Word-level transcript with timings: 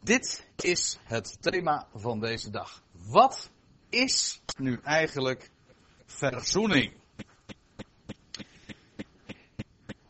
Dit 0.00 0.46
is 0.56 0.98
het 1.04 1.42
thema 1.42 1.88
van 1.94 2.20
deze 2.20 2.50
dag. 2.50 2.82
Wat 2.92 3.50
is 3.88 4.40
nu 4.58 4.80
eigenlijk 4.82 5.50
verzoening? 6.06 6.92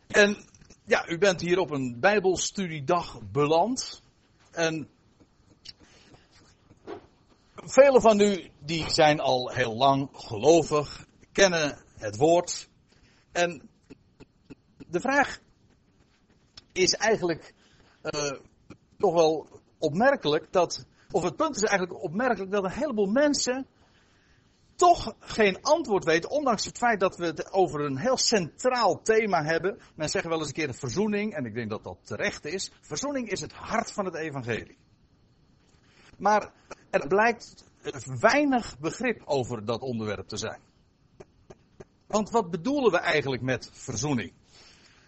En 0.07 0.45
ja, 0.85 1.07
u 1.07 1.17
bent 1.17 1.41
hier 1.41 1.57
op 1.57 1.71
een 1.71 1.99
Bijbelstudiedag 1.99 3.21
beland. 3.31 4.01
En 4.51 4.89
velen 7.55 8.01
van 8.01 8.19
u 8.19 8.49
die 8.59 8.89
zijn 8.89 9.19
al 9.19 9.49
heel 9.49 9.75
lang 9.75 10.09
gelovig, 10.13 11.05
kennen 11.31 11.83
het 11.97 12.15
woord. 12.15 12.69
En 13.31 13.69
de 14.77 14.99
vraag 14.99 15.39
is 16.71 16.93
eigenlijk 16.93 17.53
uh, 18.03 18.31
toch 18.97 19.13
wel 19.13 19.58
opmerkelijk 19.79 20.51
dat, 20.51 20.85
of 21.11 21.23
het 21.23 21.35
punt 21.35 21.55
is 21.55 21.63
eigenlijk 21.63 22.03
opmerkelijk 22.03 22.51
dat 22.51 22.63
een 22.63 22.71
heleboel 22.71 23.07
mensen 23.07 23.67
toch 24.75 25.15
geen 25.19 25.61
antwoord 25.61 26.03
weten, 26.03 26.29
ondanks 26.29 26.65
het 26.65 26.77
feit 26.77 26.99
dat 26.99 27.17
we 27.17 27.25
het 27.25 27.51
over 27.51 27.81
een 27.81 27.97
heel 27.97 28.17
centraal 28.17 29.01
thema 29.01 29.43
hebben. 29.43 29.79
Men 29.95 30.09
zegt 30.09 30.25
wel 30.25 30.37
eens 30.37 30.47
een 30.47 30.53
keer 30.53 30.73
verzoening, 30.73 31.33
en 31.33 31.45
ik 31.45 31.53
denk 31.53 31.69
dat 31.69 31.83
dat 31.83 31.97
terecht 32.03 32.45
is. 32.45 32.71
Verzoening 32.81 33.29
is 33.29 33.41
het 33.41 33.53
hart 33.53 33.91
van 33.91 34.05
het 34.05 34.15
evangelie. 34.15 34.77
Maar 36.17 36.51
er 36.89 37.07
blijkt 37.07 37.63
weinig 38.19 38.79
begrip 38.79 39.21
over 39.25 39.65
dat 39.65 39.81
onderwerp 39.81 40.27
te 40.27 40.37
zijn. 40.37 40.59
Want 42.07 42.29
wat 42.29 42.51
bedoelen 42.51 42.91
we 42.91 42.97
eigenlijk 42.97 43.41
met 43.41 43.69
verzoening? 43.73 44.33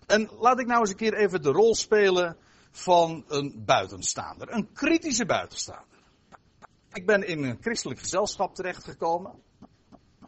En 0.07 0.29
laat 0.39 0.59
ik 0.59 0.67
nou 0.67 0.79
eens 0.79 0.89
een 0.89 0.95
keer 0.95 1.13
even 1.13 1.41
de 1.41 1.51
rol 1.51 1.75
spelen 1.75 2.37
van 2.71 3.25
een 3.27 3.63
buitenstaander. 3.65 4.51
Een 4.51 4.71
kritische 4.73 5.25
buitenstaander. 5.25 5.99
Ik 6.93 7.05
ben 7.05 7.27
in 7.27 7.43
een 7.43 7.57
christelijk 7.61 7.99
gezelschap 7.99 8.55
terechtgekomen. 8.55 9.41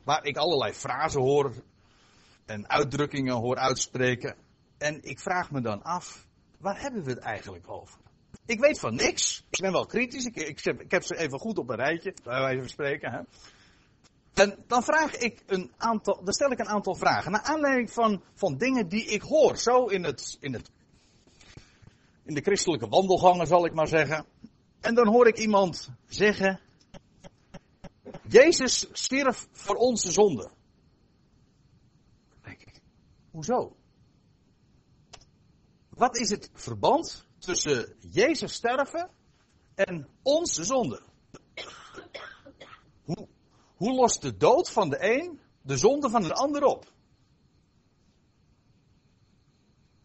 Waar 0.03 0.25
ik 0.25 0.37
allerlei 0.37 0.73
frasen 0.73 1.21
hoor 1.21 1.53
en 2.45 2.69
uitdrukkingen 2.69 3.35
hoor 3.35 3.57
uitspreken. 3.57 4.35
En 4.77 5.03
ik 5.03 5.19
vraag 5.19 5.51
me 5.51 5.61
dan 5.61 5.83
af, 5.83 6.27
waar 6.57 6.81
hebben 6.81 7.03
we 7.03 7.09
het 7.09 7.19
eigenlijk 7.19 7.69
over? 7.69 7.99
Ik 8.45 8.59
weet 8.59 8.79
van 8.79 8.95
niks. 8.95 9.45
Ik 9.49 9.59
ben 9.61 9.71
wel 9.71 9.85
kritisch. 9.85 10.25
Ik, 10.25 10.35
ik, 10.35 10.65
ik 10.65 10.91
heb, 10.91 11.03
ze 11.03 11.17
even 11.17 11.39
goed 11.39 11.57
op 11.57 11.69
een 11.69 11.75
rijtje, 11.75 12.13
bij 12.23 12.39
wijze 12.39 12.59
van 12.59 12.69
spreken. 12.69 13.11
Hè. 13.11 13.21
En 14.33 14.63
dan 14.67 14.83
vraag 14.83 15.15
ik 15.15 15.43
een 15.45 15.71
aantal, 15.77 16.23
dan 16.23 16.33
stel 16.33 16.51
ik 16.51 16.59
een 16.59 16.67
aantal 16.67 16.95
vragen. 16.95 17.31
Naar 17.31 17.41
aanleiding 17.41 17.91
van, 17.91 18.23
van 18.33 18.57
dingen 18.57 18.87
die 18.87 19.05
ik 19.05 19.21
hoor. 19.21 19.57
Zo 19.57 19.85
in 19.85 20.03
het, 20.03 20.37
in 20.39 20.53
het, 20.53 20.69
in 22.25 22.33
de 22.33 22.41
christelijke 22.41 22.87
wandelgangen 22.87 23.47
zal 23.47 23.65
ik 23.65 23.73
maar 23.73 23.87
zeggen. 23.87 24.25
En 24.79 24.95
dan 24.95 25.07
hoor 25.07 25.27
ik 25.27 25.37
iemand 25.37 25.89
zeggen, 26.05 26.59
Jezus 28.27 28.87
stierf 28.91 29.47
voor 29.51 29.75
onze 29.75 30.11
zonde. 30.11 30.51
denk 32.41 32.61
ik, 32.61 32.81
hoezo? 33.31 33.75
Wat 35.89 36.17
is 36.17 36.29
het 36.29 36.49
verband 36.53 37.27
tussen 37.37 37.95
Jezus 37.99 38.53
sterven 38.53 39.09
en 39.75 40.07
onze 40.21 40.63
zonde? 40.63 41.01
Hoe, 43.03 43.27
hoe 43.75 43.93
lost 43.93 44.21
de 44.21 44.37
dood 44.37 44.69
van 44.69 44.89
de 44.89 44.97
een 44.99 45.39
de 45.61 45.77
zonde 45.77 46.09
van 46.09 46.21
de 46.21 46.33
ander 46.33 46.63
op? 46.63 46.91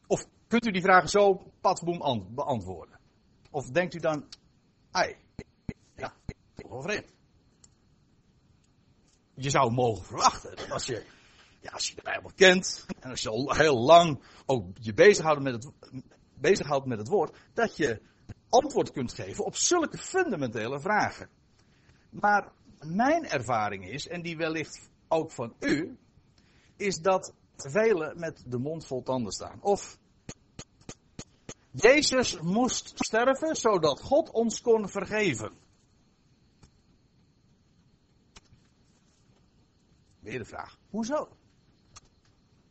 Of 0.07 0.27
kunt 0.49 0.67
u 0.67 0.71
die 0.71 0.83
vragen 0.83 1.09
zo 1.09 1.53
patsboom 1.61 2.27
beantwoorden? 2.35 2.99
Of 3.51 3.71
denkt 3.71 3.95
u 3.95 3.99
dan, 3.99 4.29
ai, 4.91 5.17
ja, 5.97 6.15
toch 6.55 6.71
wel 6.71 6.83
vreemd 6.83 7.17
je 9.39 9.51
zou 9.51 9.73
mogen 9.73 10.05
verwachten 10.05 10.57
dat 10.57 10.71
als 10.71 10.87
je, 10.87 11.05
ja, 11.61 11.71
als 11.71 11.89
je 11.89 11.95
de 11.95 12.03
Bijbel 12.03 12.31
kent 12.35 12.87
en 13.01 13.11
als 13.11 13.23
je 13.23 13.29
al 13.29 13.55
heel 13.55 13.79
lang 13.79 14.23
ook 14.47 14.67
je 14.81 14.95
bezighoudt 14.95 15.43
met 15.43 15.53
het, 15.53 15.73
bezighoudt 16.35 16.87
met 16.87 16.99
het 16.99 17.09
woord, 17.09 17.37
dat 17.53 17.77
je 17.77 18.01
antwoord 18.49 18.93
kunt 18.93 19.13
geven 19.13 19.45
op 19.45 19.57
zulke 19.57 19.99
fundamentele 19.99 20.81
vragen. 20.81 21.29
Maar 22.11 22.53
mijn 22.81 23.27
ervaring 23.27 23.89
is, 23.91 24.09
en 24.09 24.23
die 24.23 24.37
wellicht 24.37 24.91
ook 25.09 25.31
van 25.31 25.55
u, 25.61 25.99
is 26.77 27.01
dat 27.01 27.35
velen 27.57 28.19
met 28.19 28.45
de 28.47 28.59
mond 28.59 28.87
vol 28.87 29.03
tanden 29.03 29.33
staan. 29.33 29.63
Of 29.63 29.98
Jezus 31.71 32.41
moest 32.41 32.93
sterven 32.95 33.57
zodat 33.57 34.01
God 34.01 34.31
ons 34.31 34.61
kon 34.61 34.89
vergeven. 34.89 35.53
Weer 40.21 40.39
de 40.39 40.45
vraag, 40.45 40.79
hoezo? 40.91 41.29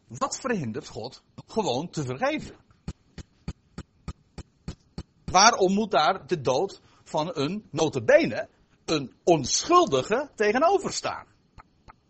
Wat 0.07 0.39
verhindert 0.39 0.87
God 0.87 1.23
gewoon 1.47 1.89
te 1.89 2.03
vergeven? 2.03 2.55
Waarom 5.25 5.73
moet 5.73 5.91
daar 5.91 6.27
de 6.27 6.41
dood 6.41 6.81
van 7.03 7.31
een 7.33 7.67
notabene, 7.71 8.49
een 8.85 9.15
onschuldige, 9.23 10.31
tegenover 10.35 10.93
staan? 10.93 11.25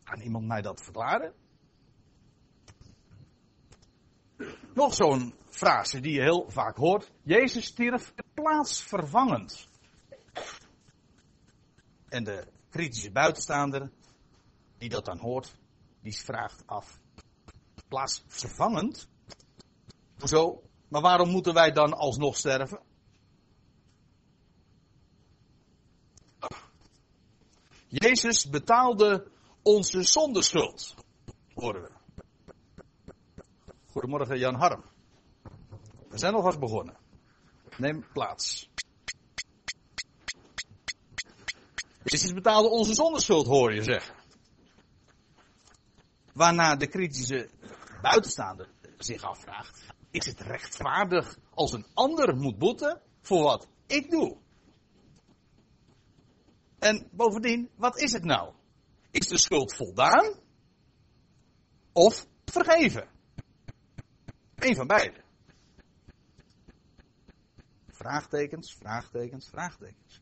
Kan 0.03 0.19
iemand 0.19 0.47
mij 0.47 0.61
dat 0.61 0.81
verklaren? 0.81 1.33
Nog 4.73 4.93
zo'n 4.93 5.33
frase 5.57 5.99
die 5.99 6.13
je 6.13 6.21
heel 6.21 6.45
vaak 6.49 6.77
hoort. 6.77 7.11
Jezus 7.23 7.65
stierf 7.65 8.13
plaatsvervangend. 8.33 9.67
En 12.09 12.23
de 12.23 12.47
kritische 12.69 13.11
buitenstaander 13.11 13.91
die 14.77 14.89
dat 14.89 15.05
dan 15.05 15.17
hoort, 15.17 15.55
die 16.01 16.17
vraagt 16.17 16.63
af. 16.65 16.99
Plaatsvervangend? 17.87 19.07
Hoezo? 20.19 20.61
Maar 20.87 21.01
waarom 21.01 21.29
moeten 21.29 21.53
wij 21.53 21.71
dan 21.71 21.93
alsnog 21.93 22.37
sterven? 22.37 22.79
Jezus 27.87 28.49
betaalde 28.49 29.31
onze 29.61 30.03
zondeschuld, 30.03 30.95
horen 31.53 31.81
we. 31.81 31.91
Goedemorgen 33.85 34.37
Jan 34.39 34.55
Harm. 34.55 34.83
We 36.17 36.23
zijn 36.23 36.35
alvast 36.35 36.59
begonnen. 36.59 36.97
Neem 37.77 38.05
plaats. 38.13 38.69
Jezus 42.03 42.33
betaalde 42.33 42.69
onze 42.69 42.93
zondeschuld, 42.93 43.45
hoor 43.45 43.73
je 43.73 43.83
zeggen. 43.83 44.15
Waarna 46.33 46.75
de 46.75 46.87
kritische 46.87 47.49
buitenstaander 48.01 48.69
zich 48.97 49.23
afvraagt: 49.23 49.85
is 50.11 50.25
het 50.25 50.39
rechtvaardig 50.39 51.37
als 51.53 51.71
een 51.71 51.85
ander 51.93 52.35
moet 52.35 52.57
boeten 52.57 53.01
voor 53.21 53.43
wat 53.43 53.67
ik 53.87 54.09
doe? 54.09 54.37
En 56.79 57.07
bovendien, 57.11 57.69
wat 57.75 57.99
is 57.99 58.11
het 58.11 58.23
nou? 58.23 58.53
Is 59.11 59.27
de 59.27 59.37
schuld 59.37 59.73
voldaan? 59.73 60.33
Of 61.93 62.27
vergeven? 62.45 63.07
Eén 64.55 64.75
van 64.75 64.87
beide. 64.87 65.25
Vraagtekens, 68.07 68.75
vraagtekens, 68.75 69.47
vraagtekens. 69.47 70.21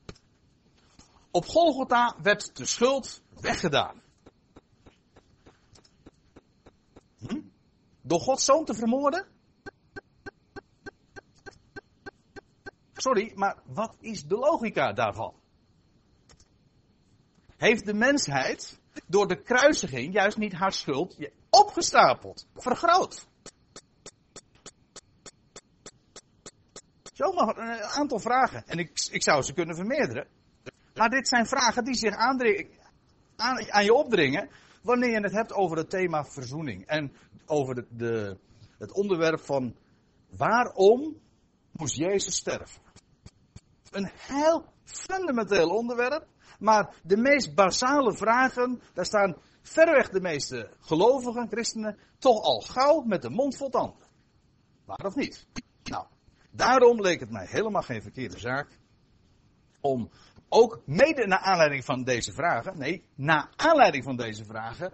Op 1.31 1.45
Golgotha 1.45 2.15
werd 2.21 2.55
de 2.55 2.65
schuld 2.65 3.21
weggedaan. 3.41 4.01
Door 8.01 8.19
Gods 8.19 8.45
zoon 8.45 8.65
te 8.65 8.73
vermoorden? 8.73 9.27
Sorry, 12.93 13.31
maar 13.35 13.57
wat 13.65 13.95
is 13.99 14.23
de 14.23 14.35
logica 14.35 14.93
daarvan? 14.93 15.33
Heeft 17.57 17.85
de 17.85 17.93
mensheid 17.93 18.79
door 19.07 19.27
de 19.27 19.41
kruisiging 19.41 20.13
juist 20.13 20.37
niet 20.37 20.53
haar 20.53 20.73
schuld 20.73 21.17
opgestapeld, 21.49 22.47
vergroot? 22.55 23.27
Zomaar 27.25 27.57
een 27.57 27.83
aantal 27.83 28.19
vragen. 28.19 28.63
En 28.67 28.77
ik, 28.77 29.07
ik 29.11 29.23
zou 29.23 29.41
ze 29.41 29.53
kunnen 29.53 29.75
vermeerderen. 29.75 30.27
Maar 30.93 31.09
dit 31.09 31.27
zijn 31.27 31.45
vragen 31.45 31.83
die 31.83 31.95
zich 31.95 32.15
aan, 32.15 32.37
je 33.83 33.93
opdringen 33.93 34.49
wanneer 34.81 35.09
je 35.09 35.19
het 35.19 35.31
hebt 35.31 35.53
over 35.53 35.77
het 35.77 35.89
thema 35.89 36.25
verzoening. 36.25 36.85
En 36.85 37.11
over 37.45 37.85
de, 37.89 38.37
het 38.77 38.91
onderwerp 38.91 39.39
van 39.39 39.75
waarom 40.29 41.19
moest 41.71 41.95
Jezus 41.95 42.35
sterven. 42.35 42.81
Een 43.91 44.09
heel 44.17 44.65
fundamenteel 44.83 45.69
onderwerp, 45.69 46.27
maar 46.59 46.95
de 47.03 47.17
meest 47.17 47.55
basale 47.55 48.17
vragen, 48.17 48.81
daar 48.93 49.05
staan 49.05 49.35
verreweg 49.61 50.09
de 50.09 50.21
meeste 50.21 50.69
gelovigen, 50.79 51.47
christenen, 51.47 51.97
toch 52.17 52.41
al 52.41 52.59
gauw 52.59 53.01
met 53.01 53.21
de 53.21 53.29
mond 53.29 53.57
vol 53.57 53.69
tanden. 53.69 54.07
Waar 54.85 55.05
of 55.05 55.15
niet? 55.15 55.47
Daarom 56.55 57.01
leek 57.01 57.19
het 57.19 57.31
mij 57.31 57.45
helemaal 57.49 57.81
geen 57.81 58.01
verkeerde 58.01 58.39
zaak 58.39 58.67
om 59.81 60.09
ook 60.49 60.81
mede 60.85 61.27
naar 61.27 61.39
aanleiding 61.39 61.85
van 61.85 62.03
deze 62.03 62.33
vragen, 62.33 62.77
nee, 62.77 63.03
naar 63.15 63.49
aanleiding 63.55 64.03
van 64.03 64.15
deze 64.15 64.45
vragen, 64.45 64.93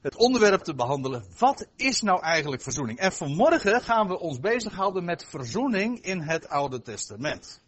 het 0.00 0.16
onderwerp 0.16 0.62
te 0.62 0.74
behandelen. 0.74 1.24
Wat 1.38 1.68
is 1.76 2.00
nou 2.00 2.22
eigenlijk 2.22 2.62
verzoening? 2.62 2.98
En 2.98 3.12
vanmorgen 3.12 3.80
gaan 3.80 4.08
we 4.08 4.18
ons 4.18 4.40
bezighouden 4.40 5.04
met 5.04 5.24
verzoening 5.24 6.00
in 6.00 6.20
het 6.20 6.48
Oude 6.48 6.82
Testament. 6.82 7.62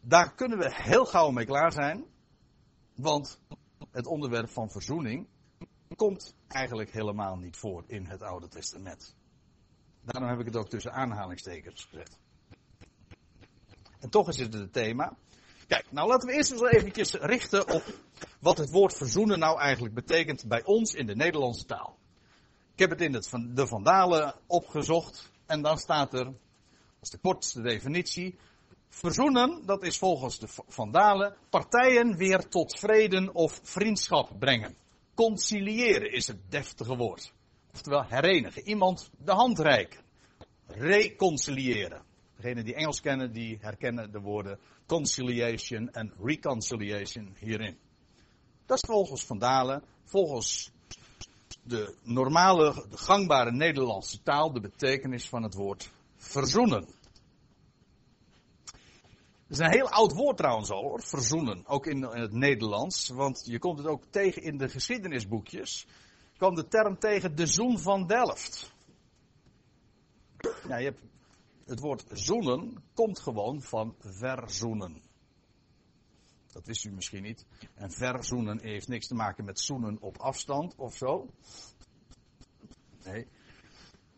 Daar 0.00 0.34
kunnen 0.34 0.58
we 0.58 0.74
heel 0.74 1.04
gauw 1.04 1.30
mee 1.30 1.46
klaar 1.46 1.72
zijn, 1.72 2.04
want 2.94 3.40
het 3.90 4.06
onderwerp 4.06 4.48
van 4.48 4.70
verzoening 4.70 5.28
komt 5.96 6.34
eigenlijk 6.48 6.90
helemaal 6.90 7.36
niet 7.36 7.56
voor 7.56 7.84
in 7.86 8.06
het 8.06 8.22
Oude 8.22 8.48
Testament. 8.48 9.16
Daarom 10.02 10.30
heb 10.30 10.38
ik 10.38 10.46
het 10.46 10.56
ook 10.56 10.68
tussen 10.68 10.92
aanhalingstekens 10.92 11.84
gezet. 11.84 12.18
En 14.00 14.10
toch 14.10 14.28
is 14.28 14.38
het 14.38 14.54
het 14.54 14.72
thema. 14.72 15.16
Kijk, 15.66 15.92
nou 15.92 16.08
laten 16.08 16.28
we 16.28 16.34
eerst 16.34 16.50
eens 16.50 16.62
eventjes 16.62 17.12
richten 17.12 17.68
op 17.68 17.82
wat 18.40 18.58
het 18.58 18.70
woord 18.70 18.96
verzoenen 18.96 19.38
nou 19.38 19.60
eigenlijk 19.60 19.94
betekent 19.94 20.48
bij 20.48 20.64
ons 20.64 20.94
in 20.94 21.06
de 21.06 21.16
Nederlandse 21.16 21.64
taal. 21.64 21.98
Ik 22.72 22.78
heb 22.78 22.90
het 22.90 23.00
in 23.00 23.14
het, 23.14 23.30
de 23.48 23.66
Vandalen 23.66 24.34
opgezocht 24.46 25.30
en 25.46 25.62
dan 25.62 25.78
staat 25.78 26.14
er, 26.14 26.32
als 27.00 27.10
de 27.10 27.18
kortste 27.18 27.62
definitie, 27.62 28.38
verzoenen, 28.88 29.66
dat 29.66 29.82
is 29.82 29.98
volgens 29.98 30.38
de 30.38 30.46
Vandalen, 30.68 31.36
partijen 31.50 32.16
weer 32.16 32.48
tot 32.48 32.78
vrede 32.78 33.32
of 33.32 33.60
vriendschap 33.62 34.30
brengen. 34.38 34.76
Conciliëren 35.14 36.12
is 36.12 36.26
het 36.26 36.50
deftige 36.50 36.96
woord. 36.96 37.32
Oftewel 37.72 38.04
herenigen, 38.04 38.68
iemand 38.68 39.10
de 39.18 39.32
hand 39.32 39.58
reiken. 39.58 40.00
Reconciliëren. 40.66 42.02
Degenen 42.36 42.64
die 42.64 42.74
Engels 42.74 43.00
kennen, 43.00 43.32
die 43.32 43.58
herkennen 43.60 44.12
de 44.12 44.20
woorden 44.20 44.58
conciliation 44.86 45.90
en 45.92 46.12
reconciliation 46.22 47.36
hierin. 47.38 47.78
Dat 48.66 48.82
is 48.82 48.88
volgens 48.88 49.24
Vandalen, 49.24 49.82
volgens 50.04 50.70
de 51.62 51.96
normale, 52.02 52.86
de 52.90 52.96
gangbare 52.96 53.52
Nederlandse 53.52 54.22
taal, 54.22 54.52
de 54.52 54.60
betekenis 54.60 55.28
van 55.28 55.42
het 55.42 55.54
woord 55.54 55.90
verzoenen. 56.16 56.88
Het 59.46 59.58
is 59.58 59.66
een 59.66 59.72
heel 59.72 59.88
oud 59.88 60.12
woord 60.12 60.36
trouwens 60.36 60.70
al 60.70 60.82
hoor, 60.82 61.02
verzoenen, 61.02 61.66
ook 61.66 61.86
in, 61.86 62.02
het 62.02 62.32
Nederlands, 62.32 63.08
want 63.08 63.42
je 63.44 63.58
komt 63.58 63.78
het 63.78 63.86
ook 63.86 64.04
tegen 64.10 64.42
in 64.42 64.58
de 64.58 64.68
geschiedenisboekjes. 64.68 65.86
Kwam 66.40 66.54
de 66.54 66.68
term 66.68 66.98
tegen 66.98 67.36
de 67.36 67.46
zoen 67.46 67.78
van 67.78 68.06
Delft. 68.06 68.72
Ja, 70.68 70.76
je 70.76 70.84
hebt 70.84 71.02
het 71.64 71.80
woord 71.80 72.04
zoenen 72.12 72.82
komt 72.94 73.18
gewoon 73.18 73.62
van 73.62 73.94
verzoenen. 73.98 75.02
Dat 76.52 76.66
wist 76.66 76.84
u 76.84 76.92
misschien 76.92 77.22
niet. 77.22 77.46
En 77.74 77.90
verzoenen 77.90 78.60
heeft 78.60 78.88
niks 78.88 79.06
te 79.06 79.14
maken 79.14 79.44
met 79.44 79.60
zoenen 79.60 80.00
op 80.00 80.16
afstand 80.18 80.74
of 80.76 80.96
zo. 80.96 81.26
Nee. 83.04 83.26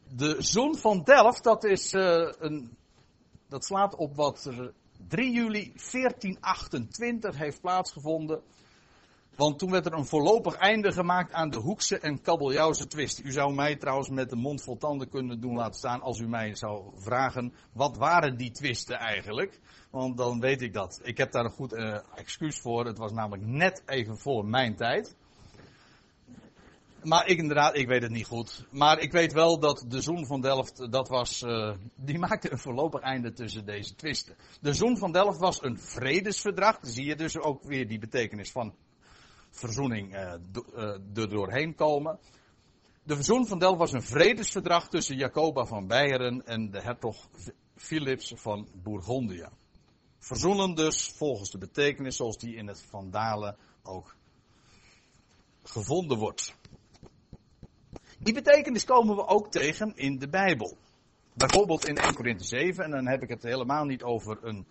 De 0.08 0.36
zoen 0.38 0.76
van 0.76 1.02
Delft, 1.02 1.42
dat 1.42 1.64
is 1.64 1.92
uh, 1.92 2.32
een. 2.38 2.76
Dat 3.48 3.64
slaat 3.64 3.94
op 3.94 4.14
wat 4.14 4.44
er 4.44 4.74
3 5.08 5.32
juli 5.32 5.72
1428 5.92 7.36
heeft 7.36 7.60
plaatsgevonden. 7.60 8.42
Want 9.36 9.58
toen 9.58 9.70
werd 9.70 9.86
er 9.86 9.92
een 9.92 10.06
voorlopig 10.06 10.54
einde 10.54 10.92
gemaakt 10.92 11.32
aan 11.32 11.50
de 11.50 11.58
Hoekse 11.58 11.98
en 11.98 12.20
Kabeljauwse 12.20 12.86
twist. 12.86 13.20
U 13.24 13.32
zou 13.32 13.54
mij 13.54 13.76
trouwens 13.76 14.08
met 14.08 14.30
de 14.30 14.36
mond 14.36 14.62
vol 14.62 14.76
tanden 14.76 15.08
kunnen 15.08 15.40
doen 15.40 15.56
laten 15.56 15.78
staan 15.78 16.02
als 16.02 16.18
u 16.18 16.28
mij 16.28 16.54
zou 16.54 16.92
vragen, 16.94 17.52
wat 17.72 17.96
waren 17.96 18.36
die 18.36 18.50
twisten 18.50 18.96
eigenlijk? 18.96 19.60
Want 19.90 20.16
dan 20.16 20.40
weet 20.40 20.62
ik 20.62 20.72
dat. 20.72 21.00
Ik 21.02 21.16
heb 21.16 21.32
daar 21.32 21.44
een 21.44 21.50
goed 21.50 21.72
uh, 21.72 21.98
excuus 22.14 22.60
voor. 22.60 22.86
Het 22.86 22.98
was 22.98 23.12
namelijk 23.12 23.46
net 23.46 23.82
even 23.86 24.18
voor 24.18 24.44
mijn 24.44 24.76
tijd. 24.76 25.16
Maar 27.02 27.26
ik 27.26 27.38
inderdaad, 27.38 27.76
ik 27.76 27.86
weet 27.86 28.02
het 28.02 28.10
niet 28.10 28.26
goed. 28.26 28.66
Maar 28.70 28.98
ik 28.98 29.12
weet 29.12 29.32
wel 29.32 29.58
dat 29.58 29.84
de 29.88 30.00
Zoon 30.00 30.26
van 30.26 30.40
Delft, 30.40 30.92
dat 30.92 31.08
was, 31.08 31.42
uh, 31.42 31.72
die 31.94 32.18
maakte 32.28 32.52
een 32.52 32.58
voorlopig 32.58 33.00
einde 33.00 33.32
tussen 33.32 33.64
deze 33.64 33.94
twisten. 33.94 34.36
De 34.60 34.74
Zoon 34.74 34.98
van 34.98 35.12
Delft 35.12 35.38
was 35.38 35.62
een 35.62 35.78
vredesverdrag. 35.78 36.78
Zie 36.82 37.06
je 37.06 37.16
dus 37.16 37.38
ook 37.38 37.62
weer 37.62 37.88
die 37.88 37.98
betekenis 37.98 38.50
van 38.50 38.74
verzoening 39.52 40.14
uh, 40.14 40.32
er 41.14 41.30
doorheen 41.30 41.74
komen. 41.74 42.18
De 43.02 43.14
verzoen 43.14 43.46
van 43.46 43.58
Delft 43.58 43.78
was 43.78 43.92
een 43.92 44.02
vredesverdrag 44.02 44.88
tussen 44.88 45.16
Jacoba 45.16 45.64
van 45.64 45.86
Beieren 45.86 46.46
en 46.46 46.70
de 46.70 46.80
hertog 46.80 47.28
Philips 47.76 48.32
van 48.36 48.68
Bourgondië. 48.82 49.48
Verzoenen 50.18 50.74
dus 50.74 51.12
volgens 51.16 51.50
de 51.50 51.58
betekenis 51.58 52.16
zoals 52.16 52.38
die 52.38 52.54
in 52.54 52.66
het 52.66 52.82
Vandalen 52.82 53.56
ook 53.82 54.16
gevonden 55.62 56.18
wordt. 56.18 56.54
Die 58.18 58.34
betekenis 58.34 58.84
komen 58.84 59.16
we 59.16 59.26
ook 59.26 59.50
tegen 59.50 59.96
in 59.96 60.18
de 60.18 60.28
Bijbel. 60.28 60.76
Bijvoorbeeld 61.34 61.88
in 61.88 61.96
1 61.96 62.14
Korinthe 62.14 62.44
7, 62.44 62.84
en 62.84 62.90
dan 62.90 63.06
heb 63.06 63.22
ik 63.22 63.28
het 63.28 63.42
helemaal 63.42 63.84
niet 63.84 64.02
over 64.02 64.38
een, 64.42 64.66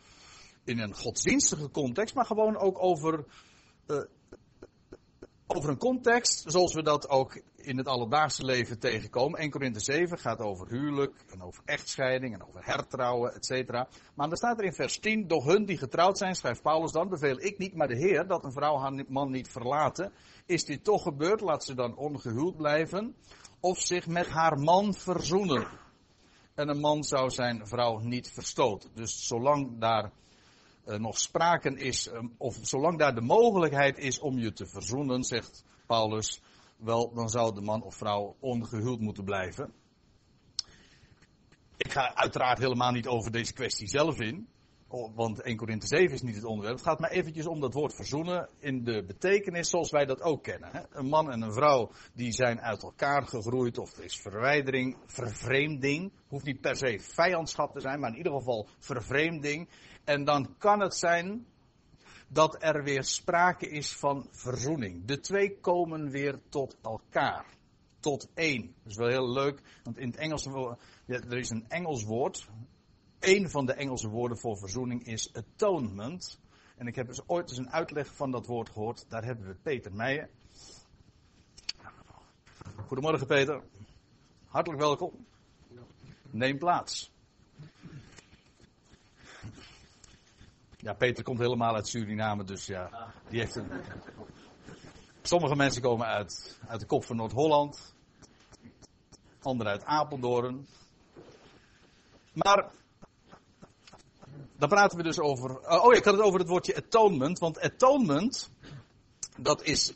in 0.64 0.80
een 0.80 0.96
godsdienstige 0.96 1.70
context, 1.70 2.16
maar 2.16 2.26
gewoon 2.26 2.58
ook 2.58 2.84
over 2.84 3.26
uh, 3.88 4.02
over 5.56 5.70
een 5.70 5.78
context 5.78 6.44
zoals 6.46 6.74
we 6.74 6.84
dat 6.84 7.10
ook 7.10 7.42
in 7.56 7.78
het 7.78 7.88
alledaagse 7.88 8.46
leven 8.46 8.80
tegenkomen. 8.80 9.40
1 9.40 9.50
Korinthe 9.50 9.80
7 9.80 10.18
gaat 10.20 10.40
over 10.40 10.68
huwelijk 10.68 11.26
en 11.32 11.42
over 11.42 11.64
echtscheiding 11.66 12.34
en 12.34 12.48
over 12.48 12.66
hertrouwen, 12.66 13.34
etc. 13.34 13.72
Maar 14.16 14.28
dan 14.28 14.38
staat 14.38 14.60
er 14.60 14.66
in 14.66 14.74
vers 14.74 15.00
10, 15.00 15.28
doch 15.28 15.46
hun 15.46 15.66
die 15.66 15.78
getrouwd 15.78 16.18
zijn, 16.18 16.36
schrijft 16.36 16.62
Paulus 16.62 16.92
dan, 16.92 17.10
beveel 17.10 17.40
ik 17.40 17.58
niet, 17.58 17.76
maar 17.76 17.88
de 17.88 17.98
Heer, 17.98 18.28
dat 18.28 18.44
een 18.44 18.52
vrouw 18.52 18.78
haar 18.78 19.04
man 19.08 19.32
niet 19.32 19.48
verlaten. 19.48 20.12
Is 20.46 20.66
dit 20.66 20.84
toch 20.84 21.04
gebeurd, 21.04 21.42
laat 21.42 21.64
ze 21.64 21.74
dan 21.74 21.98
ongehuwd 21.98 22.58
blijven 22.58 23.16
of 23.60 23.80
zich 23.80 24.08
met 24.08 24.28
haar 24.28 24.60
man 24.60 24.94
verzoenen. 24.94 25.68
En 26.56 26.70
een 26.70 26.80
man 26.80 27.04
zou 27.04 27.30
zijn 27.30 27.68
vrouw 27.68 28.00
niet 28.00 28.32
verstoten. 28.32 28.90
Dus 28.94 29.28
zolang 29.28 29.80
daar 29.80 30.12
uh, 30.86 30.98
nog 30.98 31.20
sprake 31.20 31.70
is, 31.70 32.08
um, 32.08 32.34
of 32.38 32.58
zolang 32.62 32.98
daar 32.98 33.16
de 33.16 33.22
mogelijkheid 33.22 33.98
is 33.98 34.20
om 34.20 34.38
je 34.38 34.54
te 34.54 34.66
verzoenen, 34.68 35.24
zegt 35.24 35.64
Paulus, 35.86 36.42
wel, 36.78 37.14
dan 37.14 37.30
zou 37.30 37.54
de 37.54 37.62
man 37.62 37.84
of 37.84 37.96
vrouw 37.96 38.36
ongehuwd 38.40 39.00
moeten 39.00 39.24
blijven. 39.24 39.74
Ik 41.78 41.92
ga 41.92 42.16
uiteraard 42.16 42.58
helemaal 42.58 42.92
niet 42.92 43.08
over 43.08 43.32
deze 43.32 43.54
kwestie 43.54 43.88
zelf 43.88 44.20
in. 44.20 44.48
Want 45.16 45.42
1 45.42 45.56
Korinthe 45.56 45.88
7 45.88 46.14
is 46.14 46.22
niet 46.22 46.36
het 46.36 46.44
onderwerp. 46.44 46.76
Het 46.78 46.86
gaat 46.86 47.00
maar 47.00 47.10
eventjes 47.10 47.48
om 47.48 47.60
dat 47.60 47.74
woord 47.74 47.96
verzoenen 47.96 48.50
in 48.60 48.84
de 48.84 49.04
betekenis 49.04 49.70
zoals 49.70 49.92
wij 49.92 50.06
dat 50.06 50.22
ook 50.22 50.44
kennen. 50.44 50.88
Een 50.92 51.06
man 51.06 51.32
en 51.32 51.42
een 51.42 51.54
vrouw 51.54 51.92
die 52.14 52.32
zijn 52.32 52.62
uit 52.62 52.84
elkaar 52.84 53.28
gegroeid 53.28 53.78
of 53.78 53.98
er 53.98 54.04
is 54.04 54.20
verwijdering, 54.22 54.98
vervreemding. 55.06 56.12
Hoeft 56.28 56.46
niet 56.46 56.62
per 56.62 56.76
se 56.76 57.00
vijandschap 57.00 57.74
te 57.74 57.80
zijn, 57.80 58.00
maar 58.00 58.10
in 58.10 58.18
ieder 58.18 58.34
geval 58.34 58.68
vervreemding. 58.80 59.70
En 60.12 60.24
dan 60.24 60.56
kan 60.58 60.80
het 60.80 60.96
zijn 60.96 61.46
dat 62.28 62.64
er 62.64 62.84
weer 62.84 63.04
sprake 63.04 63.70
is 63.70 63.96
van 63.96 64.28
verzoening. 64.32 65.06
De 65.06 65.20
twee 65.20 65.60
komen 65.60 66.10
weer 66.10 66.40
tot 66.50 66.78
elkaar. 66.82 67.46
Tot 68.00 68.30
één. 68.34 68.62
Dat 68.62 68.92
is 68.92 68.96
wel 68.96 69.08
heel 69.08 69.32
leuk, 69.32 69.62
want 69.84 69.98
in 69.98 70.08
het 70.08 70.16
Engels, 70.16 70.46
er 71.06 71.38
is 71.38 71.50
een 71.50 71.66
Engels 71.68 72.04
woord. 72.04 72.48
Een 73.20 73.50
van 73.50 73.66
de 73.66 73.74
Engelse 73.74 74.10
woorden 74.10 74.38
voor 74.38 74.58
verzoening 74.58 75.06
is 75.06 75.34
atonement. 75.34 76.40
En 76.78 76.88
ik 76.88 76.96
heb 76.96 77.08
dus 77.08 77.28
ooit 77.28 77.50
eens 77.50 77.60
een 77.60 77.72
uitleg 77.72 78.16
van 78.16 78.32
dat 78.32 78.46
woord 78.46 78.70
gehoord. 78.70 79.06
Daar 79.10 79.24
hebben 79.24 79.48
we 79.48 79.56
Peter 79.56 79.94
Meijer. 79.94 80.30
Goedemorgen 82.88 83.28
Peter. 83.28 83.64
Hartelijk 84.46 84.82
welkom. 84.82 85.26
Neem 86.32 86.58
plaats. 86.58 87.12
Ja, 90.82 90.94
Peter 90.94 91.24
komt 91.24 91.40
helemaal 91.40 91.76
uit 91.76 91.88
Suriname, 91.88 92.44
dus 92.44 92.66
ja, 92.66 93.14
die 93.30 93.40
heeft 93.40 93.56
een. 93.56 93.70
Sommige 95.22 95.56
mensen 95.56 95.82
komen 95.82 96.08
uit, 96.08 96.60
uit 96.68 96.80
de 96.80 96.86
kop 96.86 97.04
van 97.04 97.16
Noord-Holland, 97.16 97.94
anderen 99.42 99.72
uit 99.72 99.84
Apeldoorn. 99.84 100.68
Maar 102.34 102.72
dan 104.58 104.70
praten 104.70 104.98
we 104.98 105.04
dus 105.04 105.20
over. 105.20 105.60
Oh 105.60 105.92
ja, 105.92 105.98
ik 105.98 106.06
had 106.06 106.14
het 106.14 106.24
over 106.24 106.40
het 106.40 106.50
woordje 106.50 106.76
atonement. 106.76 107.40
Want 107.40 107.60
atonement, 107.60 108.52
dat 109.38 109.64
is. 109.64 109.94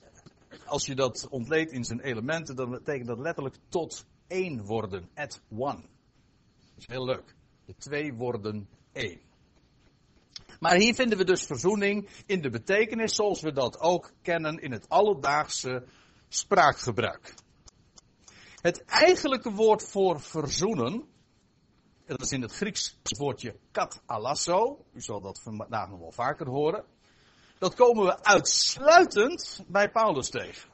Als 0.65 0.85
je 0.85 0.95
dat 0.95 1.27
ontleedt 1.29 1.71
in 1.71 1.83
zijn 1.83 1.99
elementen, 1.99 2.55
dan 2.55 2.69
betekent 2.69 3.07
dat 3.07 3.19
letterlijk 3.19 3.55
tot 3.69 4.05
één 4.27 4.65
worden. 4.65 5.09
At 5.13 5.41
one. 5.49 5.81
Dat 5.81 6.77
is 6.77 6.87
heel 6.87 7.05
leuk. 7.05 7.35
De 7.65 7.75
twee 7.75 8.13
worden 8.13 8.69
één. 8.91 9.24
Maar 10.59 10.75
hier 10.75 10.93
vinden 10.93 11.17
we 11.17 11.23
dus 11.23 11.45
verzoening 11.45 12.09
in 12.25 12.41
de 12.41 12.49
betekenis 12.49 13.15
zoals 13.15 13.41
we 13.41 13.51
dat 13.51 13.79
ook 13.79 14.11
kennen 14.21 14.59
in 14.59 14.71
het 14.71 14.89
alledaagse 14.89 15.83
spraakgebruik. 16.27 17.33
Het 18.61 18.85
eigenlijke 18.85 19.51
woord 19.51 19.83
voor 19.83 20.21
verzoenen 20.21 21.13
Dat 22.05 22.21
is 22.21 22.31
in 22.31 22.41
het 22.41 22.51
Grieks 22.51 22.97
woordje 23.17 23.55
katalasso. 23.71 24.85
U 24.93 25.01
zal 25.01 25.21
dat 25.21 25.41
vandaag 25.41 25.89
nog 25.89 25.99
wel 25.99 26.11
vaker 26.11 26.47
horen. 26.47 26.85
Dat 27.59 27.75
komen 27.75 28.05
we 28.05 28.23
uitsluitend 28.23 29.63
bij 29.67 29.91
Paulus 29.91 30.29
tegen. 30.29 30.69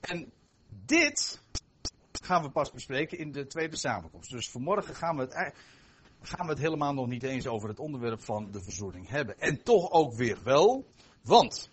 En 0.00 0.32
dit 0.68 1.42
gaan 2.12 2.42
we 2.42 2.50
pas 2.50 2.70
bespreken 2.70 3.18
in 3.18 3.32
de 3.32 3.46
tweede 3.46 3.76
samenkomst. 3.76 4.30
Dus 4.30 4.50
vanmorgen 4.50 4.94
gaan 4.94 5.16
we 5.16 5.22
het, 5.22 5.54
gaan 6.28 6.46
we 6.46 6.52
het 6.52 6.62
helemaal 6.62 6.94
nog 6.94 7.06
niet 7.06 7.22
eens 7.22 7.46
over 7.46 7.68
het 7.68 7.78
onderwerp 7.78 8.22
van 8.22 8.50
de 8.50 8.62
verzoening 8.62 9.08
hebben. 9.08 9.38
En 9.38 9.62
toch 9.62 9.90
ook 9.90 10.14
weer 10.14 10.38
wel, 10.44 10.84
want 11.22 11.70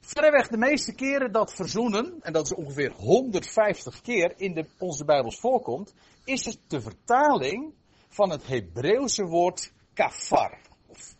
verreweg 0.00 0.48
de 0.48 0.56
meeste 0.56 0.94
keren 0.94 1.32
dat 1.32 1.54
verzoenen, 1.54 2.18
en 2.20 2.32
dat 2.32 2.44
is 2.44 2.54
ongeveer 2.54 2.92
150 2.92 4.00
keer 4.00 4.34
in 4.36 4.54
de, 4.54 4.66
onze 4.78 5.04
Bijbels 5.04 5.40
voorkomt, 5.40 5.94
is 6.24 6.44
het 6.44 6.58
de 6.66 6.80
vertaling 6.80 7.74
van 8.08 8.30
het 8.30 8.46
Hebreeuwse 8.46 9.24
woord 9.24 9.72
kafar. 9.92 10.58
Of 10.86 11.16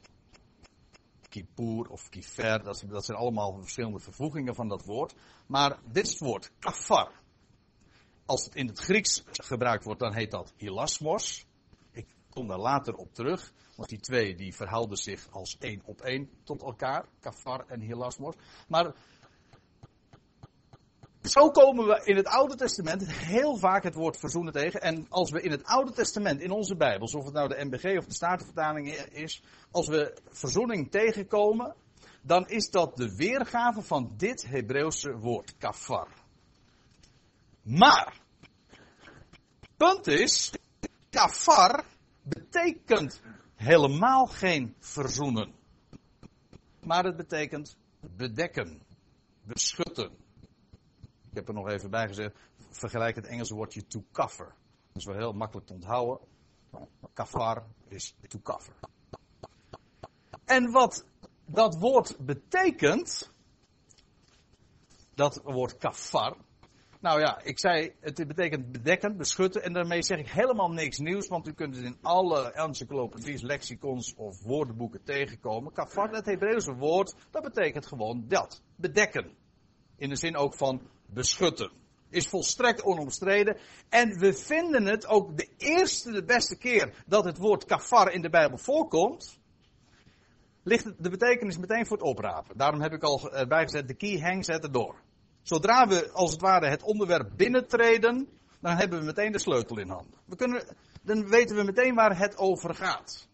of 1.88 2.09
kifer, 2.09 2.62
dat, 2.62 2.85
dat 2.88 3.04
zijn 3.04 3.19
allemaal 3.19 3.59
verschillende 3.61 3.99
vervoegingen 3.99 4.54
van 4.54 4.69
dat 4.69 4.85
woord. 4.85 5.14
Maar 5.47 5.78
dit 5.92 6.04
is 6.04 6.11
het 6.11 6.21
woord 6.21 6.50
kafar. 6.59 7.12
Als 8.26 8.45
het 8.45 8.54
in 8.54 8.66
het 8.66 8.78
Grieks 8.78 9.23
gebruikt 9.26 9.85
wordt, 9.85 10.00
dan 10.00 10.14
heet 10.14 10.31
dat 10.31 10.52
hilasmos. 10.57 11.47
Kom 12.35 12.47
daar 12.49 12.59
later 12.59 12.95
op 12.95 13.15
terug. 13.15 13.53
Want 13.77 13.89
die 13.89 14.01
twee 14.01 14.35
die 14.35 14.55
verhouden 14.55 14.97
zich 14.97 15.29
als 15.31 15.57
één 15.59 15.83
op 15.85 16.01
één 16.01 16.31
tot 16.45 16.62
elkaar. 16.62 17.05
Kafar 17.21 17.65
en 17.67 17.81
hilasmos. 17.81 18.35
Maar 18.69 18.95
zo 21.23 21.51
komen 21.51 21.87
we 21.87 22.01
in 22.05 22.17
het 22.17 22.27
Oude 22.27 22.55
Testament 22.55 23.12
heel 23.12 23.57
vaak 23.57 23.83
het 23.83 23.95
woord 23.95 24.17
verzoenen 24.17 24.53
tegen. 24.53 24.81
En 24.81 25.07
als 25.09 25.31
we 25.31 25.43
in 25.43 25.51
het 25.51 25.65
Oude 25.65 25.93
Testament, 25.93 26.41
in 26.41 26.51
onze 26.51 26.77
Bijbels, 26.77 27.15
of 27.15 27.25
het 27.25 27.35
nou 27.35 27.49
de 27.49 27.65
MBG 27.65 27.99
of 27.99 28.07
de 28.07 28.15
Statenvertaling 28.15 28.89
is, 28.95 29.43
als 29.71 29.89
we 29.89 30.19
verzoening 30.29 30.91
tegenkomen, 30.91 31.75
dan 32.23 32.49
is 32.49 32.71
dat 32.71 32.97
de 32.97 33.17
weergave 33.17 33.83
van 33.83 34.12
dit 34.17 34.47
Hebreeuwse 34.47 35.19
woord, 35.19 35.55
kafar. 35.59 36.09
Maar, 37.62 38.21
punt 39.77 40.07
is, 40.07 40.53
kafar 41.11 41.85
betekent 42.23 43.21
helemaal 43.55 44.26
geen 44.26 44.75
verzoenen. 44.79 45.55
Maar 46.81 47.05
het 47.05 47.17
betekent 47.17 47.76
bedekken, 48.00 48.83
beschutten. 49.43 50.11
Ik 51.31 51.38
heb 51.38 51.49
er 51.49 51.55
nog 51.55 51.69
even 51.69 51.91
bij 51.91 52.07
gezegd, 52.09 52.37
vergelijk 52.71 53.17
het 53.17 53.26
Engelse 53.26 53.55
woordje 53.55 53.87
to 53.87 54.05
cover. 54.12 54.47
Dat 54.93 54.97
is 54.97 55.05
wel 55.05 55.17
heel 55.17 55.33
makkelijk 55.33 55.67
te 55.67 55.73
onthouden. 55.73 56.19
Kafar 57.12 57.67
is 57.88 58.14
to 58.29 58.38
cover. 58.43 58.75
En 60.45 60.71
wat 60.71 61.05
dat 61.47 61.79
woord 61.79 62.17
betekent, 62.19 63.33
dat 65.14 65.41
woord 65.45 65.76
kafar, 65.76 66.37
nou 67.03 67.21
ja, 67.21 67.41
ik 67.43 67.59
zei, 67.59 67.93
het 68.01 68.27
betekent 68.27 68.73
bedekken, 68.73 69.17
beschutten. 69.17 69.63
En 69.63 69.73
daarmee 69.73 70.03
zeg 70.03 70.19
ik 70.19 70.29
helemaal 70.29 70.71
niks 70.71 70.99
nieuws, 70.99 71.29
want 71.29 71.49
u 71.49 71.53
kunt 71.53 71.77
het 71.77 71.85
in 71.85 71.99
alle 72.03 72.53
encyclopedies, 72.53 73.43
lexicons 73.43 74.15
of 74.15 74.43
woordenboeken 74.43 75.05
tegenkomen. 75.05 75.73
Kafar, 75.73 76.11
het 76.11 76.27
Hebreeuwse 76.27 76.75
woord, 76.75 77.15
dat 77.31 77.43
betekent 77.43 77.87
gewoon 77.87 78.25
dat. 78.29 78.63
Bedekken. 78.77 79.31
In 79.97 80.09
de 80.09 80.17
zin 80.17 80.37
ook 80.37 80.55
van 80.55 80.83
beschutten. 81.07 81.71
Is 82.11 82.29
volstrekt 82.29 82.83
onomstreden. 82.83 83.57
En 83.89 84.19
we 84.19 84.35
vinden 84.35 84.87
het 84.87 85.07
ook 85.07 85.37
de 85.37 85.49
eerste, 85.57 86.13
de 86.13 86.25
beste 86.25 86.59
keer 86.59 87.05
dat 87.07 87.25
het 87.25 87.39
woord 87.39 87.65
kafar 87.65 88.13
in 88.13 88.23
de 88.23 88.31
Bijbel 88.31 88.59
voorkomt. 88.59 89.41
Ligt 90.63 91.03
de 91.03 91.11
betekenis 91.11 91.59
meteen 91.59 91.87
voor 91.87 91.97
het 91.97 92.07
oprapen. 92.07 92.57
Daarom 92.57 92.81
heb 92.81 92.93
ik 92.93 93.03
al 93.03 93.33
bijgezet, 93.49 93.89
de 93.89 93.95
key 93.95 94.21
hangs 94.21 94.49
at 94.49 94.63
the 94.63 94.71
door. 94.71 95.01
Zodra 95.43 95.87
we 95.87 96.11
als 96.11 96.31
het 96.31 96.41
ware 96.41 96.67
het 96.67 96.83
onderwerp 96.83 97.31
binnentreden, 97.37 98.29
dan 98.61 98.77
hebben 98.77 98.99
we 98.99 99.05
meteen 99.05 99.33
de 99.33 99.39
sleutel 99.39 99.79
in 99.79 99.89
handen. 99.89 100.21
We 100.25 100.37
kunnen, 100.37 100.77
dan 101.03 101.29
weten 101.29 101.57
we 101.57 101.63
meteen 101.63 101.95
waar 101.95 102.19
het 102.19 102.37
over 102.37 102.75
gaat. 102.75 103.29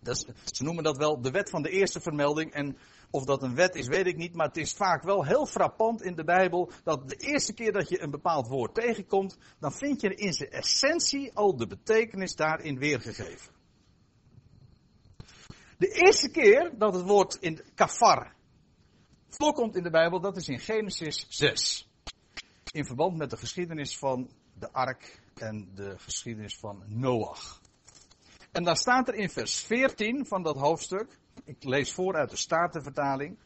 Dat 0.00 0.26
ze 0.44 0.62
noemen 0.62 0.84
dat 0.84 0.96
wel 0.96 1.20
de 1.20 1.30
wet 1.30 1.50
van 1.50 1.62
de 1.62 1.70
eerste 1.70 2.00
vermelding. 2.00 2.52
En 2.52 2.76
of 3.10 3.24
dat 3.24 3.42
een 3.42 3.54
wet 3.54 3.74
is, 3.74 3.86
weet 3.86 4.06
ik 4.06 4.16
niet. 4.16 4.34
Maar 4.34 4.46
het 4.46 4.56
is 4.56 4.72
vaak 4.72 5.02
wel 5.02 5.24
heel 5.24 5.46
frappant 5.46 6.02
in 6.02 6.14
de 6.14 6.24
Bijbel. 6.24 6.70
Dat 6.84 7.08
de 7.08 7.16
eerste 7.16 7.54
keer 7.54 7.72
dat 7.72 7.88
je 7.88 8.02
een 8.02 8.10
bepaald 8.10 8.48
woord 8.48 8.74
tegenkomt. 8.74 9.38
dan 9.58 9.72
vind 9.72 10.00
je 10.00 10.14
in 10.14 10.32
zijn 10.32 10.50
essentie 10.50 11.34
al 11.34 11.56
de 11.56 11.66
betekenis 11.66 12.34
daarin 12.34 12.78
weergegeven. 12.78 13.54
De 15.78 15.88
eerste 15.88 16.30
keer 16.30 16.72
dat 16.78 16.94
het 16.94 17.04
woord 17.04 17.36
in 17.40 17.60
kafar 17.74 18.35
voorkomt 19.36 19.76
in 19.76 19.82
de 19.82 19.90
Bijbel, 19.90 20.20
dat 20.20 20.36
is 20.36 20.48
in 20.48 20.58
Genesis 20.58 21.26
6. 21.28 21.88
In 22.72 22.84
verband 22.84 23.16
met 23.16 23.30
de 23.30 23.36
geschiedenis 23.36 23.98
van 23.98 24.30
de 24.54 24.72
ark 24.72 25.20
en 25.34 25.70
de 25.74 25.94
geschiedenis 25.98 26.56
van 26.56 26.82
Noach. 26.86 27.60
En 28.52 28.64
daar 28.64 28.76
staat 28.76 29.08
er 29.08 29.14
in 29.14 29.30
vers 29.30 29.58
14 29.62 30.26
van 30.26 30.42
dat 30.42 30.56
hoofdstuk, 30.56 31.18
ik 31.44 31.64
lees 31.64 31.92
voor 31.92 32.14
uit 32.14 32.30
de 32.30 32.36
Statenvertaling. 32.36 33.38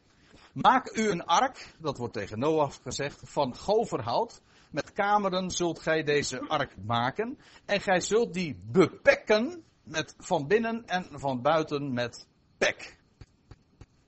Maak 0.52 0.96
u 0.96 1.10
een 1.10 1.24
ark, 1.24 1.74
dat 1.78 1.98
wordt 1.98 2.14
tegen 2.14 2.38
Noach 2.38 2.82
gezegd, 2.82 3.20
van 3.24 3.56
goverhout. 3.56 4.42
Met 4.70 4.92
kameren 4.92 5.50
zult 5.50 5.78
gij 5.78 6.02
deze 6.02 6.40
ark 6.48 6.76
maken. 6.84 7.38
En 7.64 7.80
gij 7.80 8.00
zult 8.00 8.34
die 8.34 8.60
bepekken 8.64 9.64
met 9.82 10.14
van 10.18 10.46
binnen 10.46 10.86
en 10.86 11.06
van 11.10 11.42
buiten 11.42 11.92
met 11.92 12.26
pek. 12.58 12.99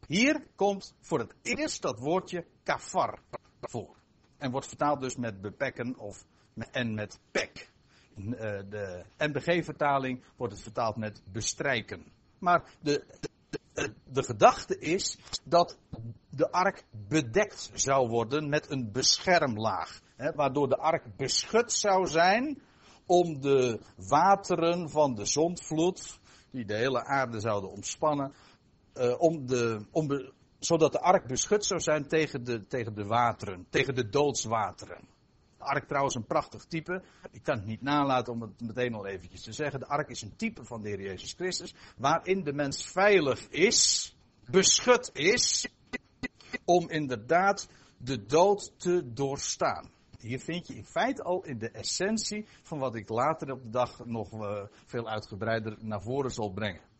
Hier 0.06 0.46
komt 0.54 0.94
voor 1.00 1.18
het 1.18 1.34
eerst 1.42 1.82
dat 1.82 1.98
woordje 1.98 2.44
kafar 2.62 3.18
voor. 3.60 3.96
En 4.36 4.50
wordt 4.50 4.66
vertaald 4.66 5.00
dus 5.00 5.16
met 5.16 5.40
bepekken 5.40 5.98
of 5.98 6.24
en 6.70 6.94
met 6.94 7.20
pek. 7.30 7.70
Eh, 8.16 8.24
de 8.68 9.04
NBG-vertaling 9.18 10.24
wordt 10.36 10.52
het 10.52 10.62
vertaald 10.62 10.96
met 10.96 11.22
bestrijken. 11.32 12.04
Maar 12.38 12.62
de, 12.80 13.04
de, 13.72 13.92
de, 14.04 14.22
gedachte 14.22 14.78
is 14.78 15.18
dat 15.44 15.78
de 16.30 16.50
ark 16.50 16.84
bedekt 17.08 17.70
zou 17.74 18.08
worden 18.08 18.48
met 18.48 18.70
een 18.70 18.92
beschermlaag. 18.92 20.00
Hè, 20.16 20.32
waardoor 20.32 20.68
de 20.68 20.76
ark 20.76 21.16
beschut 21.16 21.72
zou 21.72 22.06
zijn 22.06 22.62
om 23.06 23.40
de 23.40 23.80
wateren 24.08 24.90
van 24.90 25.14
de 25.14 25.24
zondvloed, 25.24 26.20
die 26.50 26.64
de 26.64 26.76
hele 26.76 27.04
aarde 27.04 27.40
zouden 27.40 27.70
omspannen, 27.70 28.34
uh, 28.94 29.20
om 29.20 29.46
de, 29.46 29.86
om 29.90 30.32
zodat 30.58 30.92
de 30.92 31.00
ark 31.00 31.26
beschut 31.26 31.64
zou 31.64 31.80
zijn 31.80 32.08
tegen 32.08 32.44
de, 32.44 32.66
tegen 32.66 32.94
de 32.94 33.04
wateren, 33.04 33.66
tegen 33.70 33.94
de 33.94 34.08
doodswateren. 34.08 35.00
De 35.58 35.64
ark 35.64 35.86
trouwens 35.86 36.14
een 36.14 36.26
prachtig 36.26 36.64
type. 36.64 37.02
Ik 37.30 37.42
kan 37.42 37.56
het 37.56 37.66
niet 37.66 37.82
nalaten 37.82 38.32
om 38.32 38.40
het 38.40 38.60
meteen 38.60 38.94
al 38.94 39.06
eventjes 39.06 39.42
te 39.42 39.52
zeggen. 39.52 39.80
De 39.80 39.86
ark 39.86 40.08
is 40.08 40.22
een 40.22 40.36
type 40.36 40.64
van 40.64 40.82
de 40.82 40.88
Heer 40.88 41.00
Jezus 41.00 41.32
Christus, 41.32 41.74
waarin 41.96 42.44
de 42.44 42.52
mens 42.52 42.86
veilig 42.86 43.48
is, 43.48 44.14
beschut 44.50 45.10
is, 45.12 45.68
om 46.64 46.90
inderdaad 46.90 47.68
de 47.96 48.26
dood 48.26 48.72
te 48.76 49.12
doorstaan. 49.12 49.90
Hier 50.18 50.40
vind 50.40 50.66
je 50.66 50.74
in 50.74 50.84
feite 50.84 51.22
al 51.22 51.44
in 51.44 51.58
de 51.58 51.70
essentie 51.70 52.46
van 52.62 52.78
wat 52.78 52.94
ik 52.94 53.08
later 53.08 53.52
op 53.52 53.62
de 53.62 53.70
dag 53.70 54.04
nog 54.04 54.32
uh, 54.32 54.62
veel 54.86 55.08
uitgebreider 55.08 55.76
naar 55.80 56.02
voren 56.02 56.30
zal 56.30 56.50
brengen. 56.50 56.91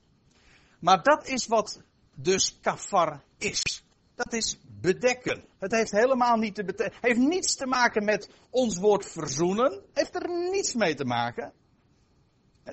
Maar 0.82 1.02
dat 1.02 1.26
is 1.26 1.46
wat 1.46 1.82
dus 2.14 2.58
kafar 2.60 3.22
is. 3.38 3.84
Dat 4.14 4.32
is 4.32 4.58
bedekken. 4.80 5.44
Het 5.58 5.72
heeft 5.72 5.90
helemaal 5.90 6.36
niet 6.36 6.54
te 6.54 6.64
betekenen. 6.64 6.98
Heeft 7.00 7.18
niets 7.18 7.54
te 7.54 7.66
maken 7.66 8.04
met 8.04 8.30
ons 8.50 8.78
woord 8.78 9.06
verzoenen. 9.06 9.82
Heeft 9.92 10.14
er 10.14 10.28
niets 10.50 10.74
mee 10.74 10.94
te 10.94 11.04
maken. 11.04 11.52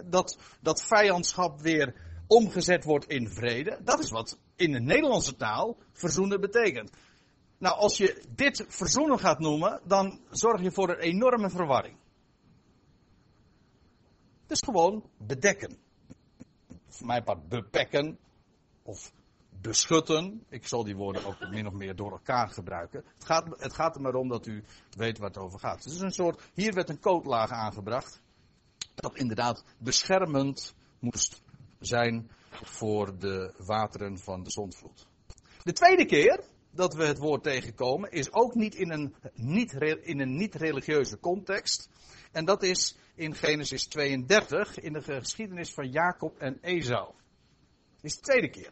Dat, 0.06 0.38
dat 0.62 0.84
vijandschap 0.84 1.62
weer 1.62 1.96
omgezet 2.28 2.84
wordt 2.84 3.06
in 3.06 3.30
vrede. 3.30 3.80
Dat 3.84 4.00
is 4.00 4.10
wat 4.10 4.38
in 4.56 4.72
de 4.72 4.82
Nederlandse 4.82 5.36
taal 5.36 5.78
verzoenen 5.92 6.42
betekent. 6.42 6.92
Nou, 7.58 7.76
als 7.76 7.98
je 7.98 8.24
dit 8.36 8.66
verzoenen 8.68 9.20
gaat 9.20 9.40
noemen, 9.40 9.82
dan 9.84 10.20
zorg 10.30 10.62
je 10.62 10.72
voor 10.72 10.90
een 10.90 11.00
enorme 11.00 11.50
verwarring. 11.50 11.98
Het 14.42 14.52
is 14.52 14.62
gewoon 14.62 15.10
bedekken 15.18 15.78
voor 16.90 17.08
mijn 17.08 17.24
part 17.24 17.48
bepekken 17.50 18.18
of 18.84 19.12
beschutten. 19.62 20.46
Ik 20.50 20.68
zal 20.68 20.84
die 20.84 20.96
woorden 20.96 21.26
ook 21.26 21.50
min 21.50 21.68
of 21.68 21.74
meer 21.74 21.96
door 21.96 22.12
elkaar 22.12 22.50
gebruiken. 22.50 23.04
Het 23.14 23.26
gaat, 23.26 23.46
het 23.62 23.74
gaat 23.74 23.96
er 23.96 24.02
maar 24.02 24.16
om 24.16 24.28
dat 24.28 24.46
u 24.46 24.64
weet 24.90 25.18
waar 25.18 25.28
het 25.28 25.38
over 25.38 25.60
gaat. 25.60 25.84
Het 25.84 25.94
is 25.94 26.00
een 26.00 26.12
soort, 26.12 26.42
hier 26.54 26.74
werd 26.74 26.90
een 26.90 27.00
coatlaag 27.00 27.52
aangebracht. 27.52 28.22
Dat 28.96 29.16
inderdaad 29.16 29.64
beschermend 29.78 30.76
moest 31.00 31.42
zijn 31.80 32.32
voor 32.52 33.18
de 33.18 33.54
wateren 33.58 34.20
van 34.20 34.44
de 34.44 34.52
zondvloed. 34.52 35.08
De 35.64 35.74
tweede 35.74 36.06
keer 36.06 36.44
dat 36.72 36.94
we 36.94 37.06
het 37.06 37.18
woord 37.18 37.44
tegenkomen 37.44 38.12
is 38.12 38.34
ook 38.34 38.56
niet 38.56 38.76
in 38.76 38.92
een 38.92 39.16
niet, 39.34 39.74
niet-religieuze 40.26 41.20
context. 41.20 41.90
En 42.32 42.46
dat 42.46 42.64
is 42.64 42.98
in 43.16 43.36
Genesis 43.36 43.88
32, 43.88 44.80
in 44.80 44.94
de 44.94 45.02
geschiedenis 45.02 45.74
van 45.74 45.90
Jacob 45.90 46.38
en 46.38 46.58
Esau. 46.62 47.14
Is 48.02 48.16
de 48.16 48.22
tweede 48.22 48.50
keer. 48.50 48.72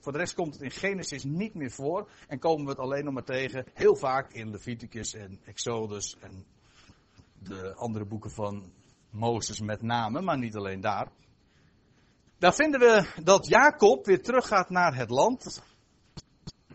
Voor 0.00 0.12
de 0.12 0.18
rest 0.18 0.34
komt 0.34 0.52
het 0.52 0.62
in 0.62 0.70
Genesis 0.70 1.24
niet 1.24 1.54
meer 1.54 1.70
voor. 1.70 2.10
En 2.28 2.38
komen 2.38 2.64
we 2.64 2.70
het 2.70 2.80
alleen 2.80 3.04
nog 3.04 3.14
maar 3.14 3.24
tegen. 3.24 3.66
Heel 3.74 3.96
vaak 3.96 4.32
in 4.32 4.50
Leviticus 4.50 5.14
en 5.14 5.40
Exodus 5.44 6.16
en 6.20 6.46
de 7.38 7.74
andere 7.74 8.04
boeken 8.04 8.30
van 8.30 8.72
Mozes 9.10 9.60
met 9.60 9.82
name, 9.82 10.20
maar 10.20 10.38
niet 10.38 10.56
alleen 10.56 10.80
daar. 10.80 11.08
Daar 12.38 12.54
vinden 12.54 12.80
we 12.80 13.22
dat 13.22 13.46
Jacob 13.46 14.06
weer 14.06 14.22
teruggaat 14.22 14.70
naar 14.70 14.96
het 14.96 15.10
land. 15.10 15.62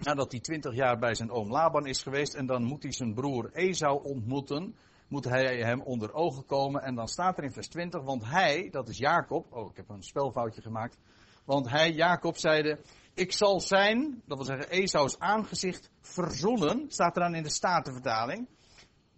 Nadat 0.04 0.32
hij 0.32 0.40
twintig 0.40 0.76
jaar 0.76 1.00
bij 1.00 1.16
zijn 1.16 1.32
oom 1.32 1.52
Laban 1.52 1.86
is 1.86 2.02
geweest. 2.02 2.34
En 2.34 2.46
dan 2.46 2.64
moet 2.64 2.84
hij 2.84 2.92
zijn 2.92 3.14
broer 3.14 3.50
Esau 3.54 4.04
ontmoeten. 4.04 4.76
Moet 5.08 5.26
hij 5.26 5.58
hem 5.58 5.82
onder 5.82 6.14
ogen 6.14 6.46
komen. 6.46 6.82
En 6.82 6.96
dan 6.96 7.08
staat 7.08 7.38
er 7.38 7.44
in 7.44 7.52
vers 7.52 7.68
20. 7.68 8.02
Want 8.02 8.26
hij, 8.26 8.70
dat 8.72 8.90
is 8.90 8.98
Jacob. 8.98 9.46
Oh, 9.50 9.70
ik 9.70 9.78
heb 9.78 9.90
een 9.90 10.04
spelfoutje 10.04 10.62
gemaakt. 10.62 10.98
Want 11.46 11.70
hij, 11.70 11.92
Jacob, 11.92 12.38
zeide. 12.38 12.80
Ik 13.14 13.32
zal 13.32 13.60
zijn, 13.60 14.22
dat 14.26 14.38
wil 14.38 14.46
zeggen 14.46 14.70
Esau's 14.70 15.20
aangezicht, 15.20 15.90
verzoenen. 16.02 16.86
Staat 16.88 17.16
er 17.16 17.24
dan 17.24 17.36
in 17.36 17.44
de 17.44 17.50
Statenvertaling. 17.50 18.48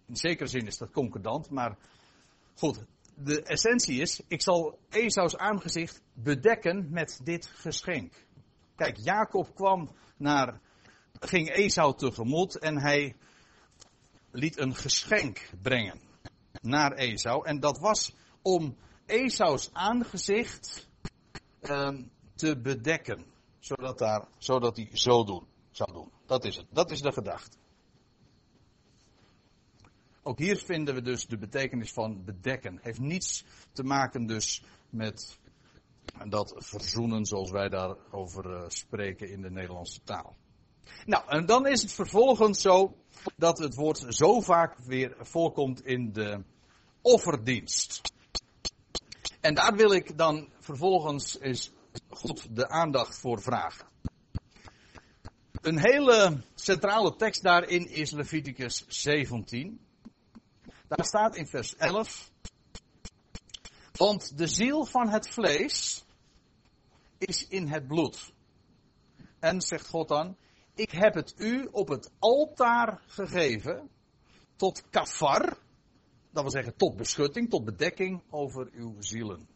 In 0.06 0.16
zekere 0.16 0.48
zin 0.48 0.66
is 0.66 0.78
dat 0.78 0.90
concordant. 0.90 1.50
Maar 1.50 1.76
goed, 2.54 2.84
de 3.14 3.42
essentie 3.42 4.00
is, 4.00 4.22
ik 4.28 4.42
zal 4.42 4.78
Esau's 4.90 5.36
aangezicht 5.36 6.02
bedekken 6.12 6.86
met 6.90 7.20
dit 7.22 7.46
geschenk. 7.46 8.12
Kijk, 8.76 8.96
Jacob 8.96 9.54
kwam 9.54 9.90
naar, 10.16 10.60
ging 11.20 11.50
Esau 11.50 11.96
tegemoet 11.96 12.58
en 12.58 12.78
hij 12.78 13.16
liet 14.30 14.58
een 14.58 14.74
geschenk 14.74 15.50
brengen 15.62 16.00
naar 16.60 16.92
Esau. 16.92 17.46
En 17.46 17.60
dat 17.60 17.78
was 17.78 18.14
om 18.42 18.76
Esau's 19.06 19.70
aangezicht 19.72 20.88
uh, 21.62 21.98
te 22.34 22.60
bedekken. 22.60 23.24
Zodat, 23.58 23.98
daar, 23.98 24.28
zodat 24.38 24.76
hij 24.76 24.88
zo 24.92 25.24
doen, 25.24 25.46
zou 25.70 25.92
doen. 25.92 26.10
Dat 26.26 26.44
is 26.44 26.56
het. 26.56 26.66
Dat 26.70 26.90
is 26.90 27.00
de 27.00 27.12
gedachte. 27.12 27.56
Ook 30.22 30.38
hier 30.38 30.56
vinden 30.56 30.94
we 30.94 31.02
dus 31.02 31.26
de 31.26 31.38
betekenis 31.38 31.92
van 31.92 32.24
bedekken. 32.24 32.78
Heeft 32.82 33.00
niets 33.00 33.44
te 33.72 33.82
maken 33.82 34.26
dus 34.26 34.62
met 34.90 35.38
dat 36.28 36.54
verzoenen 36.56 37.24
zoals 37.24 37.50
wij 37.50 37.68
daarover 37.68 38.50
uh, 38.50 38.64
spreken 38.68 39.30
in 39.30 39.42
de 39.42 39.50
Nederlandse 39.50 40.00
taal. 40.02 40.36
Nou, 41.06 41.28
en 41.28 41.46
dan 41.46 41.66
is 41.66 41.82
het 41.82 41.92
vervolgens 41.92 42.60
zo 42.60 42.96
dat 43.36 43.58
het 43.58 43.74
woord 43.74 44.04
zo 44.08 44.40
vaak 44.40 44.78
weer 44.78 45.16
voorkomt 45.18 45.84
in 45.86 46.12
de 46.12 46.42
offerdienst. 47.02 48.00
En 49.40 49.54
daar 49.54 49.74
wil 49.76 49.92
ik 49.92 50.18
dan 50.18 50.48
vervolgens 50.60 51.40
eens 51.40 51.70
goed 52.08 52.56
de 52.56 52.68
aandacht 52.68 53.18
voor 53.18 53.42
vragen. 53.42 53.86
Een 55.60 55.78
hele 55.78 56.42
centrale 56.54 57.16
tekst 57.16 57.42
daarin 57.42 57.88
is 57.88 58.10
Leviticus 58.10 58.84
17. 58.88 59.80
Daar 60.88 61.06
staat 61.06 61.36
in 61.36 61.46
vers 61.46 61.76
11. 61.76 62.30
Want 63.92 64.38
de 64.38 64.46
ziel 64.46 64.84
van 64.84 65.08
het 65.08 65.28
vlees 65.28 66.04
is 67.18 67.48
in 67.48 67.68
het 67.68 67.86
bloed. 67.86 68.32
En 69.38 69.60
zegt 69.60 69.88
God 69.88 70.08
dan, 70.08 70.36
ik 70.74 70.90
heb 70.90 71.14
het 71.14 71.34
u 71.36 71.68
op 71.70 71.88
het 71.88 72.10
altaar 72.18 73.02
gegeven 73.06 73.90
tot 74.56 74.88
kafar, 74.90 75.58
dat 76.30 76.42
wil 76.42 76.50
zeggen 76.50 76.76
tot 76.76 76.96
beschutting, 76.96 77.50
tot 77.50 77.64
bedekking 77.64 78.22
over 78.30 78.70
uw 78.72 78.94
zielen. 78.98 79.48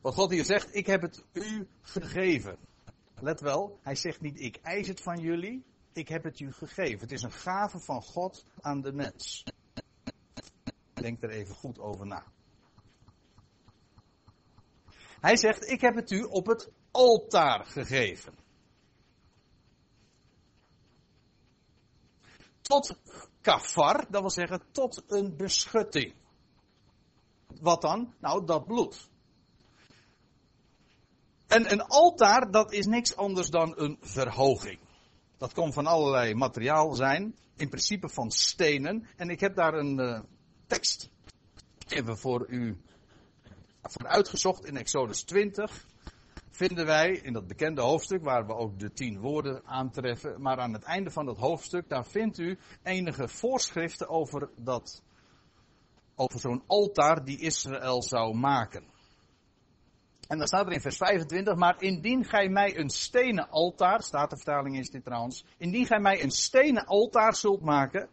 Wat 0.00 0.14
God 0.14 0.30
hier 0.30 0.44
zegt, 0.44 0.74
ik 0.74 0.86
heb 0.86 1.02
het 1.02 1.24
u 1.32 1.68
gegeven. 1.80 2.58
Let 3.20 3.40
wel, 3.40 3.78
hij 3.82 3.94
zegt 3.94 4.20
niet 4.20 4.40
ik 4.40 4.56
eis 4.56 4.88
het 4.88 5.00
van 5.00 5.20
jullie, 5.20 5.64
ik 5.92 6.08
heb 6.08 6.24
het 6.24 6.40
u 6.40 6.52
gegeven. 6.52 7.00
Het 7.00 7.12
is 7.12 7.22
een 7.22 7.32
gave 7.32 7.78
van 7.78 8.02
God 8.02 8.44
aan 8.60 8.80
de 8.80 8.92
mens. 8.92 9.44
Denk 10.92 11.22
er 11.22 11.30
even 11.30 11.54
goed 11.54 11.78
over 11.78 12.06
na. 12.06 12.24
Hij 15.20 15.36
zegt, 15.36 15.68
ik 15.68 15.80
heb 15.80 15.94
het 15.94 16.10
u 16.10 16.22
op 16.22 16.46
het 16.46 16.70
altaar 16.96 17.66
gegeven. 17.66 18.34
Tot 22.60 22.96
kafar, 23.40 24.06
dat 24.10 24.20
wil 24.20 24.30
zeggen 24.30 24.62
tot 24.72 25.02
een 25.06 25.36
beschutting. 25.36 26.14
Wat 27.60 27.82
dan? 27.82 28.14
Nou, 28.20 28.46
dat 28.46 28.66
bloed. 28.66 29.08
En 31.46 31.72
een 31.72 31.82
altaar, 31.82 32.50
dat 32.50 32.72
is 32.72 32.86
niks 32.86 33.16
anders 33.16 33.48
dan 33.48 33.74
een 33.76 33.98
verhoging. 34.00 34.78
Dat 35.38 35.52
kan 35.52 35.72
van 35.72 35.86
allerlei 35.86 36.34
materiaal 36.34 36.94
zijn, 36.94 37.36
in 37.56 37.68
principe 37.68 38.08
van 38.08 38.30
stenen. 38.30 39.08
En 39.16 39.30
ik 39.30 39.40
heb 39.40 39.56
daar 39.56 39.74
een 39.74 39.98
uh, 39.98 40.20
tekst 40.66 41.10
even 41.88 42.18
voor 42.18 42.48
u 42.48 42.80
voor 43.82 44.06
uitgezocht 44.06 44.64
in 44.64 44.76
Exodus 44.76 45.22
20. 45.22 45.86
Vinden 46.56 46.86
wij 46.86 47.10
in 47.10 47.32
dat 47.32 47.46
bekende 47.46 47.80
hoofdstuk, 47.80 48.22
waar 48.24 48.46
we 48.46 48.54
ook 48.54 48.78
de 48.78 48.92
tien 48.92 49.20
woorden 49.20 49.62
aantreffen. 49.64 50.42
Maar 50.42 50.58
aan 50.58 50.72
het 50.72 50.82
einde 50.82 51.10
van 51.10 51.26
dat 51.26 51.38
hoofdstuk, 51.38 51.88
daar 51.88 52.06
vindt 52.06 52.38
u 52.38 52.58
enige 52.82 53.28
voorschriften 53.28 54.08
over 54.08 54.50
dat, 54.56 55.02
over 56.14 56.40
zo'n 56.40 56.62
altaar 56.66 57.24
die 57.24 57.40
Israël 57.40 58.02
zou 58.02 58.34
maken. 58.34 58.84
En 60.28 60.38
dan 60.38 60.46
staat 60.46 60.66
er 60.66 60.72
in 60.72 60.80
vers 60.80 60.96
25, 60.96 61.54
maar 61.54 61.82
indien 61.82 62.24
gij 62.24 62.48
mij 62.48 62.78
een 62.78 62.90
stenen 62.90 63.48
altaar, 63.48 64.02
staat 64.02 64.30
de 64.30 64.36
vertaling 64.36 64.78
is 64.78 64.90
dit 64.90 65.04
trouwens, 65.04 65.44
indien 65.56 65.86
gij 65.86 66.00
mij 66.00 66.22
een 66.22 66.30
stenen 66.30 66.86
altaar 66.86 67.34
zult 67.34 67.62
maken, 67.62 68.08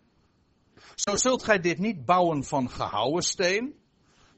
zo 0.95 1.15
zult 1.15 1.43
gij 1.43 1.59
dit 1.59 1.77
niet 1.77 2.05
bouwen 2.05 2.43
van 2.43 2.69
gehouwen 2.69 3.23
steen, 3.23 3.82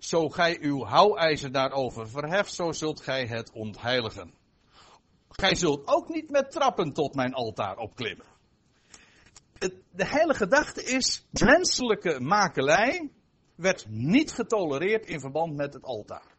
zo 0.08 0.30
gij 0.30 0.58
uw 0.62 0.84
houwijzer 0.84 1.52
daarover 1.52 2.10
verheft, 2.10 2.54
zo 2.54 2.72
zult 2.72 3.02
gij 3.02 3.26
het 3.26 3.52
ontheiligen. 3.52 4.34
Gij 5.30 5.56
zult 5.56 5.88
ook 5.88 6.10
niet 6.10 6.30
met 6.30 6.52
trappen 6.52 6.94
tot 6.94 7.15
mijn 7.15 7.34
altaar 7.34 7.78
opklimmen. 7.78 8.26
de 9.91 10.08
hele 10.08 10.34
gedachte 10.34 10.84
is, 10.84 11.26
menselijke 11.32 12.20
makelij 12.20 13.10
werd 13.56 13.86
niet 13.89 14.32
getolereerd 14.32 15.06
in 15.06 15.20
verband 15.20 15.56
met 15.56 15.74
het 15.74 15.84
altaar. 15.84 16.36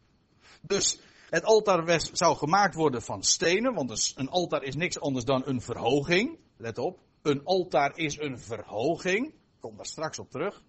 Dus 0.61 1.00
het 1.31 1.44
altaar 1.44 2.00
zou 2.12 2.37
gemaakt 2.37 2.74
worden 2.74 3.02
van 3.02 3.22
stenen, 3.22 3.74
want 3.74 4.12
een 4.16 4.29
altaar 4.29 4.62
is 4.62 4.74
niks 4.74 5.00
anders 5.00 5.24
dan 5.24 5.42
een 5.46 5.61
verhoging. 5.61 6.38
Let 6.57 6.79
op, 6.79 6.98
een 7.22 7.44
altaar 7.44 7.96
is 7.96 8.18
een 8.18 8.38
verhoging. 8.38 9.35
Kom 9.61 9.76
daar 9.76 9.87
straks 9.87 10.18
op 10.18 10.31
terug. 10.31 10.62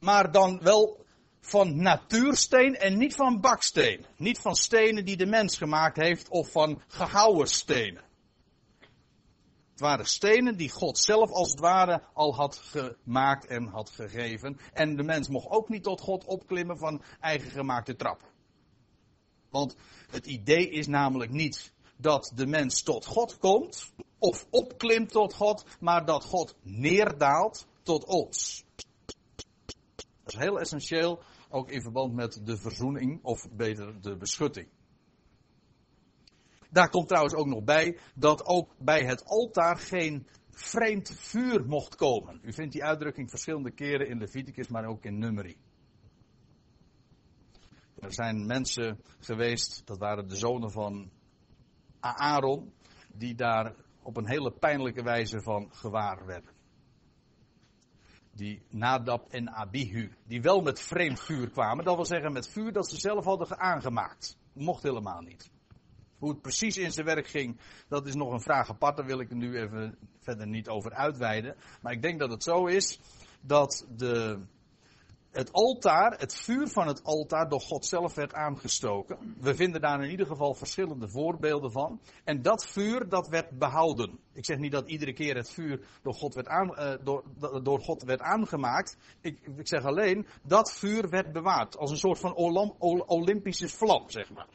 Maar 0.00 0.32
dan 0.32 0.60
wel 0.62 1.06
van 1.40 1.82
natuursteen 1.82 2.76
en 2.76 2.98
niet 2.98 3.14
van 3.14 3.40
baksteen. 3.40 4.06
Niet 4.16 4.38
van 4.38 4.56
stenen 4.56 5.04
die 5.04 5.16
de 5.16 5.26
mens 5.26 5.56
gemaakt 5.56 5.96
heeft 5.96 6.28
of 6.28 6.50
van 6.50 6.82
gehouwen 6.88 7.48
stenen. 7.48 8.02
Het 9.70 9.80
waren 9.86 10.06
stenen 10.06 10.56
die 10.56 10.70
God 10.70 10.98
zelf 10.98 11.30
als 11.30 11.50
het 11.50 11.60
ware 11.60 12.02
al 12.14 12.34
had 12.34 12.56
gemaakt 12.56 13.46
en 13.46 13.66
had 13.66 13.90
gegeven. 13.90 14.58
En 14.72 14.96
de 14.96 15.02
mens 15.02 15.28
mocht 15.28 15.48
ook 15.48 15.68
niet 15.68 15.82
tot 15.82 16.00
God 16.00 16.24
opklimmen 16.24 16.78
van 16.78 17.02
eigen 17.20 17.50
gemaakte 17.50 17.96
trappen. 17.96 18.28
Want 19.50 19.76
het 20.10 20.26
idee 20.26 20.70
is 20.70 20.86
namelijk 20.86 21.30
niet 21.30 21.72
dat 21.96 22.32
de 22.34 22.46
mens 22.46 22.82
tot 22.82 23.06
God 23.06 23.38
komt 23.38 23.92
of 24.18 24.46
opklimt 24.50 25.10
tot 25.10 25.34
God, 25.34 25.64
maar 25.80 26.04
dat 26.04 26.24
God 26.24 26.54
neerdaalt 26.62 27.66
tot 27.82 28.04
ons. 28.04 28.64
Dat 30.28 30.40
is 30.40 30.46
heel 30.46 30.60
essentieel, 30.60 31.22
ook 31.48 31.70
in 31.70 31.82
verband 31.82 32.14
met 32.14 32.40
de 32.44 32.56
verzoening, 32.56 33.24
of 33.24 33.48
beter 33.50 34.00
de 34.00 34.16
beschutting. 34.16 34.68
Daar 36.70 36.90
komt 36.90 37.08
trouwens 37.08 37.34
ook 37.34 37.46
nog 37.46 37.64
bij 37.64 37.98
dat 38.14 38.46
ook 38.46 38.74
bij 38.78 39.04
het 39.04 39.24
altaar 39.24 39.76
geen 39.76 40.26
vreemd 40.50 41.10
vuur 41.10 41.66
mocht 41.66 41.94
komen. 41.94 42.40
U 42.42 42.52
vindt 42.52 42.72
die 42.72 42.84
uitdrukking 42.84 43.30
verschillende 43.30 43.70
keren 43.70 44.08
in 44.08 44.18
Leviticus, 44.18 44.68
maar 44.68 44.84
ook 44.84 45.04
in 45.04 45.18
Numeri. 45.18 45.56
Er 47.98 48.12
zijn 48.12 48.46
mensen 48.46 49.00
geweest, 49.18 49.86
dat 49.86 49.98
waren 49.98 50.28
de 50.28 50.36
zonen 50.36 50.70
van 50.70 51.10
Aaron, 52.00 52.72
die 53.12 53.34
daar 53.34 53.74
op 54.02 54.16
een 54.16 54.28
hele 54.28 54.52
pijnlijke 54.52 55.02
wijze 55.02 55.40
van 55.40 55.74
gewaar 55.74 56.26
werden. 56.26 56.57
Die 58.38 58.62
Nadab 58.70 59.28
en 59.30 59.50
Abihu, 59.50 60.12
die 60.26 60.42
wel 60.42 60.60
met 60.60 60.80
vreemd 60.80 61.20
vuur 61.20 61.50
kwamen, 61.50 61.84
dat 61.84 61.94
wil 61.94 62.04
zeggen 62.04 62.32
met 62.32 62.48
vuur 62.48 62.72
dat 62.72 62.88
ze 62.88 62.96
zelf 62.96 63.24
hadden 63.24 63.58
aangemaakt. 63.58 64.38
Mocht 64.52 64.82
helemaal 64.82 65.20
niet. 65.20 65.50
Hoe 66.18 66.30
het 66.30 66.42
precies 66.42 66.76
in 66.76 66.92
zijn 66.92 67.06
werk 67.06 67.26
ging, 67.26 67.60
dat 67.88 68.06
is 68.06 68.14
nog 68.14 68.32
een 68.32 68.40
vraag 68.40 68.70
apart. 68.70 68.96
Daar 68.96 69.06
wil 69.06 69.20
ik 69.20 69.30
nu 69.30 69.58
even 69.58 69.98
verder 70.18 70.46
niet 70.46 70.68
over 70.68 70.92
uitweiden. 70.92 71.56
Maar 71.82 71.92
ik 71.92 72.02
denk 72.02 72.18
dat 72.18 72.30
het 72.30 72.42
zo 72.42 72.66
is 72.66 73.00
dat 73.40 73.86
de, 73.96 74.40
het 75.30 75.52
altaar, 75.52 76.18
het 76.18 76.34
vuur 76.34 76.68
van 76.68 76.86
het 76.86 77.04
altaar, 77.04 77.48
door 77.48 77.60
God 77.60 77.86
zelf 77.86 78.14
werd 78.14 78.34
aangestoken. 78.34 79.34
We 79.40 79.54
vinden 79.54 79.80
daar 79.80 80.02
in 80.02 80.10
ieder 80.10 80.26
geval 80.26 80.54
verschillende 80.54 81.08
voorbeelden 81.08 81.72
van. 81.72 82.00
En 82.24 82.42
dat 82.42 82.66
vuur, 82.66 83.08
dat 83.08 83.28
werd 83.28 83.58
behouden. 83.58 84.18
Ik 84.32 84.44
zeg 84.44 84.58
niet 84.58 84.72
dat 84.72 84.88
iedere 84.88 85.12
keer 85.12 85.36
het 85.36 85.50
vuur 85.50 85.86
door 86.02 86.14
God 86.14 86.34
werd, 86.34 86.48
uh, 86.48 86.92
door, 87.04 87.24
door 87.62 87.80
God 87.80 88.02
werd 88.02 88.20
aangemaakt. 88.20 88.96
Ik, 89.20 89.40
ik, 89.56 89.68
zeg 89.68 89.84
alleen, 89.84 90.26
dat 90.42 90.72
vuur 90.72 91.08
werd 91.08 91.32
bewaard. 91.32 91.76
Als 91.76 91.90
een 91.90 91.96
soort 91.96 92.18
van 92.18 92.34
Olympische 93.06 93.68
vlam, 93.68 94.10
zeg 94.10 94.30
maar. 94.30 94.48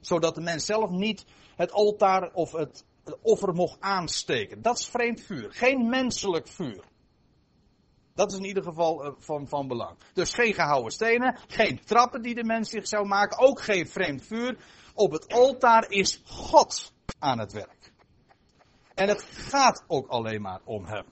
Zodat 0.00 0.34
de 0.34 0.40
mens 0.40 0.64
zelf 0.64 0.90
niet 0.90 1.24
het 1.56 1.72
altaar 1.72 2.30
of 2.32 2.52
het 2.52 2.84
offer 3.20 3.54
mocht 3.54 3.80
aansteken. 3.80 4.62
Dat 4.62 4.78
is 4.78 4.88
vreemd 4.88 5.20
vuur. 5.20 5.52
Geen 5.52 5.88
menselijk 5.88 6.48
vuur. 6.48 6.84
Dat 8.18 8.32
is 8.32 8.38
in 8.38 8.44
ieder 8.44 8.62
geval 8.62 9.04
uh, 9.04 9.12
van, 9.18 9.48
van 9.48 9.68
belang. 9.68 9.98
Dus 10.12 10.34
geen 10.34 10.54
gehouden 10.54 10.92
stenen, 10.92 11.38
geen 11.48 11.84
trappen 11.84 12.22
die 12.22 12.34
de 12.34 12.44
mens 12.44 12.70
zich 12.70 12.88
zou 12.88 13.06
maken, 13.06 13.38
ook 13.38 13.60
geen 13.60 13.88
vreemd 13.88 14.24
vuur. 14.24 14.56
Op 14.94 15.12
het 15.12 15.32
altaar 15.32 15.90
is 15.90 16.22
God 16.24 16.92
aan 17.18 17.38
het 17.38 17.52
werk. 17.52 17.92
En 18.94 19.08
het 19.08 19.22
gaat 19.22 19.84
ook 19.86 20.08
alleen 20.08 20.40
maar 20.40 20.60
om 20.64 20.84
Hem. 20.84 21.04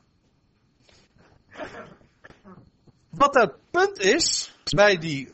Wat 3.10 3.34
het 3.34 3.54
punt 3.70 3.98
is 3.98 4.56
bij 4.64 4.96
die 4.96 5.32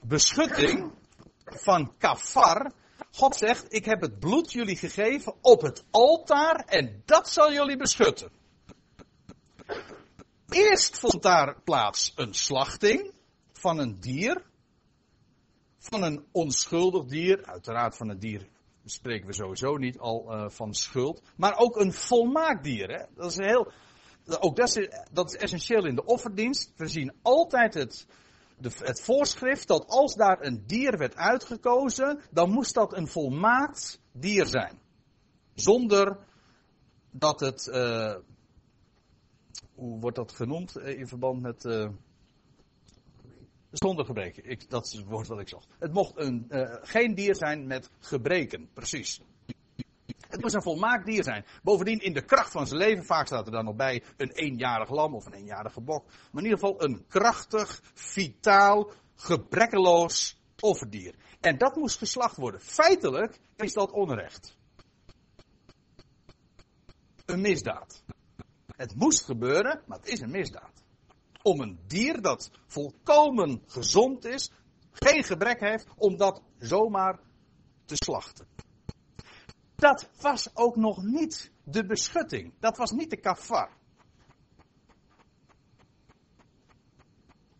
beschutting 0.00 0.92
van 1.44 1.94
kafar. 1.98 2.72
God 3.12 3.36
zegt, 3.36 3.72
ik 3.72 3.84
heb 3.84 4.00
het 4.00 4.18
bloed 4.18 4.52
jullie 4.52 4.76
gegeven 4.76 5.34
op 5.40 5.60
het 5.60 5.84
altaar 5.90 6.64
en 6.66 7.02
dat 7.04 7.28
zal 7.28 7.52
jullie 7.52 7.76
beschutten. 7.76 8.37
Eerst 10.48 10.98
vond 10.98 11.22
daar 11.22 11.60
plaats 11.62 12.12
een 12.16 12.34
slachting 12.34 13.12
van 13.52 13.78
een 13.78 14.00
dier. 14.00 14.42
Van 15.78 16.02
een 16.02 16.26
onschuldig 16.32 17.04
dier. 17.04 17.44
Uiteraard 17.44 17.96
van 17.96 18.08
een 18.08 18.18
dier 18.18 18.48
spreken 18.84 19.26
we 19.26 19.32
sowieso 19.32 19.76
niet 19.76 19.98
al 19.98 20.26
uh, 20.28 20.48
van 20.48 20.74
schuld. 20.74 21.22
Maar 21.36 21.56
ook 21.56 21.76
een 21.76 21.92
volmaakt 21.92 22.64
dier. 22.64 22.88
Hè? 22.88 23.04
Dat 23.14 23.30
is 23.30 23.36
heel. 23.36 23.72
Ook 24.40 24.56
dat 24.56 24.76
is, 24.76 24.88
dat 25.12 25.34
is 25.34 25.40
essentieel 25.40 25.86
in 25.86 25.94
de 25.94 26.04
offerdienst. 26.04 26.72
We 26.76 26.86
zien 26.86 27.12
altijd 27.22 27.74
het, 27.74 28.06
de, 28.58 28.70
het 28.78 29.00
voorschrift 29.00 29.68
dat 29.68 29.86
als 29.86 30.14
daar 30.14 30.38
een 30.40 30.66
dier 30.66 30.98
werd 30.98 31.16
uitgekozen, 31.16 32.20
dan 32.30 32.50
moest 32.50 32.74
dat 32.74 32.96
een 32.96 33.08
volmaakt 33.08 34.00
dier 34.12 34.46
zijn. 34.46 34.78
Zonder 35.54 36.18
dat 37.10 37.40
het. 37.40 37.66
Uh, 37.66 38.14
hoe 39.78 40.00
wordt 40.00 40.16
dat 40.16 40.32
genoemd 40.32 40.76
eh, 40.76 40.98
in 40.98 41.08
verband 41.08 41.40
met. 41.40 41.64
Uh, 41.64 41.88
zonder 43.70 44.04
gebreken. 44.04 44.44
Ik, 44.44 44.70
dat 44.70 44.86
is 44.86 44.92
het 44.92 45.06
woord 45.06 45.26
wat 45.26 45.40
ik 45.40 45.48
zocht. 45.48 45.68
Het 45.78 45.92
mocht 45.92 46.16
een, 46.16 46.46
uh, 46.48 46.74
geen 46.82 47.14
dier 47.14 47.34
zijn 47.34 47.66
met 47.66 47.90
gebreken, 48.00 48.68
precies. 48.72 49.20
Het 50.28 50.40
moest 50.40 50.54
een 50.54 50.62
volmaakt 50.62 51.06
dier 51.06 51.24
zijn. 51.24 51.44
Bovendien 51.62 52.00
in 52.00 52.12
de 52.12 52.24
kracht 52.24 52.50
van 52.50 52.66
zijn 52.66 52.80
leven, 52.80 53.04
vaak 53.04 53.26
staat 53.26 53.46
er 53.46 53.52
dan 53.52 53.64
nog 53.64 53.76
bij 53.76 54.02
een 54.16 54.30
eenjarig 54.30 54.90
lam 54.90 55.14
of 55.14 55.26
een 55.26 55.32
eenjarige 55.32 55.80
bok. 55.80 56.06
Maar 56.06 56.42
in 56.42 56.50
ieder 56.50 56.58
geval 56.58 56.82
een 56.82 57.06
krachtig, 57.08 57.80
vitaal, 57.94 58.90
gebrekkeloos 59.14 60.40
offerdier. 60.60 61.14
En 61.40 61.58
dat 61.58 61.76
moest 61.76 61.98
geslacht 61.98 62.36
worden. 62.36 62.60
Feitelijk 62.60 63.40
is 63.56 63.72
dat 63.72 63.90
onrecht. 63.90 64.56
Een 67.24 67.40
misdaad. 67.40 68.04
Het 68.78 68.94
moest 68.94 69.24
gebeuren, 69.24 69.82
maar 69.86 69.98
het 69.98 70.08
is 70.08 70.20
een 70.20 70.30
misdaad. 70.30 70.82
Om 71.42 71.60
een 71.60 71.78
dier 71.86 72.22
dat 72.22 72.50
volkomen 72.66 73.62
gezond 73.66 74.24
is, 74.24 74.50
geen 74.92 75.24
gebrek 75.24 75.60
heeft, 75.60 75.86
om 75.96 76.16
dat 76.16 76.42
zomaar 76.58 77.20
te 77.84 77.96
slachten. 77.96 78.46
Dat 79.74 80.08
was 80.20 80.56
ook 80.56 80.76
nog 80.76 81.02
niet 81.02 81.50
de 81.64 81.86
beschutting. 81.86 82.52
Dat 82.60 82.76
was 82.76 82.90
niet 82.90 83.10
de 83.10 83.20
kafar. 83.20 83.70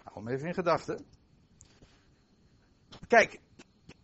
Hou 0.03 0.25
hem 0.25 0.29
even 0.29 0.49
in 0.49 0.55
gedachten. 0.55 1.07
Kijk, 3.09 3.41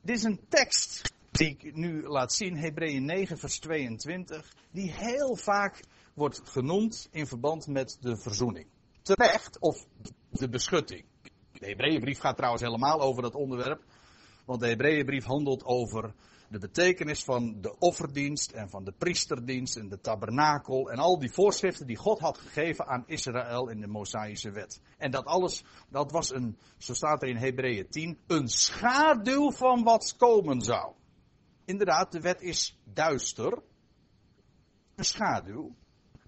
dit 0.01 0.17
is 0.17 0.23
een 0.23 0.41
tekst 0.49 1.13
die 1.31 1.49
ik 1.49 1.75
nu 1.75 2.03
laat 2.03 2.33
zien, 2.33 2.57
Hebreeën 2.57 3.05
9, 3.05 3.39
vers 3.39 3.59
22, 3.59 4.55
die 4.71 4.93
heel 4.93 5.37
vaak 5.37 5.81
wordt 6.15 6.41
genoemd 6.45 7.09
in 7.11 7.27
verband 7.27 7.67
met 7.67 7.97
de 8.01 8.17
verzoening. 8.17 8.67
Terecht, 9.03 9.59
of 9.61 9.87
de 10.31 10.49
beschutting. 10.49 11.05
De 11.53 11.67
Hebreeënbrief 11.67 12.19
gaat 12.19 12.37
trouwens 12.37 12.63
helemaal 12.63 13.01
over 13.01 13.23
dat 13.23 13.35
onderwerp. 13.35 13.83
Want 14.45 14.61
de 14.61 14.67
Hebreeënbrief 14.67 15.25
handelt 15.25 15.65
over 15.65 16.15
de 16.49 16.59
betekenis 16.59 17.25
van 17.25 17.61
de 17.61 17.79
offerdienst 17.79 18.51
en 18.51 18.69
van 18.69 18.85
de 18.85 18.93
priesterdienst 18.93 19.77
en 19.77 19.89
de 19.89 20.01
tabernakel 20.01 20.91
en 20.91 20.99
al 20.99 21.19
die 21.19 21.33
voorschriften 21.33 21.87
die 21.87 21.97
God 21.97 22.19
had 22.19 22.39
gegeven 22.39 22.87
aan 22.87 23.05
Israël 23.07 23.69
in 23.69 23.81
de 23.81 23.87
Mosaïsche 23.87 24.51
wet. 24.51 24.81
En 24.99 25.11
dat 25.11 25.25
alles, 25.25 25.65
dat 25.89 26.13
was 26.13 26.33
een, 26.33 26.59
zo 26.79 26.95
staat 26.95 27.23
er 27.23 27.29
in 27.29 27.37
Hebreeën 27.37 27.89
10, 27.89 28.19
een 28.27 28.49
schaduw 28.49 29.51
van 29.51 29.83
wat 29.83 30.15
komen 30.17 30.61
zou. 30.61 30.93
Inderdaad, 31.65 32.13
de 32.13 32.21
wet 32.21 32.41
is 32.41 32.79
duister, 32.85 33.63
een 34.95 35.05
schaduw. 35.05 35.75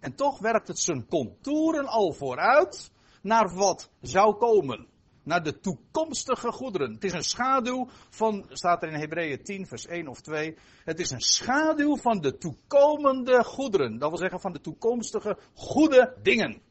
En 0.07 0.15
toch 0.15 0.39
werpt 0.39 0.69
het 0.69 0.79
zijn 0.79 1.07
contouren 1.07 1.87
al 1.87 2.13
vooruit 2.13 2.91
naar 3.23 3.55
wat 3.55 3.91
zou 4.01 4.35
komen. 4.35 4.87
Naar 5.23 5.43
de 5.43 5.61
toekomstige 5.61 6.53
goederen. 6.53 6.93
Het 6.93 7.05
is 7.05 7.13
een 7.13 7.25
schaduw 7.25 7.89
van, 8.11 8.47
staat 8.49 8.83
er 8.83 8.89
in 8.89 8.99
Hebreeën 8.99 9.43
10, 9.43 9.67
vers 9.67 9.87
1 9.87 10.09
of 10.09 10.21
2. 10.21 10.59
Het 10.85 11.01
is 11.01 11.11
een 11.11 11.21
schaduw 11.21 11.97
van 11.97 12.21
de 12.21 12.39
toekomende 12.39 13.45
goederen. 13.45 13.99
Dat 13.99 14.09
wil 14.09 14.19
zeggen 14.19 14.41
van 14.41 14.53
de 14.53 14.61
toekomstige 14.61 15.39
goede 15.55 16.17
dingen. 16.23 16.63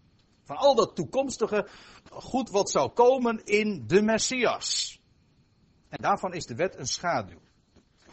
Van 0.44 0.56
al 0.56 0.76
dat 0.76 0.96
toekomstige 0.96 1.68
goed 2.10 2.50
wat 2.50 2.70
zou 2.70 2.90
komen 2.90 3.44
in 3.44 3.84
de 3.88 4.02
Messias. 4.02 5.02
En 5.90 6.02
daarvan 6.02 6.34
is 6.34 6.46
de 6.46 6.56
wet 6.56 6.78
een 6.78 6.88
schaduw. 6.88 7.40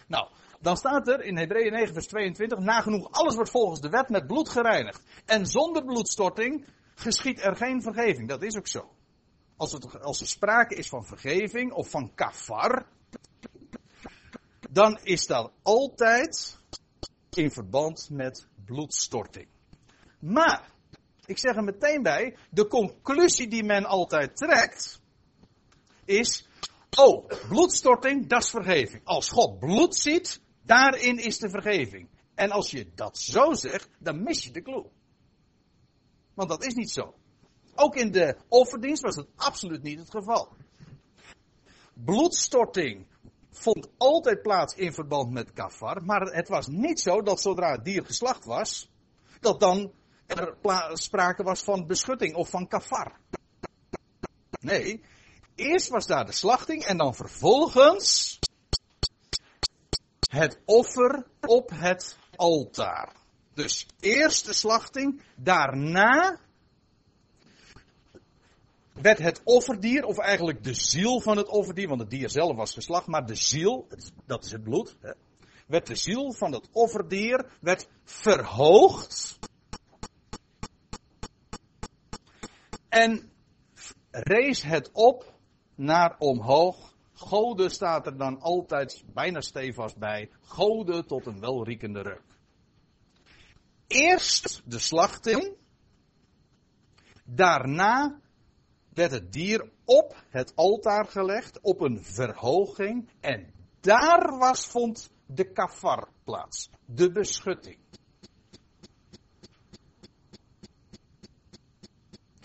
Nou, 0.06 0.28
dan 0.62 0.76
staat 0.76 1.08
er 1.08 1.24
in 1.24 1.36
Hebreeën 1.36 1.72
9 1.72 1.94
vers 1.94 2.06
22, 2.06 2.58
nagenoeg 2.58 3.10
alles 3.10 3.34
wordt 3.34 3.50
volgens 3.50 3.80
de 3.80 3.88
wet 3.88 4.08
met 4.08 4.26
bloed 4.26 4.48
gereinigd. 4.48 5.02
En 5.24 5.46
zonder 5.46 5.84
bloedstorting 5.84 6.66
geschiet 6.94 7.42
er 7.42 7.56
geen 7.56 7.82
vergeving. 7.82 8.28
Dat 8.28 8.42
is 8.42 8.56
ook 8.56 8.66
zo. 8.66 8.90
Als, 9.56 10.00
als 10.00 10.20
er 10.20 10.26
sprake 10.26 10.74
is 10.74 10.88
van 10.88 11.04
vergeving 11.04 11.72
of 11.72 11.90
van 11.90 12.14
kafar, 12.14 12.86
dan 14.70 14.98
is 15.02 15.26
dat 15.26 15.52
altijd 15.62 16.58
in 17.30 17.50
verband 17.50 18.08
met 18.10 18.46
bloedstorting. 18.64 19.48
Maar, 20.18 20.70
ik 21.24 21.38
zeg 21.38 21.56
er 21.56 21.64
meteen 21.64 22.02
bij, 22.02 22.36
de 22.50 22.66
conclusie 22.66 23.48
die 23.48 23.64
men 23.64 23.84
altijd 23.84 24.36
trekt, 24.36 25.00
is, 26.04 26.48
oh, 26.98 27.26
bloedstorting, 27.48 28.26
dat 28.26 28.42
is 28.42 28.50
vergeving. 28.50 29.00
Als 29.04 29.30
God 29.30 29.58
bloed 29.58 29.96
ziet, 29.96 30.41
Daarin 30.62 31.18
is 31.18 31.38
de 31.38 31.50
vergeving. 31.50 32.08
En 32.34 32.50
als 32.50 32.70
je 32.70 32.90
dat 32.94 33.18
zo 33.18 33.52
zegt, 33.52 33.88
dan 33.98 34.22
mis 34.22 34.44
je 34.44 34.50
de 34.50 34.62
clue. 34.62 34.86
Want 36.34 36.48
dat 36.48 36.64
is 36.64 36.74
niet 36.74 36.90
zo. 36.90 37.14
Ook 37.74 37.96
in 37.96 38.10
de 38.10 38.36
offerdienst 38.48 39.02
was 39.02 39.14
dat 39.14 39.28
absoluut 39.36 39.82
niet 39.82 39.98
het 39.98 40.10
geval. 40.10 40.48
Bloedstorting 41.94 43.06
vond 43.50 43.88
altijd 43.96 44.42
plaats 44.42 44.74
in 44.74 44.92
verband 44.92 45.30
met 45.30 45.52
kafar, 45.52 46.04
maar 46.04 46.20
het 46.20 46.48
was 46.48 46.66
niet 46.66 47.00
zo 47.00 47.22
dat 47.22 47.40
zodra 47.40 47.70
het 47.72 47.84
dier 47.84 48.04
geslacht 48.04 48.44
was, 48.44 48.90
dat 49.40 49.60
dan 49.60 49.92
er 50.26 50.56
sprake 50.92 51.42
was 51.42 51.62
van 51.62 51.86
beschutting 51.86 52.34
of 52.34 52.48
van 52.48 52.68
kafar. 52.68 53.20
Nee, 54.60 55.04
eerst 55.54 55.88
was 55.88 56.06
daar 56.06 56.26
de 56.26 56.32
slachting 56.32 56.84
en 56.84 56.96
dan 56.96 57.14
vervolgens 57.14 58.38
het 60.32 60.60
offer 60.64 61.26
op 61.46 61.70
het 61.74 62.18
altaar. 62.36 63.12
Dus 63.54 63.86
eerst 64.00 64.46
de 64.46 64.52
slachting, 64.52 65.22
daarna 65.36 66.38
werd 68.92 69.18
het 69.18 69.40
offerdier, 69.44 70.04
of 70.04 70.18
eigenlijk 70.18 70.64
de 70.64 70.74
ziel 70.74 71.20
van 71.20 71.36
het 71.36 71.48
offerdier, 71.48 71.88
want 71.88 72.00
het 72.00 72.10
dier 72.10 72.30
zelf 72.30 72.56
was 72.56 72.72
geslacht, 72.72 73.06
maar 73.06 73.26
de 73.26 73.34
ziel, 73.34 73.86
dat 74.26 74.44
is 74.44 74.52
het 74.52 74.62
bloed, 74.62 74.96
hè, 75.00 75.12
werd 75.66 75.86
de 75.86 75.96
ziel 75.96 76.32
van 76.32 76.52
het 76.52 76.68
offerdier 76.72 77.46
werd 77.60 77.88
verhoogd 78.04 79.38
en 82.88 83.32
rees 84.10 84.62
het 84.62 84.90
op 84.92 85.34
naar 85.74 86.16
omhoog 86.18 86.91
Goden 87.22 87.70
staat 87.70 88.06
er 88.06 88.16
dan 88.16 88.40
altijd 88.40 89.04
bijna 89.06 89.40
stevast 89.40 89.98
bij. 89.98 90.30
Goden 90.40 91.06
tot 91.06 91.26
een 91.26 91.40
welriekende 91.40 92.00
reuk. 92.00 92.38
Eerst 93.86 94.62
de 94.64 94.78
slachting. 94.78 95.56
Daarna 97.24 98.20
werd 98.88 99.10
het 99.10 99.32
dier 99.32 99.70
op 99.84 100.24
het 100.28 100.56
altaar 100.56 101.06
gelegd, 101.06 101.60
op 101.60 101.80
een 101.80 102.04
verhoging. 102.04 103.08
En 103.20 103.52
daar 103.80 104.38
was, 104.38 104.66
vond 104.66 105.10
de 105.26 105.52
kafar 105.52 106.08
plaats. 106.24 106.70
De 106.84 107.12
beschutting. 107.12 107.78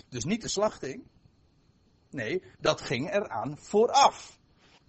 Dus 0.09 0.23
niet 0.23 0.41
de 0.41 0.47
slachting. 0.47 1.03
Nee, 2.09 2.43
dat 2.59 2.81
ging 2.81 3.13
eraan 3.13 3.57
vooraf. 3.57 4.36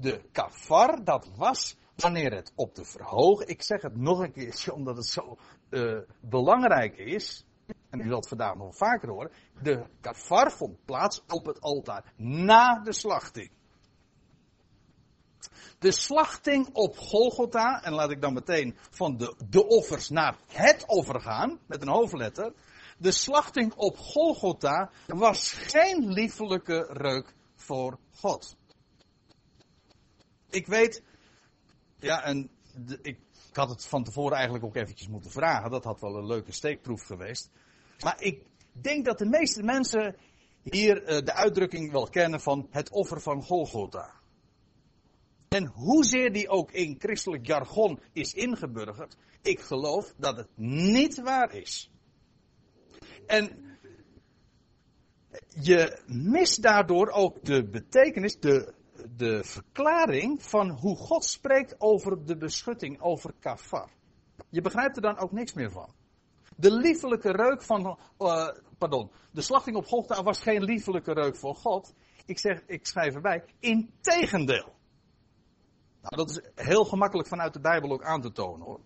De 0.00 0.20
kafar, 0.32 1.04
dat 1.04 1.28
was 1.36 1.76
wanneer 1.96 2.32
het 2.32 2.52
op 2.54 2.74
de 2.74 2.84
verhoging. 2.84 3.48
Ik 3.48 3.62
zeg 3.62 3.82
het 3.82 3.96
nog 3.96 4.18
een 4.18 4.32
keer, 4.32 4.72
omdat 4.72 4.96
het 4.96 5.06
zo 5.06 5.38
uh, 5.70 5.98
belangrijk 6.20 6.96
is. 6.96 7.44
En 7.90 8.00
u 8.00 8.08
zult 8.08 8.28
vandaag 8.28 8.54
nog 8.54 8.76
vaker 8.76 9.08
horen. 9.08 9.30
De 9.62 9.84
kafar 10.00 10.52
vond 10.52 10.84
plaats 10.84 11.22
op 11.28 11.46
het 11.46 11.60
altaar. 11.60 12.12
Na 12.16 12.80
de 12.80 12.92
slachting. 12.92 13.50
De 15.78 15.92
slachting 15.92 16.68
op 16.72 16.96
Golgotha, 16.96 17.82
en 17.82 17.92
laat 17.92 18.10
ik 18.10 18.20
dan 18.20 18.32
meteen 18.32 18.76
van 18.90 19.16
de, 19.16 19.34
de 19.48 19.66
offers 19.66 20.08
naar 20.08 20.36
het 20.46 20.84
offer 20.86 21.20
gaan, 21.20 21.58
met 21.66 21.82
een 21.82 21.88
hoofdletter. 21.88 22.52
De 22.98 23.12
slachting 23.12 23.74
op 23.74 23.96
Golgotha 23.96 24.90
was 25.06 25.52
geen 25.52 26.12
liefelijke 26.12 26.88
reuk 26.92 27.34
voor 27.54 27.98
God. 28.14 28.56
Ik 30.50 30.66
weet, 30.66 31.02
ja, 31.96 32.22
en 32.24 32.50
ik, 33.02 33.18
had 33.52 33.68
het 33.68 33.86
van 33.86 34.04
tevoren 34.04 34.36
eigenlijk 34.36 34.64
ook 34.64 34.76
eventjes 34.76 35.08
moeten 35.08 35.30
vragen. 35.30 35.70
Dat 35.70 35.84
had 35.84 36.00
wel 36.00 36.16
een 36.16 36.26
leuke 36.26 36.52
steekproef 36.52 37.02
geweest. 37.02 37.50
Maar 38.00 38.22
ik 38.22 38.42
denk 38.72 39.04
dat 39.04 39.18
de 39.18 39.26
meeste 39.26 39.62
mensen 39.62 40.16
hier 40.62 41.02
uh, 41.02 41.06
de 41.06 41.32
uitdrukking 41.32 41.92
wel 41.92 42.08
kennen 42.08 42.40
van 42.40 42.66
het 42.70 42.90
offer 42.90 43.20
van 43.20 43.42
Golgotha. 43.42 44.12
En 45.48 45.66
hoezeer 45.66 46.32
die 46.32 46.48
ook 46.48 46.72
in 46.72 46.96
christelijk 46.98 47.46
jargon 47.46 48.00
is 48.12 48.34
ingeburgerd, 48.34 49.16
ik 49.42 49.60
geloof 49.60 50.14
dat 50.16 50.36
het 50.36 50.48
niet 50.56 51.20
waar 51.20 51.54
is. 51.54 51.90
En 53.26 53.76
je 55.60 56.00
mist 56.06 56.62
daardoor 56.62 57.10
ook 57.10 57.44
de 57.44 57.68
betekenis, 57.68 58.40
de, 58.40 58.74
de 59.16 59.44
verklaring 59.44 60.42
van 60.42 60.70
hoe 60.70 60.96
God 60.96 61.24
spreekt 61.24 61.80
over 61.80 62.26
de 62.26 62.36
beschutting, 62.36 63.00
over 63.00 63.34
kafar. 63.40 63.90
Je 64.48 64.60
begrijpt 64.60 64.96
er 64.96 65.02
dan 65.02 65.18
ook 65.18 65.32
niks 65.32 65.52
meer 65.52 65.70
van. 65.70 65.94
De 66.56 66.72
liefelijke 66.72 67.30
reuk 67.30 67.62
van, 67.62 67.98
uh, 68.18 68.48
pardon, 68.78 69.10
de 69.30 69.40
slachting 69.40 69.76
op 69.76 69.86
Golgotha 69.86 70.22
was 70.22 70.40
geen 70.40 70.62
liefelijke 70.62 71.12
reuk 71.12 71.36
voor 71.36 71.54
God. 71.54 71.94
Ik 72.26 72.38
zeg, 72.38 72.62
ik 72.66 72.86
schrijf 72.86 73.14
erbij, 73.14 73.44
integendeel. 73.58 74.76
Nou, 76.00 76.16
dat 76.16 76.30
is 76.30 76.40
heel 76.54 76.84
gemakkelijk 76.84 77.28
vanuit 77.28 77.52
de 77.52 77.60
Bijbel 77.60 77.90
ook 77.90 78.04
aan 78.04 78.20
te 78.20 78.32
tonen 78.32 78.66
hoor. 78.66 78.80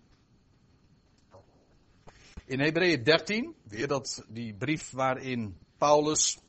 In 2.45 2.59
Hebreeën 2.59 3.03
13, 3.03 3.55
weer 3.63 3.87
dat, 3.87 4.25
die 4.27 4.53
brief 4.53 4.91
waarin 4.91 5.57
Paulus, 5.77 6.42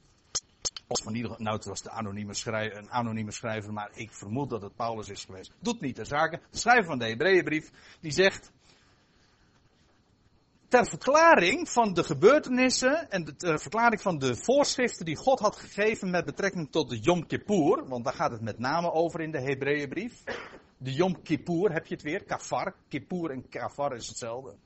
of 0.86 1.02
van 1.02 1.14
ieder, 1.14 1.34
nou 1.38 1.56
het 1.56 1.64
was 1.64 1.82
de 1.82 1.90
anonieme 1.90 2.34
schrijver, 2.34 2.78
een 2.78 2.90
anonieme 2.90 3.32
schrijver, 3.32 3.72
maar 3.72 3.90
ik 3.94 4.12
vermoed 4.12 4.50
dat 4.50 4.62
het 4.62 4.76
Paulus 4.76 5.08
is 5.08 5.24
geweest. 5.24 5.52
Doet 5.60 5.80
niet 5.80 5.96
de 5.96 6.04
zaken. 6.04 6.40
De 6.50 6.58
schrijver 6.58 6.84
van 6.84 6.98
de 6.98 7.06
Hebreeënbrief, 7.06 7.70
die 8.00 8.12
zegt, 8.12 8.52
ter 10.68 10.86
verklaring 10.86 11.68
van 11.68 11.92
de 11.92 12.04
gebeurtenissen 12.04 13.10
en 13.10 13.24
de 13.24 13.36
ter 13.36 13.60
verklaring 13.60 14.00
van 14.00 14.18
de 14.18 14.36
voorschriften 14.36 15.04
die 15.04 15.16
God 15.16 15.38
had 15.38 15.56
gegeven 15.56 16.10
met 16.10 16.24
betrekking 16.24 16.70
tot 16.70 16.88
de 16.88 16.98
Yom 16.98 17.26
Kippur, 17.26 17.88
want 17.88 18.04
daar 18.04 18.14
gaat 18.14 18.30
het 18.30 18.40
met 18.40 18.58
name 18.58 18.92
over 18.92 19.20
in 19.20 19.30
de 19.30 19.40
Hebreeënbrief. 19.40 20.22
De 20.78 20.92
Yom 20.92 21.22
Kippur 21.22 21.72
heb 21.72 21.86
je 21.86 21.94
het 21.94 22.02
weer, 22.02 22.24
kafar, 22.24 22.74
Kippur 22.88 23.30
en 23.30 23.48
kafar 23.48 23.94
is 23.94 24.08
hetzelfde. 24.08 24.56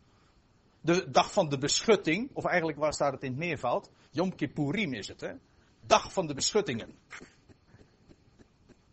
De 0.80 1.10
dag 1.10 1.32
van 1.32 1.48
de 1.48 1.58
beschutting, 1.58 2.30
of 2.32 2.44
eigenlijk 2.44 2.78
was 2.78 2.98
daar 2.98 3.12
het 3.12 3.22
in 3.22 3.30
het 3.30 3.38
meervoud, 3.38 3.90
Yom 4.10 4.34
Kippurim 4.34 4.94
is 4.94 5.08
het, 5.08 5.20
hè? 5.20 5.32
Dag 5.88 6.12
van 6.12 6.26
de 6.26 6.34
beschuttingen. 6.34 6.94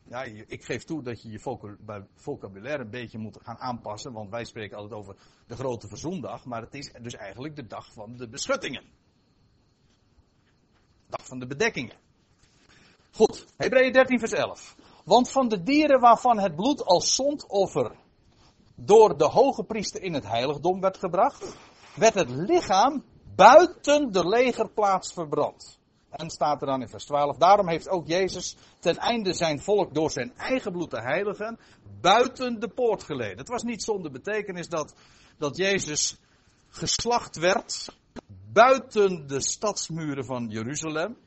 Ja, 0.03 0.23
ik 0.23 0.63
geef 0.63 0.83
toe 0.83 1.03
dat 1.03 1.21
je 1.21 1.31
je 1.31 1.39
vocabulaire 2.15 2.83
een 2.83 2.89
beetje 2.89 3.17
moet 3.17 3.37
gaan 3.41 3.57
aanpassen, 3.57 4.13
want 4.13 4.29
wij 4.29 4.45
spreken 4.45 4.77
altijd 4.77 4.99
over 4.99 5.15
de 5.47 5.55
grote 5.55 5.87
verzoendag, 5.87 6.45
maar 6.45 6.61
het 6.61 6.73
is 6.73 6.91
dus 7.01 7.13
eigenlijk 7.13 7.55
de 7.55 7.67
dag 7.67 7.93
van 7.93 8.17
de 8.17 8.29
beschuttingen. 8.29 8.83
Dag 11.07 11.25
van 11.25 11.39
de 11.39 11.47
bedekkingen. 11.47 11.97
Goed, 13.11 13.45
Hebreeën 13.57 13.93
13 13.93 14.19
vers 14.19 14.31
11. 14.31 14.75
Want 15.05 15.31
van 15.31 15.47
de 15.47 15.63
dieren 15.63 15.99
waarvan 15.99 16.39
het 16.39 16.55
bloed 16.55 16.83
als 16.83 17.15
zondoffer 17.15 17.95
door 18.75 19.17
de 19.17 19.25
hoge 19.25 19.63
priester 19.63 20.01
in 20.01 20.13
het 20.13 20.27
heiligdom 20.27 20.81
werd 20.81 20.97
gebracht, 20.97 21.55
werd 21.95 22.13
het 22.13 22.29
lichaam 22.29 23.03
buiten 23.35 24.11
de 24.11 24.27
legerplaats 24.27 25.13
verbrand. 25.13 25.83
En 26.15 26.29
staat 26.29 26.61
er 26.61 26.67
dan 26.67 26.81
in 26.81 26.89
vers 26.89 27.05
12. 27.05 27.37
Daarom 27.37 27.67
heeft 27.67 27.89
ook 27.89 28.07
Jezus 28.07 28.55
ten 28.79 28.97
einde 28.97 29.33
zijn 29.33 29.59
volk 29.59 29.93
door 29.93 30.11
zijn 30.11 30.33
eigen 30.37 30.71
bloed 30.71 30.89
te 30.89 31.01
heiligen 31.01 31.59
buiten 32.01 32.59
de 32.59 32.67
poort 32.67 33.03
geleden. 33.03 33.37
Het 33.37 33.47
was 33.47 33.63
niet 33.63 33.83
zonder 33.83 34.11
betekenis 34.11 34.69
dat, 34.69 34.93
dat 35.37 35.57
Jezus 35.57 36.17
geslacht 36.67 37.35
werd 37.35 37.95
buiten 38.51 39.27
de 39.27 39.41
stadsmuren 39.41 40.25
van 40.25 40.49
Jeruzalem. 40.49 41.17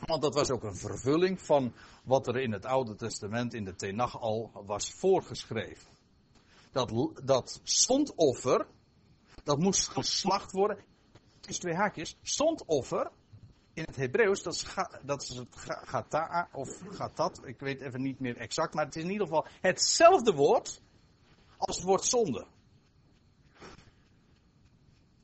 Want 0.00 0.22
dat 0.22 0.34
was 0.34 0.50
ook 0.50 0.62
een 0.62 0.76
vervulling 0.76 1.40
van 1.40 1.72
wat 2.04 2.26
er 2.26 2.36
in 2.36 2.52
het 2.52 2.64
Oude 2.64 2.94
Testament 2.94 3.54
in 3.54 3.64
de 3.64 3.74
Tenach 3.74 4.20
al 4.20 4.50
was 4.66 4.92
voorgeschreven. 4.92 5.92
Dat, 6.72 6.92
dat 7.24 7.60
stondoffer, 7.62 8.66
dat 9.44 9.58
moest 9.58 9.88
geslacht 9.88 10.52
worden. 10.52 10.84
Is 11.46 11.58
twee 11.58 11.74
haakjes. 11.74 12.16
Stondoffer, 12.22 13.10
in 13.74 13.84
het 13.86 13.96
Hebreeuws, 13.96 14.42
dat 14.42 14.54
is, 14.54 14.66
dat 15.02 15.22
is 15.22 15.28
het 15.28 15.48
gata 15.84 16.48
of 16.52 16.80
gatat, 16.90 17.40
ik 17.44 17.60
weet 17.60 17.80
even 17.80 18.02
niet 18.02 18.20
meer 18.20 18.36
exact, 18.36 18.74
maar 18.74 18.84
het 18.84 18.96
is 18.96 19.02
in 19.02 19.10
ieder 19.10 19.26
geval 19.26 19.46
hetzelfde 19.60 20.32
woord 20.32 20.82
als 21.56 21.76
het 21.76 21.86
woord 21.86 22.04
zonde. 22.04 22.46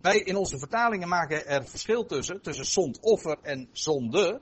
Wij 0.01 0.19
in 0.19 0.37
onze 0.37 0.59
vertalingen 0.59 1.09
maken 1.09 1.47
er 1.47 1.65
verschil 1.65 2.07
tussen, 2.07 2.43
tussen 2.43 2.65
zondoffer 2.65 3.39
en 3.43 3.69
zonde. 3.73 4.41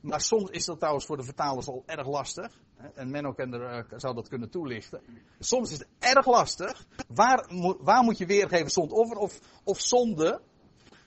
Maar 0.00 0.20
soms 0.20 0.50
is 0.50 0.64
dat 0.64 0.78
trouwens 0.78 1.06
voor 1.06 1.16
de 1.16 1.22
vertalers 1.22 1.68
al 1.68 1.82
erg 1.86 2.06
lastig. 2.06 2.58
En 2.94 3.10
Menno 3.10 3.34
er, 3.36 3.76
uh, 3.76 3.98
zou 3.98 4.14
dat 4.14 4.28
kunnen 4.28 4.50
toelichten. 4.50 5.02
Soms 5.38 5.72
is 5.72 5.78
het 5.78 5.88
erg 5.98 6.26
lastig. 6.26 6.86
Waar, 7.08 7.50
waar 7.80 8.02
moet 8.02 8.18
je 8.18 8.26
weergeven 8.26 8.70
zondoffer 8.70 9.16
of, 9.16 9.38
of 9.64 9.80
zonde? 9.80 10.40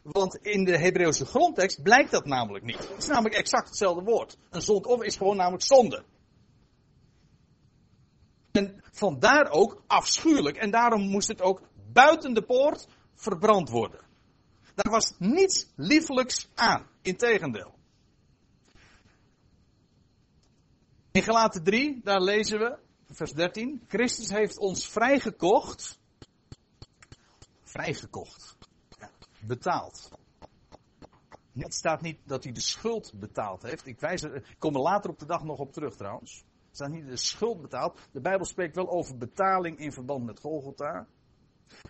Want 0.02 0.36
in 0.36 0.64
de 0.64 0.78
Hebreeuwse 0.78 1.26
grondtekst 1.26 1.82
blijkt 1.82 2.12
dat 2.12 2.26
namelijk 2.26 2.66
niet. 2.66 2.90
Het 2.90 2.98
is 2.98 3.08
namelijk 3.08 3.36
exact 3.36 3.68
hetzelfde 3.68 4.04
woord. 4.04 4.38
Een 4.50 4.62
zondoffer 4.62 5.06
is 5.06 5.16
gewoon 5.16 5.36
namelijk 5.36 5.64
zonde. 5.64 6.04
En 8.52 8.84
vandaar 8.92 9.50
ook 9.50 9.84
afschuwelijk. 9.88 10.58
En 10.58 10.72
daarom 10.72 11.02
moest 11.02 11.28
het 11.28 11.42
ook 11.42 11.62
buiten 11.92 12.34
de 12.34 12.42
poort 12.42 12.88
verbrand 13.16 13.70
worden. 13.70 14.00
Daar 14.76 14.92
was 14.92 15.14
niets 15.18 15.68
liefelijks 15.76 16.50
aan. 16.56 16.88
Integendeel. 17.02 17.74
In 21.12 21.22
Gelaten 21.22 21.64
3, 21.64 22.02
daar 22.04 22.22
lezen 22.22 22.60
we, 22.60 22.78
vers 23.10 23.32
13. 23.32 23.84
Christus 23.88 24.30
heeft 24.30 24.58
ons 24.58 24.88
vrijgekocht. 24.88 26.00
Vrijgekocht 27.64 28.58
betaald. 29.48 30.12
Het 31.54 31.74
staat 31.74 32.02
niet 32.02 32.20
dat 32.24 32.44
hij 32.44 32.54
de 32.54 32.62
schuld 32.62 33.14
betaald 33.20 33.62
heeft. 33.62 33.86
Ik, 33.86 34.00
wijs 34.00 34.22
er, 34.22 34.36
ik 34.36 34.56
kom 34.60 34.76
er 34.76 34.82
later 34.82 35.10
op 35.10 35.20
de 35.20 35.26
dag 35.26 35.44
nog 35.44 35.60
op 35.60 35.74
terug 35.74 35.96
trouwens. 35.96 36.40
Er 36.40 36.76
staat 36.76 36.90
niet 36.90 37.08
de 37.08 37.18
schuld 37.18 37.62
betaald. 37.62 38.00
De 38.12 38.22
Bijbel 38.22 38.46
spreekt 38.46 38.76
wel 38.76 38.90
over 38.90 39.18
betaling 39.18 39.78
in 39.78 39.92
verband 39.92 40.26
met 40.26 40.40
Golgotha. 40.40 41.08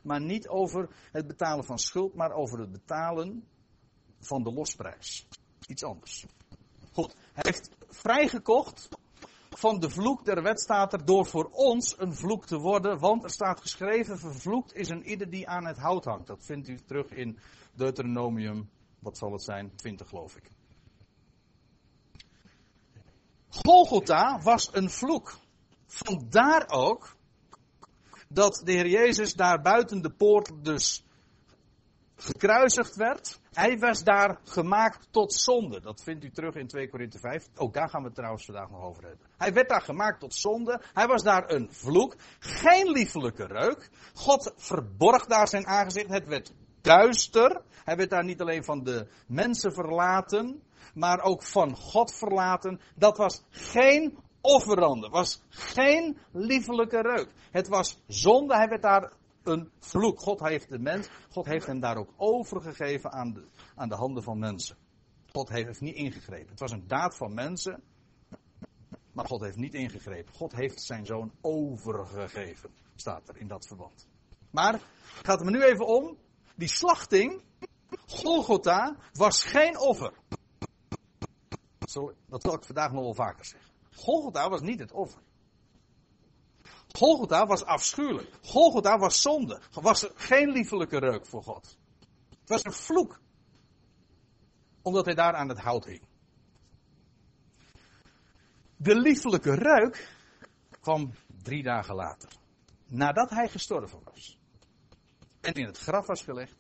Maar 0.04 0.22
niet 0.22 0.48
over 0.48 0.90
het 1.12 1.28
betalen 1.28 1.66
van 1.66 1.80
schuld, 1.80 2.14
maar 2.14 2.32
over 2.32 2.60
het 2.60 2.72
betalen 2.72 3.48
van 4.20 4.44
de 4.44 4.54
losprijs. 4.54 5.28
Iets 5.68 5.84
anders. 5.84 6.26
Goed, 6.92 7.16
hij 7.34 7.44
heeft 7.48 7.70
vrijgekocht 7.88 8.90
van 9.58 9.80
de 9.80 9.90
vloek 9.90 10.26
der 10.26 10.44
wet 10.44 10.60
staat 10.60 10.94
er 10.94 11.06
door 11.06 11.26
voor 11.26 11.50
ons 11.52 11.96
een 11.98 12.16
vloek 12.16 12.46
te 12.46 12.58
worden, 12.58 13.00
want 13.00 13.24
er 13.24 13.30
staat 13.30 13.62
geschreven, 13.62 14.20
vervloekt 14.20 14.74
is 14.74 14.90
een 14.90 15.04
ieder 15.04 15.30
die 15.30 15.48
aan 15.48 15.66
het 15.66 15.78
hout 15.78 16.06
hangt. 16.06 16.28
Dat 16.28 16.44
vindt 16.44 16.68
u 16.68 16.80
terug 16.86 17.12
in 17.12 17.40
Deuteronomium, 17.74 18.70
wat 19.00 19.18
zal 19.18 19.32
het 19.32 19.44
zijn, 19.44 19.76
20 19.76 20.10
geloof 20.10 20.36
ik. 20.36 20.52
Golgotha 23.50 24.42
was 24.42 24.70
een 24.74 24.90
vloek. 24.90 25.38
Vandaar 25.86 26.70
ook 26.70 27.16
dat 28.28 28.62
de 28.64 28.72
Heer 28.72 28.88
Jezus 28.88 29.34
daar 29.34 29.62
buiten 29.62 30.02
de 30.02 30.12
poort 30.12 30.52
dus 30.64 31.06
gekruisigd 32.16 32.96
werd. 32.96 33.41
Hij 33.52 33.80
was 33.80 34.04
daar 34.04 34.40
gemaakt 34.44 35.08
tot 35.12 35.34
zonde. 35.34 35.82
Dat 35.82 36.04
vindt 36.04 36.24
u 36.24 36.32
terug 36.32 36.56
in 36.56 36.68
2 36.68 36.90
Korinthe 36.90 37.20
5. 37.20 37.48
Ook 37.56 37.74
daar 37.74 37.90
gaan 37.90 38.02
we 38.02 38.06
het 38.06 38.16
trouwens 38.16 38.46
vandaag 38.46 38.70
nog 38.70 38.84
over 38.84 39.04
hebben. 39.04 39.28
Hij 39.38 39.54
werd 39.54 39.70
daar 39.70 39.82
gemaakt 39.82 40.20
tot 40.20 40.36
zonde. 40.36 40.82
Hij 40.94 41.08
was 41.08 41.24
daar 41.24 41.50
een 41.50 41.68
vloek. 41.72 42.16
Geen 42.40 42.90
liefelijke 42.92 43.46
reuk. 43.46 43.90
God 44.14 44.54
verborg 44.56 45.26
daar 45.26 45.48
zijn 45.48 45.68
aangezicht. 45.68 46.10
Het 46.10 46.28
werd 46.28 46.54
duister. 46.82 47.62
Hij 47.84 47.96
werd 47.96 48.10
daar 48.10 48.24
niet 48.24 48.42
alleen 48.42 48.64
van 48.64 48.84
de 48.84 49.08
mensen 49.28 49.74
verlaten, 49.74 50.64
maar 50.94 51.22
ook 51.22 51.44
van 51.44 51.76
God 51.76 52.16
verlaten. 52.16 52.82
Dat 52.96 53.18
was 53.18 53.44
geen 53.50 54.18
offerande, 54.42 55.10
was 55.10 55.42
geen 55.50 56.18
liefelijke 56.32 57.02
reuk. 57.02 57.32
Het 57.52 57.68
was 57.68 58.02
zonde, 58.08 58.56
hij 58.56 58.68
werd 58.68 58.82
daar 58.82 59.12
een 59.44 59.72
vloek. 59.80 60.20
God 60.20 60.40
heeft 60.40 60.70
de 60.70 60.80
mens, 60.80 61.10
God 61.30 61.46
heeft 61.46 61.66
hem 61.66 61.80
daar 61.80 61.98
ook 61.98 62.14
overgegeven 62.18 63.12
aan 63.12 63.34
de, 63.34 63.48
aan 63.76 63.90
de 63.90 63.96
handen 63.96 64.24
van 64.24 64.40
mensen. 64.40 64.78
God 65.32 65.50
heeft 65.50 65.82
niet 65.82 65.96
ingegrepen. 65.96 66.50
Het 66.50 66.60
was 66.60 66.72
een 66.72 66.88
daad 66.88 67.16
van 67.16 67.34
mensen, 67.34 67.84
maar 69.12 69.26
God 69.26 69.42
heeft 69.42 69.58
niet 69.58 69.74
ingegrepen. 69.74 70.34
God 70.34 70.56
heeft 70.56 70.84
zijn 70.84 71.06
zoon 71.06 71.32
overgegeven, 71.42 72.70
staat 72.96 73.30
er 73.30 73.38
in 73.38 73.48
dat 73.48 73.68
verband. 73.68 74.08
Maar 74.50 74.74
het 74.74 75.26
gaat 75.26 75.44
me 75.44 75.52
nu 75.52 75.64
even 75.64 75.88
om, 75.88 76.18
die 76.56 76.68
slachting, 76.68 77.42
Golgotha, 78.08 78.96
was 79.14 79.44
geen 79.44 79.80
offer. 79.80 80.14
Dat 82.28 82.42
zal 82.42 82.54
ik 82.54 82.64
vandaag 82.64 82.92
nog 82.92 83.04
wel 83.04 83.14
vaker 83.14 83.46
zeggen. 83.46 83.72
Golgotha 83.96 84.50
was 84.50 84.62
niet 84.62 84.80
het 84.80 84.92
offer. 84.92 85.22
Golgotha 86.92 87.46
was 87.46 87.66
afschuwelijk. 87.66 88.30
Golgotha 88.42 88.98
was 88.98 89.22
zonde. 89.22 89.60
Was 89.72 90.08
geen 90.16 90.50
liefelijke 90.50 90.98
reuk 90.98 91.26
voor 91.26 91.44
God. 91.44 91.78
Het 92.40 92.50
was 92.50 92.64
een 92.64 92.74
vloek. 92.74 93.20
Omdat 94.82 95.06
hij 95.06 95.14
daar 95.14 95.34
aan 95.34 95.50
het 95.50 95.60
hout 95.60 95.86
hing. 95.86 96.02
De 98.78 98.96
liefelijke 98.96 99.54
reuk 99.54 100.16
kwam 100.80 101.14
drie 101.44 101.64
dagen 101.64 101.96
later. 101.96 102.30
Nadat 102.88 103.30
hij 103.30 103.50
gestorven 103.50 104.00
was. 104.04 104.40
En 105.42 105.54
in 105.54 105.66
het 105.66 105.78
graf 105.78 106.08
was 106.08 106.24
gelegd. 106.24 106.56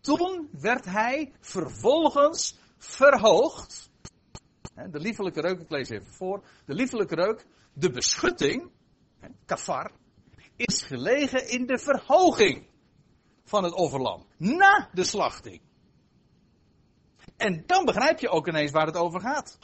Toen 0.00 0.48
werd 0.52 0.84
hij 0.84 1.32
vervolgens 1.40 2.58
verhoogd. 2.78 3.90
De 4.74 4.98
liefelijke 4.98 5.40
reuk, 5.40 5.60
ik 5.60 5.70
lees 5.70 5.88
even 5.88 6.12
voor. 6.12 6.44
De 6.66 6.74
liefelijke 6.74 7.14
reuk, 7.14 7.46
de 7.72 7.90
beschutting, 7.90 8.70
kafar, 9.44 9.90
is 10.56 10.82
gelegen 10.82 11.48
in 11.48 11.66
de 11.66 11.78
verhoging 11.78 12.66
van 13.44 13.64
het 13.64 13.72
offerlam. 13.72 14.26
Na 14.36 14.88
de 14.92 15.04
slachting. 15.04 15.60
En 17.36 17.62
dan 17.66 17.84
begrijp 17.84 18.18
je 18.18 18.28
ook 18.28 18.48
ineens 18.48 18.70
waar 18.70 18.86
het 18.86 18.96
over 18.96 19.20
gaat. 19.20 19.58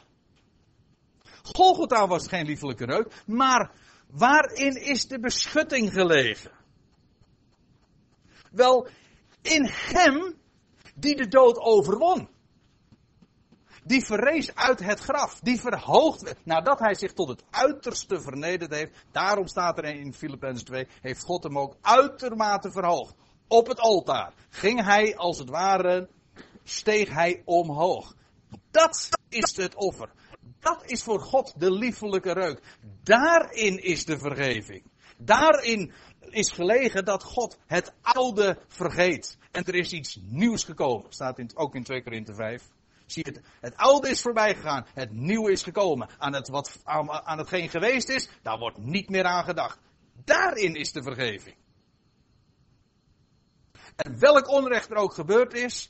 Golgotha 1.43 2.07
was 2.07 2.27
geen 2.27 2.45
liefelijke 2.45 2.85
reuk, 2.85 3.23
maar 3.25 3.71
waarin 4.07 4.75
is 4.75 5.07
de 5.07 5.19
beschutting 5.19 5.93
gelegen? 5.93 6.51
Wel, 8.51 8.87
in 9.41 9.65
hem 9.69 10.39
die 10.95 11.15
de 11.15 11.27
dood 11.27 11.57
overwon. 11.57 12.29
Die 13.91 14.05
verrees 14.05 14.55
uit 14.55 14.79
het 14.79 14.99
graf. 14.99 15.39
Die 15.39 15.59
verhoogd 15.59 16.21
werd. 16.21 16.45
Nadat 16.45 16.79
hij 16.79 16.95
zich 16.95 17.13
tot 17.13 17.27
het 17.27 17.43
uiterste 17.49 18.21
vernederd 18.21 18.73
heeft. 18.73 18.91
Daarom 19.11 19.47
staat 19.47 19.77
er 19.77 19.83
in 19.83 20.13
Filippenzen 20.13 20.65
2. 20.65 20.87
Heeft 21.01 21.23
God 21.23 21.43
hem 21.43 21.59
ook 21.59 21.75
uitermate 21.81 22.71
verhoogd. 22.71 23.15
Op 23.47 23.67
het 23.67 23.79
altaar. 23.79 24.33
Ging 24.49 24.83
hij 24.83 25.15
als 25.15 25.37
het 25.37 25.49
ware. 25.49 26.09
Steeg 26.63 27.09
hij 27.09 27.41
omhoog. 27.45 28.15
Dat 28.71 29.09
is 29.29 29.55
het 29.55 29.75
offer. 29.75 30.09
Dat 30.59 30.83
is 30.85 31.03
voor 31.03 31.19
God 31.19 31.59
de 31.59 31.71
liefelijke 31.71 32.31
reuk. 32.31 32.61
Daarin 33.03 33.83
is 33.83 34.05
de 34.05 34.19
vergeving. 34.19 34.83
Daarin 35.17 35.91
is 36.29 36.49
gelegen 36.49 37.05
dat 37.05 37.23
God 37.23 37.57
het 37.67 37.93
oude 38.01 38.57
vergeet. 38.67 39.37
En 39.51 39.63
er 39.63 39.75
is 39.75 39.91
iets 39.91 40.19
nieuws 40.21 40.63
gekomen. 40.63 41.13
Staat 41.13 41.39
in, 41.39 41.51
ook 41.53 41.75
in 41.75 41.83
2 41.83 42.03
Korinthe 42.03 42.33
5. 42.33 42.69
Zie 43.11 43.25
het, 43.27 43.41
het 43.61 43.77
oude 43.77 44.09
is 44.09 44.21
voorbij 44.21 44.55
gegaan, 44.55 44.85
het 44.93 45.11
nieuwe 45.11 45.51
is 45.51 45.63
gekomen. 45.63 46.09
Aan, 46.17 46.33
het 46.33 46.47
wat, 46.47 46.79
aan, 46.83 47.11
aan 47.11 47.37
hetgeen 47.37 47.69
geweest 47.69 48.09
is, 48.09 48.29
daar 48.41 48.59
wordt 48.59 48.77
niet 48.77 49.09
meer 49.09 49.25
aan 49.25 49.43
gedacht. 49.43 49.79
Daarin 50.23 50.75
is 50.75 50.91
de 50.91 51.03
vergeving. 51.03 51.55
En 53.95 54.19
welk 54.19 54.49
onrecht 54.49 54.89
er 54.89 54.95
ook 54.95 55.13
gebeurd 55.13 55.53
is, 55.53 55.89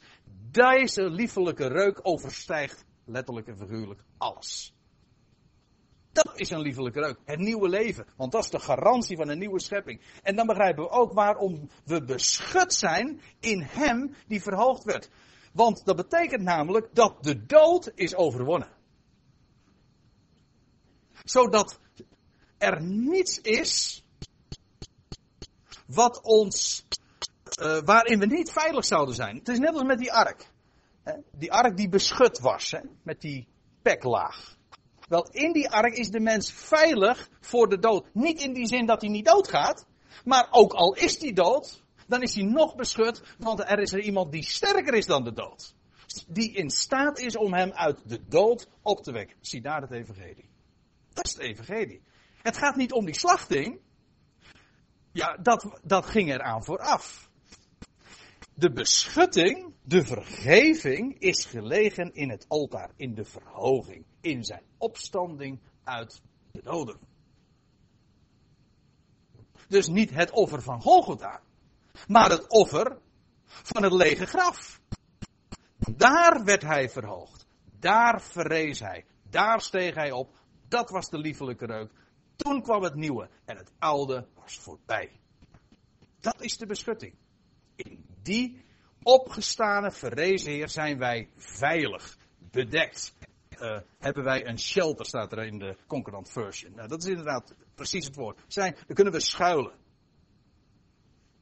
deze 0.51 1.09
liefelijke 1.09 1.67
reuk 1.67 1.99
overstijgt 2.01 2.85
letterlijk 3.05 3.47
en 3.47 3.57
figuurlijk 3.57 4.03
alles. 4.17 4.75
Dat 6.11 6.31
is 6.35 6.49
een 6.49 6.61
liefelijke 6.61 6.99
reuk. 6.99 7.19
Het 7.25 7.39
nieuwe 7.39 7.69
leven. 7.69 8.05
Want 8.17 8.31
dat 8.31 8.43
is 8.43 8.49
de 8.49 8.59
garantie 8.59 9.17
van 9.17 9.29
een 9.29 9.39
nieuwe 9.39 9.61
schepping. 9.61 10.01
En 10.23 10.35
dan 10.35 10.47
begrijpen 10.47 10.83
we 10.83 10.89
ook 10.89 11.13
waarom 11.13 11.69
we 11.85 12.03
beschut 12.03 12.73
zijn 12.73 13.21
in 13.39 13.61
Hem 13.61 14.15
die 14.27 14.41
verhoogd 14.41 14.83
werd. 14.83 15.09
Want 15.51 15.85
dat 15.85 15.95
betekent 15.95 16.41
namelijk 16.41 16.95
dat 16.95 17.23
de 17.23 17.45
dood 17.45 17.91
is 17.95 18.15
overwonnen. 18.15 18.69
Zodat 21.23 21.79
er 22.57 22.81
niets 22.81 23.41
is 23.41 24.03
wat 25.85 26.21
ons, 26.21 26.85
uh, 27.61 27.79
waarin 27.85 28.19
we 28.19 28.25
niet 28.25 28.51
veilig 28.51 28.85
zouden 28.85 29.15
zijn. 29.15 29.35
Het 29.35 29.47
is 29.47 29.59
net 29.59 29.73
als 29.73 29.83
met 29.83 29.99
die 29.99 30.13
ark. 30.13 30.51
Hè? 31.03 31.13
Die 31.31 31.51
ark 31.51 31.77
die 31.77 31.89
beschut 31.89 32.39
was, 32.39 32.71
hè? 32.71 32.79
met 33.03 33.21
die 33.21 33.47
peklaag. 33.81 34.57
Wel, 35.07 35.27
in 35.31 35.51
die 35.51 35.69
ark 35.69 35.93
is 35.93 36.09
de 36.09 36.19
mens 36.19 36.51
veilig 36.51 37.29
voor 37.39 37.69
de 37.69 37.79
dood. 37.79 38.05
Niet 38.13 38.41
in 38.41 38.53
die 38.53 38.67
zin 38.67 38.85
dat 38.85 39.01
hij 39.01 39.09
niet 39.09 39.25
doodgaat, 39.25 39.85
maar 40.25 40.47
ook 40.51 40.73
al 40.73 40.93
is 40.93 41.19
hij 41.19 41.33
dood, 41.33 41.80
dan 42.11 42.21
is 42.21 42.35
hij 42.35 42.43
nog 42.43 42.75
beschut, 42.75 43.21
want 43.37 43.59
er 43.59 43.79
is 43.79 43.93
er 43.93 43.99
iemand 43.99 44.31
die 44.31 44.43
sterker 44.43 44.93
is 44.93 45.05
dan 45.05 45.23
de 45.23 45.33
dood. 45.33 45.75
Die 46.27 46.51
in 46.51 46.69
staat 46.69 47.19
is 47.19 47.37
om 47.37 47.53
hem 47.53 47.71
uit 47.71 48.09
de 48.09 48.27
dood 48.27 48.69
op 48.81 49.03
te 49.03 49.11
wekken. 49.11 49.37
Zie 49.41 49.61
daar 49.61 49.81
het 49.81 49.91
evangelie. 49.91 50.49
Dat 51.13 51.25
is 51.25 51.33
het 51.33 51.41
evangelie. 51.41 52.01
Het 52.41 52.57
gaat 52.57 52.75
niet 52.75 52.91
om 52.91 53.05
die 53.05 53.19
slachting. 53.19 53.79
Ja, 55.11 55.37
dat, 55.37 55.79
dat 55.83 56.05
ging 56.05 56.31
eraan 56.31 56.63
vooraf. 56.63 57.29
De 58.53 58.71
beschutting, 58.71 59.73
de 59.83 60.05
vergeving, 60.05 61.19
is 61.19 61.45
gelegen 61.45 62.13
in 62.13 62.29
het 62.29 62.45
altaar, 62.47 62.91
in 62.95 63.13
de 63.13 63.25
verhoging, 63.25 64.05
in 64.21 64.43
zijn 64.43 64.63
opstanding 64.77 65.59
uit 65.83 66.21
de 66.51 66.61
doden. 66.61 66.99
Dus 69.67 69.87
niet 69.87 70.09
het 70.09 70.31
offer 70.31 70.61
van 70.61 70.81
Golgotha, 70.81 71.41
maar 72.07 72.29
het 72.29 72.49
offer 72.49 72.97
van 73.45 73.83
het 73.83 73.93
lege 73.93 74.25
graf. 74.25 74.81
Daar 75.77 76.43
werd 76.43 76.61
hij 76.61 76.89
verhoogd. 76.89 77.45
Daar 77.79 78.21
verrees 78.21 78.79
hij. 78.79 79.05
Daar 79.29 79.61
steeg 79.61 79.95
hij 79.95 80.11
op. 80.11 80.35
Dat 80.67 80.89
was 80.89 81.09
de 81.09 81.17
liefelijke 81.17 81.65
reuk. 81.65 81.91
Toen 82.35 82.61
kwam 82.61 82.83
het 82.83 82.95
nieuwe 82.95 83.29
en 83.45 83.57
het 83.57 83.71
oude 83.79 84.27
was 84.35 84.59
voorbij. 84.59 85.11
Dat 86.19 86.41
is 86.41 86.57
de 86.57 86.65
beschutting. 86.65 87.13
In 87.75 88.05
die 88.21 88.65
opgestane, 89.03 89.91
verrezen 89.91 90.51
Heer 90.51 90.69
zijn 90.69 90.97
wij 90.97 91.29
veilig, 91.37 92.17
bedekt. 92.37 93.13
Uh, 93.59 93.79
hebben 93.99 94.23
wij 94.23 94.47
een 94.47 94.59
shelter, 94.59 95.05
staat 95.05 95.31
er 95.31 95.43
in 95.43 95.59
de 95.59 95.77
Concordant 95.87 96.29
Version. 96.29 96.73
Nou, 96.75 96.87
dat 96.87 97.03
is 97.03 97.09
inderdaad 97.09 97.53
precies 97.75 98.05
het 98.05 98.15
woord. 98.15 98.39
Zijn, 98.47 98.75
dan 98.87 98.95
kunnen 98.95 99.13
we 99.13 99.19
schuilen. 99.19 99.73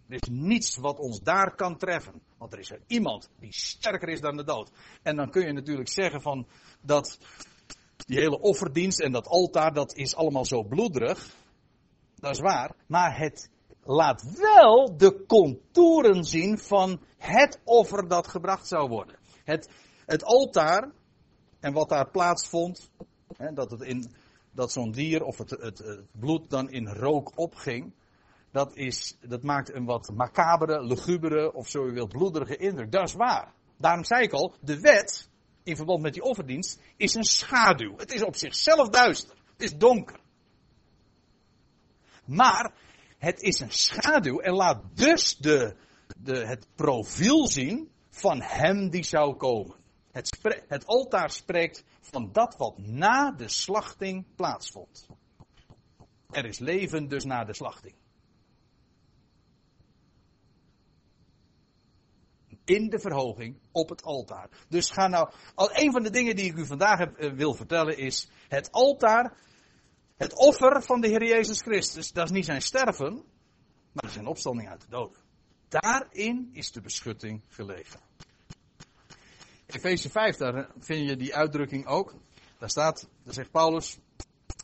Er 0.10 0.16
is 0.16 0.30
niets 0.30 0.78
wat 0.78 1.00
ons 1.00 1.22
daar 1.22 1.56
kan 1.56 1.78
treffen. 1.78 2.22
Want 2.38 2.54
er 2.54 2.60
is 2.60 2.72
er 2.72 2.82
iemand 2.88 3.30
die 3.40 3.54
sterker 3.54 4.10
is 4.10 4.22
dan 4.22 4.38
de 4.38 4.44
dood. 4.44 4.72
En 5.02 5.16
dan 5.16 5.30
kun 5.30 5.46
je 5.46 5.54
natuurlijk 5.54 5.90
zeggen 5.90 6.22
van 6.22 6.48
dat 6.82 7.20
die 8.06 8.20
hele 8.20 8.40
offerdienst 8.40 9.00
en 9.00 9.12
dat 9.12 9.28
altaar, 9.28 9.74
dat 9.74 9.96
is 9.96 10.16
allemaal 10.16 10.46
zo 10.46 10.64
bloederig. 10.64 11.36
Dat 12.16 12.32
is 12.32 12.40
waar. 12.40 12.76
Maar 12.88 13.18
het 13.18 13.50
laat 13.84 14.38
wel 14.38 14.98
de 14.98 15.26
contouren 15.28 16.24
zien 16.24 16.60
van 16.60 17.02
het 17.18 17.60
offer 17.64 18.08
dat 18.08 18.28
gebracht 18.28 18.68
zou 18.68 18.90
worden. 18.90 19.16
Het, 19.44 19.70
het 20.06 20.24
altaar 20.24 20.92
en 21.60 21.74
wat 21.74 21.90
daar 21.90 22.10
plaatsvond, 22.10 22.90
hè, 23.38 23.54
dat, 23.54 23.72
het 23.72 23.82
in, 23.82 24.12
dat 24.52 24.72
zo'n 24.72 24.92
dier 24.92 25.24
of 25.24 25.38
het, 25.38 25.50
het, 25.50 25.78
het 25.78 26.06
bloed 26.12 26.50
dan 26.50 26.70
in 26.70 26.88
rook 26.88 27.32
opging 27.36 27.94
dat, 28.52 28.76
is, 28.76 29.18
dat 29.22 29.44
maakt 29.44 29.74
een 29.74 29.86
wat 29.86 30.12
macabere, 30.14 30.84
lugubere 30.84 31.54
of 31.54 31.70
zo 31.70 31.86
je 31.86 31.92
wilt 31.92 32.10
bloederige 32.10 32.58
indruk. 32.58 32.92
Dat 32.92 33.08
is 33.08 33.14
waar. 33.14 33.54
Daarom 33.78 34.04
zei 34.04 34.24
ik 34.24 34.32
al, 34.32 34.54
de 34.62 34.80
wet, 34.80 35.30
in 35.64 35.76
verband 35.76 36.02
met 36.02 36.14
die 36.14 36.24
offerdienst, 36.24 36.80
is 36.98 37.14
een 37.14 37.24
schaduw. 37.24 37.98
Het 37.98 38.12
is 38.12 38.24
op 38.24 38.36
zichzelf 38.36 38.90
duister. 38.90 39.36
Het 39.52 39.62
is 39.62 39.78
donker. 39.78 40.20
Maar 42.26 42.74
het 43.18 43.42
is 43.42 43.60
een 43.60 43.72
schaduw 43.72 44.40
en 44.40 44.54
laat 44.54 44.82
dus 44.94 45.38
de, 45.38 45.76
de, 46.18 46.46
het 46.46 46.68
profiel 46.76 47.48
zien 47.48 47.92
van 48.10 48.42
hem 48.42 48.90
die 48.90 49.04
zou 49.04 49.36
komen. 49.36 49.76
Het, 50.12 50.40
het 50.68 50.86
altaar 50.86 51.30
spreekt 51.30 51.84
van 52.02 52.30
dat 52.32 52.56
wat 52.58 52.78
na 52.78 53.32
de 53.32 53.48
slachting 53.48 54.26
plaatsvond. 54.36 55.08
Er 56.30 56.46
is 56.46 56.60
leven 56.60 57.08
dus 57.08 57.24
na 57.24 57.44
de 57.44 57.54
slachting. 57.54 57.96
In 62.70 62.90
de 62.90 63.00
verhoging 63.00 63.60
op 63.72 63.90
het 63.90 64.04
altaar. 64.04 64.50
Dus 64.68 64.90
ga 64.90 65.08
nou. 65.08 65.30
Al 65.56 65.70
een 65.74 65.92
van 65.92 66.04
de 66.04 66.10
dingen 66.10 66.36
die 66.36 66.46
ik 66.46 66.56
u 66.58 66.66
vandaag 66.66 66.98
heb, 66.98 67.18
eh, 67.18 67.32
wil 67.32 67.54
vertellen 67.54 67.98
is. 67.98 68.30
Het 68.48 68.72
altaar. 68.72 69.38
Het 70.18 70.38
offer 70.38 70.82
van 70.84 71.02
de 71.02 71.08
Heer 71.08 71.26
Jezus 71.26 71.62
Christus. 71.62 72.12
Dat 72.12 72.26
is 72.26 72.32
niet 72.32 72.46
zijn 72.46 72.62
sterven. 72.62 73.24
Maar 73.92 74.12
zijn 74.12 74.28
opstanding 74.28 74.70
uit 74.70 74.82
de 74.82 74.88
dood. 74.90 75.24
Daarin 75.70 76.50
is 76.54 76.72
de 76.72 76.82
beschutting 76.82 77.42
gelegen. 77.48 78.00
Efeze 79.66 80.10
5, 80.10 80.36
daar 80.38 80.70
vind 80.80 81.10
je 81.10 81.16
die 81.16 81.36
uitdrukking 81.36 81.88
ook. 81.88 82.14
Daar 82.58 82.70
staat, 82.70 83.08
daar 83.24 83.34
zegt 83.34 83.52
Paulus, 83.52 83.98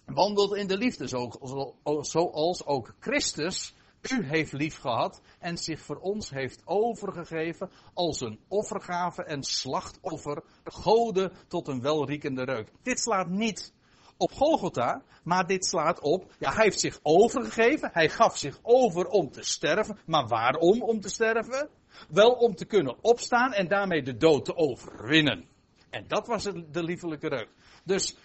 wandelt 0.06 0.56
in 0.56 0.68
de 0.68 0.78
liefde, 0.78 1.08
zo- 1.08 1.32
zo- 1.44 2.02
zoals 2.02 2.66
ook 2.66 2.96
Christus 3.00 3.74
u 4.12 4.26
heeft 4.26 4.54
lief 4.54 4.78
gehad 4.78 5.22
en 5.40 5.58
zich 5.58 5.80
voor 5.80 5.98
ons 5.98 6.30
heeft 6.30 6.62
overgegeven 6.66 7.70
als 7.94 8.22
een 8.22 8.40
offergave 8.48 9.24
en 9.24 9.44
slachtoffer, 9.44 10.44
goden 10.64 11.32
tot 11.48 11.68
een 11.68 11.82
welriekende 11.82 12.44
reuk. 12.44 12.72
Dit 12.82 13.00
slaat 13.00 13.30
niet 13.30 13.74
op 14.18 14.32
Golgotha, 14.32 15.02
maar 15.24 15.48
dit 15.48 15.66
slaat 15.66 16.00
op, 16.00 16.34
ja, 16.40 16.54
hij 16.54 16.64
heeft 16.64 16.80
zich 16.80 17.00
overgegeven, 17.02 17.90
hij 17.94 18.10
gaf 18.10 18.38
zich 18.38 18.60
over 18.62 19.08
om 19.08 19.32
te 19.32 19.44
sterven, 19.44 19.98
maar 20.06 20.28
waarom 20.28 20.82
om 20.82 21.00
te 21.00 21.10
sterven? 21.10 21.70
Wel 22.10 22.32
om 22.32 22.56
te 22.56 22.66
kunnen 22.66 22.96
opstaan 23.02 23.54
en 23.54 23.68
daarmee 23.68 24.04
de 24.04 24.18
dood 24.18 24.46
te 24.46 24.56
overwinnen. 24.56 25.48
En 25.90 26.06
dat 26.08 26.28
was 26.28 26.44
de 26.44 26.84
liefelijke 26.84 27.28
reuk. 27.28 27.50
Dus 27.84 28.18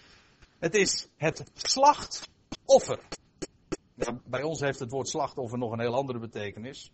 het 0.59 0.75
is 0.75 1.07
het 1.17 1.51
slachtoffer. 1.53 2.99
Bij 4.25 4.43
ons 4.43 4.59
heeft 4.59 4.79
het 4.79 4.91
woord 4.91 5.07
slachtoffer 5.07 5.57
nog 5.57 5.71
een 5.71 5.79
heel 5.79 5.95
andere 5.95 6.19
betekenis. 6.19 6.91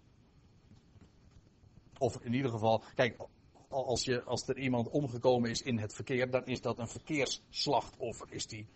Of 1.98 2.20
in 2.22 2.34
ieder 2.34 2.52
geval, 2.52 2.84
kijk, 2.96 3.28
als, 3.70 4.04
je, 4.04 4.24
als 4.24 4.48
er 4.48 4.58
iemand 4.58 4.90
omgekomen 4.90 5.50
is 5.50 5.62
in 5.62 5.78
het 5.78 5.94
verkeer, 5.94 6.32
dan 6.32 6.46
is 6.46 6.62
dat 6.62 6.80
een 6.80 6.88
verkeersslachtoffer. 6.88 8.28
Is 8.30 8.48
die 8.48 8.68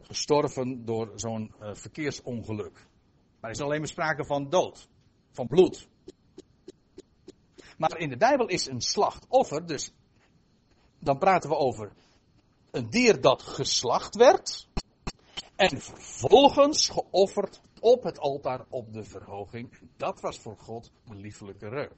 gestorven 0.00 0.84
door 0.84 1.12
zo'n 1.14 1.54
eh, 1.60 1.74
verkeersongeluk. 1.74 2.86
Maar 3.40 3.50
er 3.50 3.56
is 3.56 3.60
alleen 3.60 3.78
maar 3.78 3.88
sprake 3.88 4.24
van 4.24 4.48
dood, 4.48 4.88
van 5.30 5.46
bloed. 5.46 5.88
Maar 7.78 7.98
in 7.98 8.08
de 8.08 8.16
Bijbel 8.16 8.46
is 8.46 8.66
een 8.66 8.80
slachtoffer, 8.80 9.66
dus 9.66 9.92
dan 10.98 11.18
praten 11.18 11.50
we 11.50 11.56
over 11.56 11.92
een 12.70 12.90
dier 12.90 13.20
dat 13.20 13.42
geslacht 13.42 14.14
werd 14.14 14.68
en 15.56 15.80
vervolgens 15.80 16.88
geofferd 16.88 17.60
op 17.86 18.02
het 18.02 18.18
altaar 18.18 18.64
op 18.68 18.92
de 18.92 19.04
verhoging. 19.04 19.78
Dat 19.96 20.20
was 20.20 20.38
voor 20.38 20.56
God 20.58 20.90
de 21.04 21.14
liefelijke 21.14 21.68
reuk. 21.68 21.94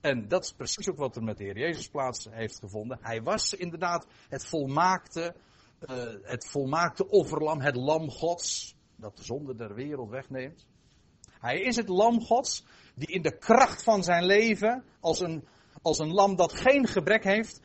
En 0.00 0.28
dat 0.28 0.44
is 0.44 0.52
precies 0.52 0.88
ook 0.90 0.96
wat 0.96 1.16
er 1.16 1.22
met 1.22 1.36
de 1.36 1.44
Heer 1.44 1.58
Jezus 1.58 1.88
plaats 1.88 2.28
heeft 2.30 2.58
gevonden. 2.58 2.98
Hij 3.00 3.22
was 3.22 3.54
inderdaad 3.54 4.06
het 4.28 4.46
volmaakte, 4.46 5.34
eh, 5.78 5.96
het 6.22 6.50
volmaakte 6.50 7.08
offerlam, 7.08 7.60
het 7.60 7.76
lam 7.76 8.10
Gods, 8.10 8.76
dat 8.96 9.16
de 9.16 9.24
zonde 9.24 9.54
der 9.54 9.74
wereld 9.74 10.10
wegneemt. 10.10 10.66
Hij 11.38 11.60
is 11.60 11.76
het 11.76 11.88
lam 11.88 12.20
Gods, 12.20 12.64
die 12.94 13.08
in 13.08 13.22
de 13.22 13.38
kracht 13.38 13.82
van 13.82 14.02
zijn 14.02 14.24
leven, 14.24 14.84
als 15.00 15.20
een, 15.20 15.44
als 15.82 15.98
een 15.98 16.12
lam 16.12 16.36
dat 16.36 16.52
geen 16.52 16.86
gebrek 16.86 17.24
heeft, 17.24 17.60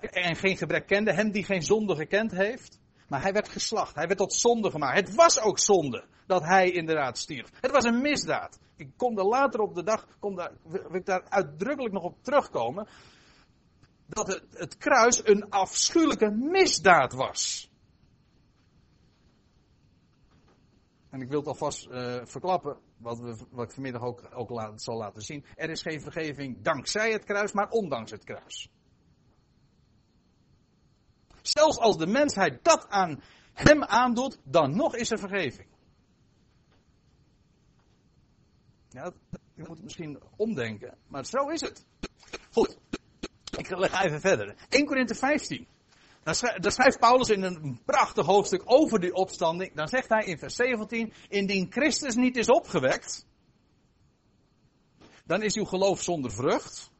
en 0.00 0.36
geen 0.36 0.56
gebrek 0.56 0.86
kende, 0.86 1.12
hem 1.12 1.30
die 1.30 1.44
geen 1.44 1.62
zonde 1.62 1.96
gekend 1.96 2.32
heeft. 2.32 2.80
Maar 3.12 3.22
hij 3.22 3.32
werd 3.32 3.48
geslacht, 3.48 3.94
hij 3.94 4.06
werd 4.06 4.18
tot 4.18 4.32
zonde 4.32 4.70
gemaakt. 4.70 4.96
Het 4.96 5.14
was 5.14 5.40
ook 5.40 5.58
zonde 5.58 6.04
dat 6.26 6.42
hij 6.42 6.70
inderdaad 6.70 7.18
stierf. 7.18 7.50
Het 7.60 7.70
was 7.70 7.84
een 7.84 8.00
misdaad. 8.00 8.58
Ik 8.76 8.90
kom 8.96 9.18
er 9.18 9.24
later 9.24 9.60
op 9.60 9.74
de 9.74 9.82
dag, 9.82 10.06
kom 10.18 10.36
daar, 10.36 10.52
wil 10.62 10.94
ik 10.94 11.06
daar 11.06 11.24
uitdrukkelijk 11.28 11.94
nog 11.94 12.02
op 12.02 12.22
terugkomen. 12.22 12.88
Dat 14.06 14.40
het, 14.50 14.76
kruis 14.76 15.26
een 15.26 15.50
afschuwelijke 15.50 16.30
misdaad 16.30 17.12
was. 17.12 17.70
En 21.10 21.20
ik 21.20 21.28
wil 21.28 21.38
het 21.38 21.48
alvast 21.48 21.86
uh, 21.86 22.20
verklappen, 22.24 22.78
wat, 22.96 23.18
we, 23.18 23.36
wat 23.50 23.64
ik 23.64 23.72
vanmiddag 23.72 24.02
ook, 24.02 24.28
ook 24.34 24.50
laat, 24.50 24.82
zal 24.82 24.96
laten 24.96 25.22
zien. 25.22 25.44
Er 25.54 25.70
is 25.70 25.82
geen 25.82 26.00
vergeving 26.00 26.62
dankzij 26.62 27.12
het 27.12 27.24
kruis, 27.24 27.52
maar 27.52 27.70
ondanks 27.70 28.10
het 28.10 28.24
kruis. 28.24 28.70
Zelfs 31.42 31.78
als 31.78 31.96
de 31.96 32.06
mensheid 32.06 32.64
dat 32.64 32.88
aan 32.88 33.22
hem 33.52 33.84
aandoet, 33.84 34.38
dan 34.44 34.76
nog 34.76 34.96
is 34.96 35.10
er 35.10 35.18
vergeving. 35.18 35.68
Ja, 38.88 39.12
je 39.54 39.62
moet 39.62 39.68
het 39.68 39.82
misschien 39.82 40.20
omdenken, 40.36 40.96
maar 41.06 41.26
zo 41.26 41.48
is 41.48 41.60
het. 41.60 41.84
Goed, 42.52 42.78
ik 43.56 43.66
ga 43.66 44.04
even 44.04 44.20
verder. 44.20 44.54
1 44.68 44.86
Korinthe 44.86 45.14
15. 45.14 45.66
Daar 46.22 46.72
schrijft 46.72 46.98
Paulus 46.98 47.28
in 47.28 47.42
een 47.42 47.80
prachtig 47.84 48.26
hoofdstuk 48.26 48.62
over 48.64 49.00
die 49.00 49.14
opstanding. 49.14 49.74
Dan 49.74 49.88
zegt 49.88 50.08
hij 50.08 50.24
in 50.24 50.38
vers 50.38 50.54
17: 50.54 51.12
Indien 51.28 51.66
Christus 51.70 52.14
niet 52.14 52.36
is 52.36 52.46
opgewekt, 52.46 53.26
dan 55.24 55.42
is 55.42 55.56
uw 55.56 55.64
geloof 55.64 56.02
zonder 56.02 56.32
vrucht. 56.32 56.90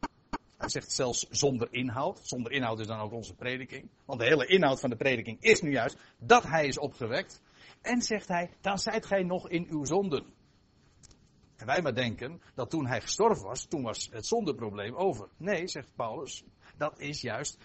Hij 0.63 0.71
zegt 0.71 0.93
zelfs 0.93 1.27
zonder 1.31 1.69
inhoud. 1.71 2.21
Zonder 2.23 2.53
inhoud 2.53 2.79
is 2.79 2.87
dan 2.87 3.01
ook 3.01 3.13
onze 3.13 3.35
prediking. 3.35 3.91
Want 4.05 4.21
de 4.21 4.27
hele 4.27 4.47
inhoud 4.47 4.81
van 4.81 4.91
de 4.91 4.97
prediking 4.97 5.41
is 5.41 5.61
nu 5.61 5.71
juist 5.71 5.97
dat 6.19 6.43
hij 6.43 6.67
is 6.67 6.79
opgewekt. 6.79 7.41
En 7.81 8.03
zegt 8.03 8.29
hij, 8.29 8.51
dan 8.61 8.79
zijt 8.79 9.07
gij 9.07 9.23
nog 9.23 9.49
in 9.49 9.67
uw 9.71 9.85
zonden. 9.85 10.25
En 11.57 11.67
wij 11.67 11.83
maar 11.83 11.95
denken 11.95 12.43
dat 12.55 12.71
toen 12.71 12.87
hij 12.87 13.01
gestorven 13.01 13.45
was, 13.45 13.65
toen 13.65 13.83
was 13.83 14.09
het 14.13 14.27
zondeprobleem 14.27 14.95
over. 14.95 15.29
Nee, 15.37 15.69
zegt 15.69 15.89
Paulus, 15.97 16.45
dat 16.77 17.01
is 17.01 17.21
juist 17.21 17.59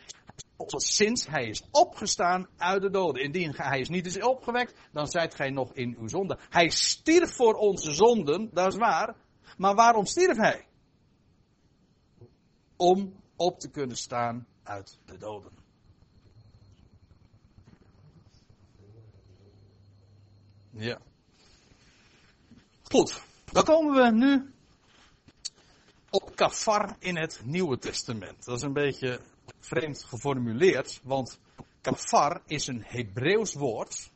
sinds 0.67 1.27
hij 1.27 1.47
is 1.47 1.63
opgestaan 1.71 2.47
uit 2.57 2.81
de 2.81 2.89
doden. 2.89 3.23
Indien 3.23 3.53
hij 3.55 3.79
is 3.79 3.89
niet 3.89 4.05
is 4.05 4.21
opgewekt, 4.21 4.73
dan 4.91 5.07
zijt 5.07 5.35
gij 5.35 5.49
nog 5.49 5.73
in 5.73 5.95
uw 5.99 6.07
zonde. 6.07 6.37
Hij 6.49 6.69
stierf 6.69 7.35
voor 7.35 7.53
onze 7.53 7.91
zonden, 7.91 8.49
dat 8.53 8.73
is 8.73 8.79
waar. 8.79 9.15
Maar 9.57 9.75
waarom 9.75 10.05
stierf 10.05 10.37
hij? 10.37 10.66
Om 12.77 13.13
op 13.35 13.59
te 13.59 13.69
kunnen 13.69 13.97
staan 13.97 14.47
uit 14.63 14.99
de 15.05 15.17
doden. 15.17 15.51
Ja. 20.71 20.99
Goed, 22.83 23.21
dan 23.51 23.63
komen 23.63 24.03
we 24.03 24.11
nu 24.11 24.53
op 26.09 26.35
kafar 26.35 26.95
in 26.99 27.17
het 27.17 27.41
Nieuwe 27.43 27.77
Testament. 27.77 28.45
Dat 28.45 28.57
is 28.57 28.61
een 28.61 28.73
beetje 28.73 29.21
vreemd 29.59 30.03
geformuleerd, 30.03 30.99
want 31.03 31.39
kafar 31.81 32.41
is 32.45 32.67
een 32.67 32.83
Hebreeuws 32.85 33.53
woord. 33.53 34.11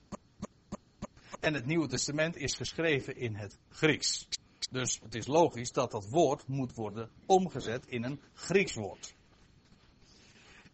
En 1.39 1.53
het 1.53 1.65
Nieuwe 1.65 1.87
Testament 1.87 2.35
is 2.35 2.55
geschreven 2.55 3.15
in 3.15 3.35
het 3.35 3.57
Grieks. 3.69 4.27
Dus 4.71 4.99
het 5.03 5.15
is 5.15 5.27
logisch 5.27 5.71
dat 5.71 5.91
dat 5.91 6.09
woord 6.09 6.47
moet 6.47 6.73
worden 6.73 7.09
omgezet 7.25 7.87
in 7.87 8.03
een 8.03 8.21
Grieks 8.33 8.73
woord. 8.73 9.13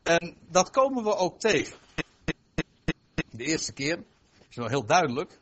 En 0.03 0.37
dat 0.49 0.69
komen 0.69 1.03
we 1.03 1.15
ook 1.15 1.39
tegen. 1.39 1.77
De 3.29 3.43
eerste 3.43 3.73
keer, 3.73 4.03
is 4.49 4.55
wel 4.55 4.67
heel 4.67 4.85
duidelijk. 4.85 5.39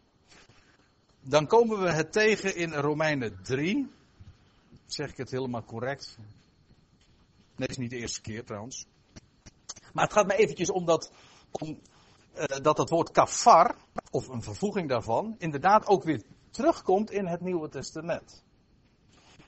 Dan 1.21 1.47
komen 1.47 1.81
we 1.81 1.91
het 1.91 2.11
tegen 2.11 2.55
in 2.55 2.73
Romeinen 2.73 3.39
3. 3.43 3.91
Zeg 4.85 5.09
ik 5.09 5.17
het 5.17 5.31
helemaal 5.31 5.63
correct? 5.63 6.17
Nee, 7.55 7.67
is 7.67 7.77
niet 7.77 7.89
de 7.89 7.97
eerste 7.97 8.21
keer 8.21 8.45
trouwens. 8.45 8.85
Maar 9.93 10.03
het 10.03 10.13
gaat 10.13 10.27
me 10.27 10.35
eventjes 10.35 10.71
om 10.71 10.85
dat, 10.85 11.11
om, 11.51 11.79
uh, 12.35 12.43
dat 12.61 12.77
het 12.77 12.89
woord 12.89 13.11
kafar, 13.11 13.75
of 14.11 14.27
een 14.27 14.43
vervoeging 14.43 14.89
daarvan, 14.89 15.35
inderdaad 15.37 15.87
ook 15.87 16.03
weer 16.03 16.23
terugkomt 16.49 17.11
in 17.11 17.25
het 17.25 17.41
Nieuwe 17.41 17.69
Testament. 17.69 18.43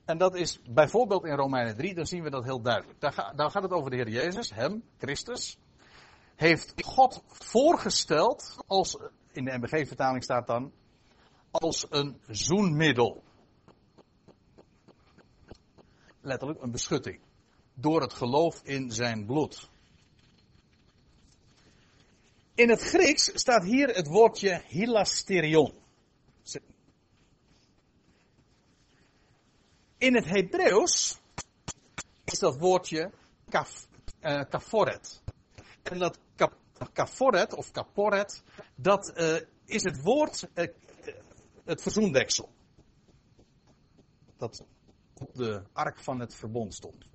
En 0.07 0.17
dat 0.17 0.35
is 0.35 0.59
bijvoorbeeld 0.69 1.25
in 1.25 1.35
Romeinen 1.35 1.77
3, 1.77 1.93
dan 1.93 2.05
zien 2.05 2.23
we 2.23 2.29
dat 2.29 2.43
heel 2.43 2.61
duidelijk. 2.61 2.99
Daar, 2.99 3.13
ga, 3.13 3.33
daar 3.33 3.51
gaat 3.51 3.63
het 3.63 3.71
over 3.71 3.89
de 3.89 3.95
Heer 3.95 4.09
Jezus, 4.09 4.53
hem, 4.53 4.83
Christus. 4.97 5.57
Heeft 6.35 6.73
God 6.83 7.23
voorgesteld, 7.27 8.57
als, 8.67 8.97
in 9.31 9.45
de 9.45 9.57
MBG-vertaling 9.57 10.23
staat 10.23 10.47
dan, 10.47 10.71
als 11.51 11.85
een 11.89 12.21
zoenmiddel. 12.27 13.23
Letterlijk 16.21 16.61
een 16.61 16.71
beschutting. 16.71 17.19
Door 17.73 18.01
het 18.01 18.13
geloof 18.13 18.61
in 18.63 18.91
zijn 18.91 19.25
bloed. 19.25 19.69
In 22.55 22.69
het 22.69 22.81
Grieks 22.81 23.31
staat 23.33 23.63
hier 23.63 23.87
het 23.87 24.07
woordje 24.07 24.61
hilasterion. 24.67 25.73
In 29.97 30.15
het 30.15 30.25
Hebreeuws 30.25 31.19
is 32.23 32.39
dat 32.39 32.57
woordje 32.57 33.11
kaf, 33.49 33.87
uh, 34.21 34.41
kaforet. 34.49 35.21
En 35.83 35.99
dat 35.99 36.19
kap, 36.35 36.53
kaforet 36.93 37.53
of 37.53 37.71
kaporet, 37.71 38.43
dat 38.75 39.13
uh, 39.17 39.35
is 39.65 39.83
het 39.83 40.01
woord, 40.01 40.47
uh, 40.53 40.67
het 41.65 41.81
verzoendeksel. 41.81 42.49
Dat 44.37 44.65
op 45.13 45.35
de 45.35 45.63
ark 45.73 45.99
van 45.99 46.19
het 46.19 46.35
verbond 46.35 46.73
stond. 46.73 47.07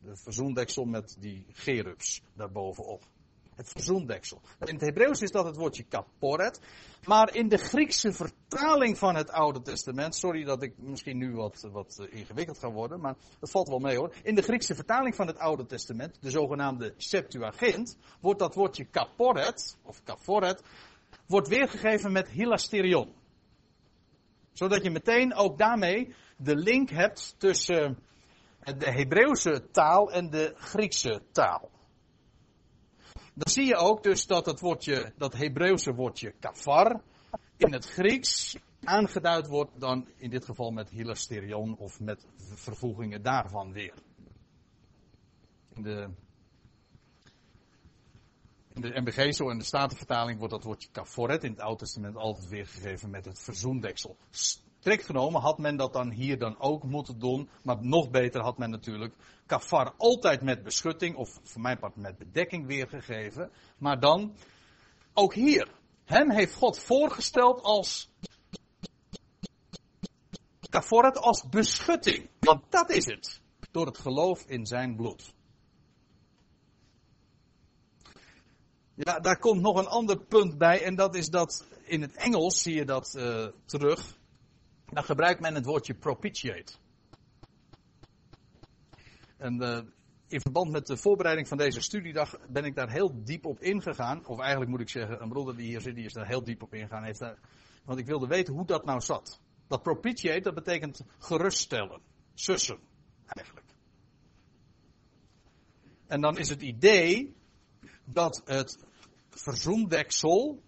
De 0.00 0.16
verzoendeksel 0.16 0.84
met 0.84 1.16
die 1.18 1.46
gerubs 1.52 2.22
daarbovenop. 2.34 3.04
Het 3.54 3.68
verzoendeksel. 3.68 4.40
In 4.58 4.74
het 4.74 4.80
Hebreeuws 4.80 5.20
is 5.20 5.30
dat 5.30 5.44
het 5.44 5.56
woordje 5.56 5.82
kaporet. 5.82 6.60
Maar 7.04 7.34
in 7.34 7.48
de 7.48 7.58
Griekse 7.58 8.12
vertaling 8.12 8.41
van 8.98 9.14
het 9.14 9.30
Oude 9.30 9.62
Testament. 9.62 10.14
Sorry 10.14 10.44
dat 10.44 10.62
ik 10.62 10.72
misschien 10.78 11.18
nu 11.18 11.34
wat, 11.34 11.68
wat 11.72 12.06
ingewikkeld 12.10 12.58
ga 12.58 12.70
worden. 12.70 13.00
Maar 13.00 13.16
dat 13.38 13.50
valt 13.50 13.68
wel 13.68 13.78
mee 13.78 13.96
hoor. 13.96 14.14
In 14.22 14.34
de 14.34 14.42
Griekse 14.42 14.74
vertaling 14.74 15.14
van 15.14 15.26
het 15.26 15.38
Oude 15.38 15.66
Testament. 15.66 16.18
De 16.20 16.30
zogenaamde 16.30 16.94
Septuagint. 16.96 17.96
Wordt 18.20 18.38
dat 18.38 18.54
woordje 18.54 18.84
kaporet. 18.84 19.76
Of 19.82 20.02
kaforet. 20.02 20.62
Wordt 21.26 21.48
weergegeven 21.48 22.12
met 22.12 22.28
hilasterion. 22.28 23.14
Zodat 24.52 24.82
je 24.82 24.90
meteen 24.90 25.34
ook 25.34 25.58
daarmee 25.58 26.14
de 26.36 26.56
link 26.56 26.90
hebt 26.90 27.34
tussen 27.38 27.98
de 28.78 28.90
Hebreeuwse 28.90 29.70
taal 29.70 30.12
en 30.12 30.30
de 30.30 30.52
Griekse 30.56 31.22
taal. 31.32 31.70
Dan 33.34 33.52
zie 33.52 33.66
je 33.66 33.76
ook 33.76 34.02
dus 34.02 34.26
dat 34.26 34.46
het 34.46 34.60
woordje, 34.60 35.12
dat 35.16 35.32
Hebreeuwse 35.32 35.94
woordje 35.94 36.32
kafar 36.40 37.00
in 37.62 37.72
het 37.72 37.86
Grieks 37.86 38.56
aangeduid 38.84 39.46
wordt 39.46 39.80
dan 39.80 40.08
in 40.16 40.30
dit 40.30 40.44
geval 40.44 40.70
met 40.70 40.90
hilasterion 40.90 41.76
of 41.76 42.00
met 42.00 42.26
vervoegingen 42.36 43.22
daarvan 43.22 43.72
weer. 43.72 43.94
In 45.74 45.82
de, 45.82 46.08
in 48.72 48.80
de 48.80 49.00
MBG 49.00 49.34
zo 49.34 49.50
en 49.50 49.58
de 49.58 49.64
Statenvertaling 49.64 50.38
wordt 50.38 50.54
dat 50.54 50.64
woordje 50.64 50.88
kaforet 50.92 51.44
in 51.44 51.50
het 51.50 51.60
Oude 51.60 51.78
Testament 51.78 52.16
altijd 52.16 52.48
weergegeven 52.48 53.10
met 53.10 53.24
het 53.24 53.38
verzoendeksel. 53.38 54.16
Strikt 54.30 55.04
genomen 55.04 55.40
had 55.40 55.58
men 55.58 55.76
dat 55.76 55.92
dan 55.92 56.10
hier 56.10 56.38
dan 56.38 56.60
ook 56.60 56.82
moeten 56.82 57.18
doen. 57.18 57.48
Maar 57.62 57.84
nog 57.84 58.10
beter 58.10 58.40
had 58.40 58.58
men 58.58 58.70
natuurlijk 58.70 59.14
kafar 59.46 59.94
altijd 59.96 60.42
met 60.42 60.62
beschutting 60.62 61.16
of 61.16 61.40
voor 61.42 61.60
mijn 61.60 61.78
part 61.78 61.96
met 61.96 62.18
bedekking 62.18 62.66
weergegeven. 62.66 63.50
Maar 63.78 64.00
dan 64.00 64.34
ook 65.12 65.34
hier. 65.34 65.80
Hem 66.12 66.30
heeft 66.30 66.54
God 66.54 66.78
voorgesteld 66.78 67.62
als 67.62 68.10
kaforet 70.68 71.18
als 71.18 71.48
beschutting. 71.48 72.28
Want 72.40 72.70
dat 72.70 72.90
is 72.90 73.04
het. 73.06 73.40
Door 73.70 73.86
het 73.86 73.98
geloof 73.98 74.44
in 74.46 74.66
zijn 74.66 74.96
bloed. 74.96 75.34
Ja, 78.94 79.20
daar 79.20 79.38
komt 79.38 79.60
nog 79.60 79.78
een 79.78 79.86
ander 79.86 80.18
punt 80.18 80.58
bij. 80.58 80.82
En 80.82 80.94
dat 80.94 81.14
is 81.14 81.28
dat 81.28 81.66
in 81.82 82.02
het 82.02 82.14
Engels 82.14 82.62
zie 82.62 82.74
je 82.74 82.84
dat 82.84 83.14
uh, 83.16 83.46
terug 83.64 84.18
dan 84.86 85.04
gebruikt 85.04 85.40
men 85.40 85.54
het 85.54 85.64
woordje 85.64 85.94
propitiate. 85.94 86.72
En 89.36 89.62
uh, 89.62 89.80
in 90.32 90.40
verband 90.40 90.70
met 90.70 90.86
de 90.86 90.96
voorbereiding 90.96 91.48
van 91.48 91.56
deze 91.56 91.80
studiedag 91.80 92.38
ben 92.48 92.64
ik 92.64 92.74
daar 92.74 92.90
heel 92.90 93.24
diep 93.24 93.46
op 93.46 93.60
ingegaan. 93.60 94.26
Of 94.26 94.38
eigenlijk 94.38 94.70
moet 94.70 94.80
ik 94.80 94.88
zeggen, 94.88 95.22
een 95.22 95.28
broeder 95.28 95.56
die 95.56 95.66
hier 95.66 95.80
zit, 95.80 95.94
die 95.94 96.04
is 96.04 96.12
daar 96.12 96.26
heel 96.26 96.44
diep 96.44 96.62
op 96.62 96.74
ingegaan. 96.74 97.04
Heeft 97.04 97.18
daar, 97.18 97.38
want 97.84 97.98
ik 97.98 98.06
wilde 98.06 98.26
weten 98.26 98.54
hoe 98.54 98.66
dat 98.66 98.84
nou 98.84 99.00
zat. 99.00 99.40
Dat 99.66 99.82
propitiate, 99.82 100.40
dat 100.40 100.54
betekent 100.54 101.04
geruststellen. 101.18 102.00
Sussen, 102.34 102.78
eigenlijk. 103.26 103.66
En 106.06 106.20
dan 106.20 106.38
is 106.38 106.48
het 106.48 106.62
idee 106.62 107.34
dat 108.04 108.42
het 108.44 108.84
verzoendeksel 109.30 110.62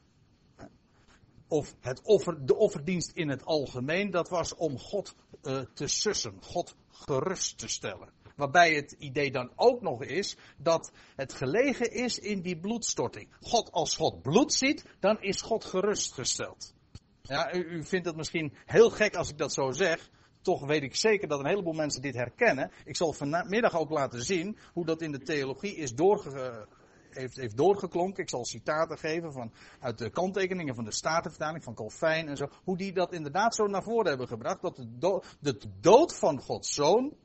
of 1.49 1.75
het 1.81 2.03
offer, 2.03 2.47
de 2.47 2.57
offerdienst 2.57 3.11
in 3.11 3.29
het 3.29 3.45
algemeen, 3.45 4.11
dat 4.11 4.29
was 4.29 4.55
om 4.55 4.79
God 4.79 5.15
uh, 5.43 5.61
te 5.75 5.87
sussen, 5.87 6.43
God 6.43 6.77
gerust 6.89 7.59
te 7.59 7.69
stellen. 7.69 8.09
Waarbij 8.35 8.75
het 8.75 8.93
idee 8.99 9.31
dan 9.31 9.53
ook 9.57 9.81
nog 9.81 10.03
is 10.03 10.37
dat 10.57 10.93
het 11.17 11.33
gelegen 11.33 11.93
is 11.93 12.19
in 12.19 12.41
die 12.41 12.59
bloedstorting. 12.59 13.29
God, 13.41 13.73
als 13.73 13.97
God 13.97 14.23
bloed 14.23 14.53
ziet, 14.53 14.85
dan 15.01 15.21
is 15.21 15.41
God 15.41 15.65
gerustgesteld. 15.65 16.75
Ja, 17.23 17.55
u, 17.55 17.59
u 17.59 17.85
vindt 17.85 18.07
het 18.07 18.17
misschien 18.17 18.53
heel 18.67 18.91
gek 18.91 19.17
als 19.17 19.31
ik 19.31 19.39
dat 19.39 19.53
zo 19.53 19.71
zeg. 19.71 20.11
Toch 20.43 20.67
weet 20.67 20.83
ik 20.83 20.97
zeker 20.97 21.29
dat 21.29 21.39
een 21.39 21.47
heleboel 21.47 21.73
mensen 21.73 22.03
dit 22.03 22.15
herkennen. 22.15 22.71
Ik 22.85 22.97
zal 22.97 23.13
vanmiddag 23.13 23.79
ook 23.79 23.91
laten 23.91 24.23
zien 24.23 24.59
hoe 24.73 24.85
dat 24.85 25.03
in 25.03 25.13
de 25.13 25.23
theologie 25.23 25.77
is 25.77 25.95
doorgegaan 25.95 26.67
heeft, 27.15 27.37
heeft 27.37 27.57
doorgeklonken. 27.57 28.23
Ik 28.23 28.29
zal 28.29 28.45
citaten 28.45 28.99
geven 28.99 29.33
van, 29.33 29.53
uit 29.81 29.99
de 29.99 30.11
kanttekeningen 30.11 30.75
van 30.75 30.85
de 30.85 30.93
Statenvertaling 30.93 31.65
van 31.65 31.75
Calvijn 31.75 32.29
en 32.29 32.37
zo. 32.37 32.49
Hoe 32.65 32.77
die 32.77 32.93
dat 32.93 33.13
inderdaad 33.13 33.55
zo 33.55 33.67
naar 33.67 33.83
voren 33.83 34.09
hebben 34.09 34.29
gebracht. 34.29 34.63
Dat 34.63 34.77
de, 34.77 34.99
dood, 34.99 35.37
de 35.41 35.59
dood 35.81 36.17
van 36.17 36.41
Gods 36.41 36.75
zoon 36.75 37.17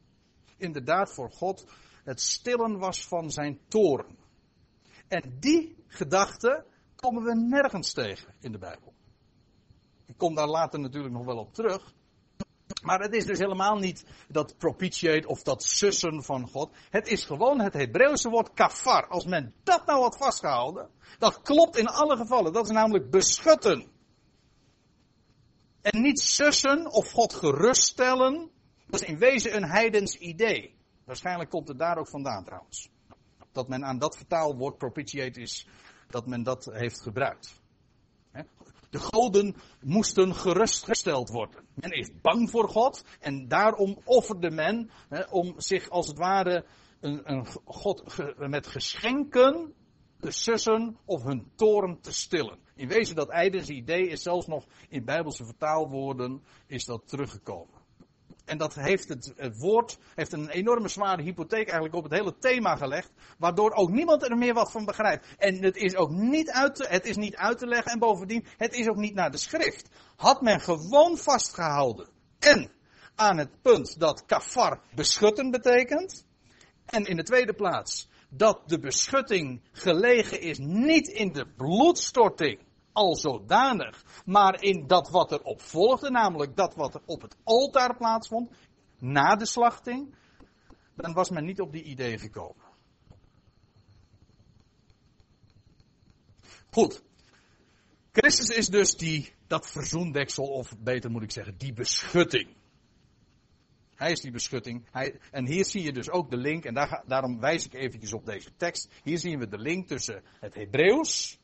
inderdaad 0.59 1.13
voor 1.13 1.31
God 1.31 1.65
het 2.03 2.21
stillen 2.21 2.77
was 2.77 3.07
van 3.07 3.31
zijn 3.31 3.59
toren. 3.67 4.17
En 5.07 5.37
die 5.39 5.83
gedachte 5.87 6.65
komen 6.95 7.23
we 7.23 7.35
nergens 7.35 7.93
tegen 7.93 8.33
in 8.39 8.51
de 8.51 8.57
Bijbel. 8.57 8.93
Ik 10.05 10.17
kom 10.17 10.35
daar 10.35 10.47
later 10.47 10.79
natuurlijk 10.79 11.13
nog 11.13 11.25
wel 11.25 11.37
op 11.37 11.53
terug. 11.53 11.93
Maar 12.81 12.99
het 12.99 13.13
is 13.13 13.25
dus 13.25 13.39
helemaal 13.39 13.77
niet 13.77 14.05
dat 14.27 14.57
propitiate 14.57 15.27
of 15.27 15.43
dat 15.43 15.63
sussen 15.63 16.23
van 16.23 16.49
God. 16.49 16.71
Het 16.89 17.07
is 17.07 17.25
gewoon 17.25 17.59
het 17.59 17.73
Hebreeuwse 17.73 18.29
woord 18.29 18.53
kafar. 18.53 19.07
Als 19.07 19.25
men 19.25 19.53
dat 19.63 19.85
nou 19.85 20.01
had 20.01 20.17
vastgehouden, 20.17 20.89
dat 21.17 21.41
klopt 21.41 21.77
in 21.77 21.87
alle 21.87 22.17
gevallen. 22.17 22.53
Dat 22.53 22.65
is 22.65 22.71
namelijk 22.71 23.09
beschutten. 23.09 23.91
En 25.81 26.01
niet 26.01 26.19
sussen 26.19 26.91
of 26.91 27.11
God 27.11 27.33
geruststellen. 27.33 28.51
Dat 28.89 29.01
is 29.01 29.07
in 29.07 29.17
wezen 29.17 29.55
een 29.55 29.69
heidens 29.69 30.17
idee. 30.17 30.75
Waarschijnlijk 31.05 31.49
komt 31.49 31.67
het 31.67 31.79
daar 31.79 31.97
ook 31.97 32.07
vandaan 32.07 32.43
trouwens. 32.43 32.89
Dat 33.51 33.67
men 33.67 33.85
aan 33.85 33.97
dat 33.97 34.17
vertaalwoord 34.17 34.77
propitiate 34.77 35.41
is, 35.41 35.67
dat 36.07 36.27
men 36.27 36.43
dat 36.43 36.65
heeft 36.65 37.01
gebruikt. 37.01 37.61
De 38.89 38.99
goden 38.99 39.55
moesten 39.81 40.35
gerustgesteld 40.35 41.29
worden. 41.29 41.65
Men 41.73 41.91
is 41.91 42.09
bang 42.21 42.49
voor 42.49 42.69
God 42.69 43.05
en 43.19 43.47
daarom 43.47 43.97
offerde 44.03 44.49
men 44.51 44.89
om 45.29 45.53
zich 45.57 45.89
als 45.89 46.07
het 46.07 46.17
ware 46.17 46.65
een, 46.99 47.31
een 47.31 47.45
God 47.65 48.17
met 48.37 48.67
geschenken 48.67 49.73
te 50.19 50.31
sussen 50.31 50.97
of 51.05 51.23
hun 51.23 51.51
toren 51.55 52.01
te 52.01 52.13
stillen. 52.13 52.59
In 52.75 52.87
wezen 52.87 53.15
dat 53.15 53.29
ijdens 53.29 53.69
idee 53.69 54.07
is 54.07 54.21
zelfs 54.21 54.47
nog 54.47 54.65
in 54.89 55.05
bijbelse 55.05 55.45
vertaalwoorden 55.45 56.43
is 56.67 56.85
dat 56.85 57.07
teruggekomen. 57.07 57.78
En 58.49 58.57
dat 58.57 58.75
heeft 58.75 59.07
het, 59.07 59.33
het, 59.35 59.57
woord, 59.57 59.97
heeft 60.15 60.33
een 60.33 60.49
enorme 60.49 60.87
zware 60.87 61.21
hypotheek 61.21 61.65
eigenlijk 61.65 61.95
op 61.95 62.03
het 62.03 62.13
hele 62.13 62.37
thema 62.37 62.75
gelegd. 62.75 63.11
Waardoor 63.37 63.71
ook 63.71 63.89
niemand 63.89 64.23
er 64.23 64.37
meer 64.37 64.53
wat 64.53 64.71
van 64.71 64.85
begrijpt. 64.85 65.27
En 65.37 65.63
het 65.63 65.75
is 65.75 65.95
ook 65.95 66.09
niet 66.09 66.51
uit 66.51 66.75
te, 66.75 66.85
het 66.87 67.05
is 67.05 67.15
niet 67.15 67.35
uit 67.35 67.57
te 67.57 67.67
leggen 67.67 67.91
en 67.91 67.99
bovendien, 67.99 68.45
het 68.57 68.73
is 68.73 68.87
ook 68.87 68.95
niet 68.95 69.13
naar 69.13 69.31
de 69.31 69.37
schrift. 69.37 69.89
Had 70.15 70.41
men 70.41 70.59
gewoon 70.61 71.17
vastgehouden. 71.17 72.07
En 72.39 72.71
aan 73.15 73.37
het 73.37 73.61
punt 73.61 73.99
dat 73.99 74.25
kafar 74.25 74.81
beschutten 74.95 75.51
betekent. 75.51 76.25
En 76.85 77.05
in 77.05 77.15
de 77.15 77.23
tweede 77.23 77.53
plaats 77.53 78.09
dat 78.29 78.61
de 78.65 78.79
beschutting 78.79 79.61
gelegen 79.71 80.41
is 80.41 80.57
niet 80.57 81.07
in 81.07 81.31
de 81.31 81.45
bloedstorting 81.57 82.59
al 82.91 83.15
zodanig. 83.15 84.23
Maar 84.25 84.63
in 84.63 84.87
dat 84.87 85.09
wat 85.09 85.31
er 85.31 85.41
op 85.41 85.61
volgde, 85.61 86.09
namelijk 86.09 86.55
dat 86.55 86.75
wat 86.75 86.95
er 86.95 87.01
op 87.05 87.21
het 87.21 87.35
altaar 87.43 87.97
plaatsvond, 87.97 88.51
na 88.99 89.35
de 89.35 89.45
slachting, 89.45 90.15
dan 90.95 91.13
was 91.13 91.29
men 91.29 91.45
niet 91.45 91.61
op 91.61 91.71
die 91.71 91.83
idee 91.83 92.17
gekomen. 92.17 92.67
Goed. 96.69 97.03
Christus 98.11 98.57
is 98.57 98.67
dus 98.67 98.97
die, 98.97 99.33
dat 99.47 99.67
verzoendeksel, 99.67 100.45
of 100.45 100.77
beter 100.79 101.11
moet 101.11 101.23
ik 101.23 101.31
zeggen, 101.31 101.57
die 101.57 101.73
beschutting. 101.73 102.57
Hij 103.95 104.11
is 104.11 104.21
die 104.21 104.31
beschutting. 104.31 104.87
Hij, 104.91 105.19
en 105.31 105.47
hier 105.47 105.65
zie 105.65 105.83
je 105.83 105.91
dus 105.91 106.09
ook 106.09 106.29
de 106.29 106.37
link, 106.37 106.65
en 106.65 106.73
daar, 106.73 107.03
daarom 107.07 107.39
wijs 107.39 107.65
ik 107.65 107.73
eventjes 107.73 108.13
op 108.13 108.25
deze 108.25 108.55
tekst. 108.57 108.89
Hier 109.03 109.17
zien 109.17 109.39
we 109.39 109.47
de 109.47 109.57
link 109.57 109.87
tussen 109.87 110.23
het 110.39 110.55
Hebreeuws, 110.55 111.38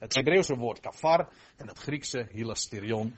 het 0.00 0.14
Hebreeuwse 0.14 0.56
woord 0.56 0.80
kafar 0.80 1.28
en 1.56 1.68
het 1.68 1.78
Griekse 1.78 2.26
hilasterion. 2.30 3.16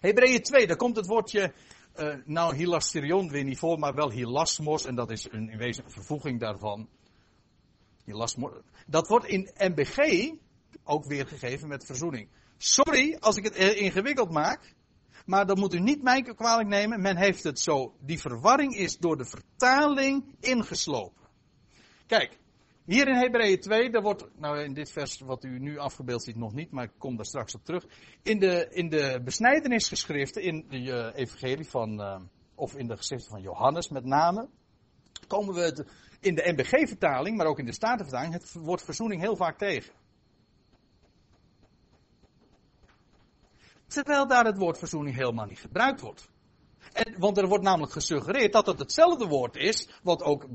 Hebreeën 0.00 0.42
2, 0.42 0.66
daar 0.66 0.76
komt 0.76 0.96
het 0.96 1.06
woordje, 1.06 1.52
uh, 1.96 2.14
nou 2.24 2.56
hilasterion 2.56 3.30
weer 3.30 3.44
niet 3.44 3.58
voor, 3.58 3.78
maar 3.78 3.94
wel 3.94 4.10
hilasmos. 4.10 4.84
En 4.84 4.94
dat 4.94 5.10
is 5.10 5.28
een, 5.30 5.50
in 5.50 5.58
wezen 5.58 5.84
een 5.84 5.90
vervoeging 5.90 6.40
daarvan. 6.40 6.88
Dat 8.86 9.08
wordt 9.08 9.26
in 9.26 9.50
MBG 9.58 10.30
ook 10.84 11.04
weergegeven 11.04 11.68
met 11.68 11.84
verzoening. 11.84 12.28
Sorry 12.56 13.16
als 13.20 13.36
ik 13.36 13.44
het 13.44 13.56
ingewikkeld 13.56 14.30
maak. 14.30 14.74
Maar 15.26 15.46
dat 15.46 15.56
moet 15.56 15.74
u 15.74 15.80
niet 15.80 16.02
mij 16.02 16.22
kwalijk 16.22 16.68
nemen. 16.68 17.00
Men 17.00 17.16
heeft 17.16 17.44
het 17.44 17.58
zo. 17.58 17.94
Die 18.00 18.20
verwarring 18.20 18.76
is 18.76 18.98
door 18.98 19.16
de 19.16 19.24
vertaling 19.24 20.36
ingeslopen. 20.40 21.28
Kijk, 22.06 22.38
hier 22.84 23.08
in 23.08 23.14
Hebreeën 23.14 23.60
2, 23.60 23.90
daar 23.90 24.02
wordt, 24.02 24.28
nou 24.36 24.62
in 24.62 24.74
dit 24.74 24.90
vers 24.90 25.20
wat 25.20 25.44
u 25.44 25.58
nu 25.58 25.78
afgebeeld 25.78 26.22
ziet 26.22 26.36
nog 26.36 26.52
niet, 26.52 26.70
maar 26.70 26.84
ik 26.84 26.92
kom 26.98 27.16
daar 27.16 27.24
straks 27.26 27.54
op 27.54 27.64
terug. 27.64 27.86
In 28.22 28.38
de, 28.38 28.68
in 28.70 28.88
de 28.88 29.20
besnijdenisgeschriften, 29.24 30.42
in 30.42 30.66
de 30.68 30.78
uh, 30.78 31.08
evangelie 31.14 31.68
van, 31.68 32.00
uh, 32.00 32.20
of 32.54 32.76
in 32.76 32.86
de 32.86 32.96
geschriften 32.96 33.30
van 33.30 33.42
Johannes 33.42 33.88
met 33.88 34.04
name, 34.04 34.48
komen 35.26 35.54
we 35.54 35.60
het 35.60 35.84
in 36.20 36.34
de 36.34 36.52
NBG-vertaling, 36.52 37.36
maar 37.36 37.46
ook 37.46 37.58
in 37.58 37.66
de 37.66 37.72
Statenvertaling, 37.72 38.32
het 38.32 38.52
woord 38.52 38.82
verzoening 38.82 39.20
heel 39.20 39.36
vaak 39.36 39.58
tegen. 39.58 39.92
Terwijl 43.86 44.26
daar 44.26 44.44
het 44.44 44.58
woord 44.58 44.78
verzoening 44.78 45.16
helemaal 45.16 45.46
niet 45.46 45.60
gebruikt 45.60 46.00
wordt. 46.00 46.30
En, 46.92 47.14
want 47.18 47.38
er 47.38 47.48
wordt 47.48 47.64
namelijk 47.64 47.92
gesuggereerd 47.92 48.52
dat 48.52 48.66
het 48.66 48.78
hetzelfde 48.78 49.26
woord 49.26 49.56
is, 49.56 49.88
wat 50.02 50.22
ook 50.22 50.46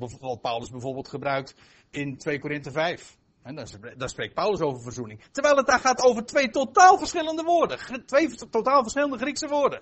Paulus 0.41 0.69
bijvoorbeeld 0.69 1.07
gebruikt 1.07 1.55
in 1.91 2.17
2 2.17 2.39
Korinthe 2.39 2.71
5. 2.71 3.17
En 3.43 3.55
daar, 3.97 4.09
spreekt 4.09 4.33
Paulus 4.33 4.59
over 4.59 4.81
verzoening. 4.81 5.21
Terwijl 5.31 5.55
het 5.57 5.67
daar 5.67 5.79
gaat 5.79 6.01
over 6.01 6.25
twee 6.25 6.49
totaal 6.49 6.97
verschillende 6.97 7.43
woorden. 7.43 8.05
Twee 8.05 8.35
totaal 8.49 8.81
verschillende 8.81 9.17
Griekse 9.17 9.47
woorden. 9.47 9.81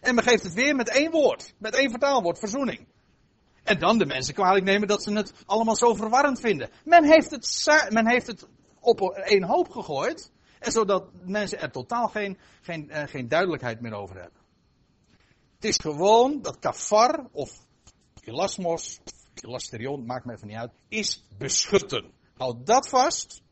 En 0.00 0.14
men 0.14 0.24
geeft 0.24 0.42
het 0.42 0.54
weer 0.54 0.76
met 0.76 0.88
één 0.88 1.10
woord. 1.10 1.54
Met 1.58 1.74
één 1.74 1.90
vertaalwoord, 1.90 2.38
verzoening. 2.38 2.86
En 3.62 3.78
dan 3.78 3.98
de 3.98 4.06
mensen 4.06 4.34
kwalijk 4.34 4.64
nemen 4.64 4.88
dat 4.88 5.02
ze 5.02 5.12
het 5.12 5.32
allemaal 5.46 5.76
zo 5.76 5.94
verwarrend 5.94 6.40
vinden. 6.40 6.70
Men 6.84 7.04
heeft 7.04 7.30
het, 7.30 7.64
men 7.90 8.08
heeft 8.08 8.26
het 8.26 8.48
op 8.80 9.00
één 9.10 9.44
hoop 9.44 9.70
gegooid. 9.70 10.32
En 10.58 10.72
zodat 10.72 11.08
mensen 11.24 11.60
er 11.60 11.70
totaal 11.70 12.08
geen, 12.08 12.38
geen, 12.60 12.88
uh, 12.90 13.02
geen 13.06 13.28
duidelijkheid 13.28 13.80
meer 13.80 13.92
over 13.92 14.14
hebben. 14.20 14.40
Het 15.54 15.64
is 15.64 15.76
gewoon 15.76 16.42
dat 16.42 16.58
kafar 16.58 17.26
of 17.32 17.50
elasmos, 18.24 19.00
elasterion, 19.44 20.06
maakt 20.06 20.24
me 20.24 20.32
even 20.32 20.46
niet 20.46 20.56
uit, 20.56 20.72
is 20.88 21.24
beschutten. 21.38 22.12
Houd 22.36 22.66
dat 22.66 22.88
vast. 22.88 23.42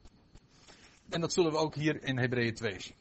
En 1.08 1.20
dat 1.20 1.32
zullen 1.32 1.52
we 1.52 1.58
ook 1.58 1.74
hier 1.74 2.02
in 2.02 2.18
Hebreeën 2.18 2.54
2 2.54 2.80
zien. 2.80 2.94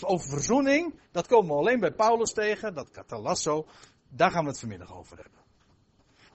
Over 0.00 0.28
verzoening, 0.28 1.00
dat 1.10 1.26
komen 1.26 1.50
we 1.50 1.58
alleen 1.60 1.80
bij 1.80 1.92
Paulus 1.92 2.32
tegen, 2.32 2.74
dat 2.74 2.90
katalasso. 2.90 3.66
Daar 4.08 4.30
gaan 4.30 4.42
we 4.42 4.50
het 4.50 4.58
vanmiddag 4.58 4.94
over 4.94 5.16
hebben. 5.16 5.40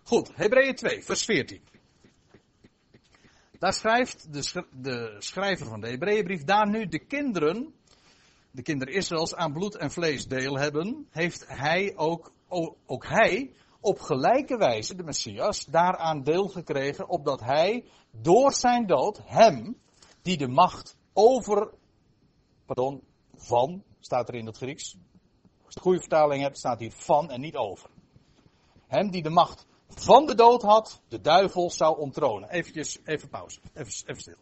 Goed, 0.03 0.35
Hebreeën 0.35 0.75
2, 0.75 1.03
vers 1.03 1.25
14. 1.25 1.61
Daar 3.59 3.73
schrijft 3.73 4.33
de, 4.33 4.65
de 4.71 5.15
schrijver 5.19 5.65
van 5.65 5.81
de 5.81 5.87
Hebreeënbrief, 5.87 6.43
daar 6.43 6.69
nu 6.69 6.87
de 6.87 6.99
kinderen, 6.99 7.73
de 8.51 8.61
kinderen 8.61 8.93
Israëls, 8.93 9.35
aan 9.35 9.53
bloed 9.53 9.75
en 9.75 9.91
vlees 9.91 10.27
deel 10.27 10.57
hebben, 10.57 11.07
heeft 11.09 11.47
hij 11.47 11.93
ook, 11.95 12.31
ook 12.85 13.07
hij 13.07 13.53
op 13.83 13.99
gelijke 13.99 14.57
wijze, 14.57 14.95
de 14.95 15.03
Messias, 15.03 15.65
daaraan 15.65 16.23
deel 16.23 16.47
gekregen, 16.47 17.09
opdat 17.09 17.39
hij 17.39 17.85
door 18.11 18.53
zijn 18.53 18.87
dood, 18.87 19.19
hem, 19.23 19.81
die 20.21 20.37
de 20.37 20.47
macht 20.47 20.95
over, 21.13 21.73
pardon, 22.65 23.03
van, 23.35 23.83
staat 23.99 24.27
er 24.29 24.35
in 24.35 24.45
het 24.45 24.57
Grieks. 24.57 24.95
Als 25.65 25.73
je 25.73 25.79
de 25.79 25.79
goede 25.79 25.99
vertaling 25.99 26.41
hebt, 26.41 26.57
staat 26.57 26.79
hier 26.79 26.91
van 26.91 27.31
en 27.31 27.41
niet 27.41 27.55
over. 27.55 27.89
Hem 28.87 29.11
die 29.11 29.23
de 29.23 29.29
macht 29.29 29.65
van 29.87 30.25
de 30.25 30.35
dood 30.35 30.61
had, 30.61 31.01
de 31.07 31.21
duivel 31.21 31.71
zou 31.71 31.99
onttronen. 31.99 32.49
Eventjes, 32.49 32.99
even 33.03 33.29
pauze. 33.29 33.59
Even, 33.73 33.93
even 34.05 34.21
stil. 34.21 34.37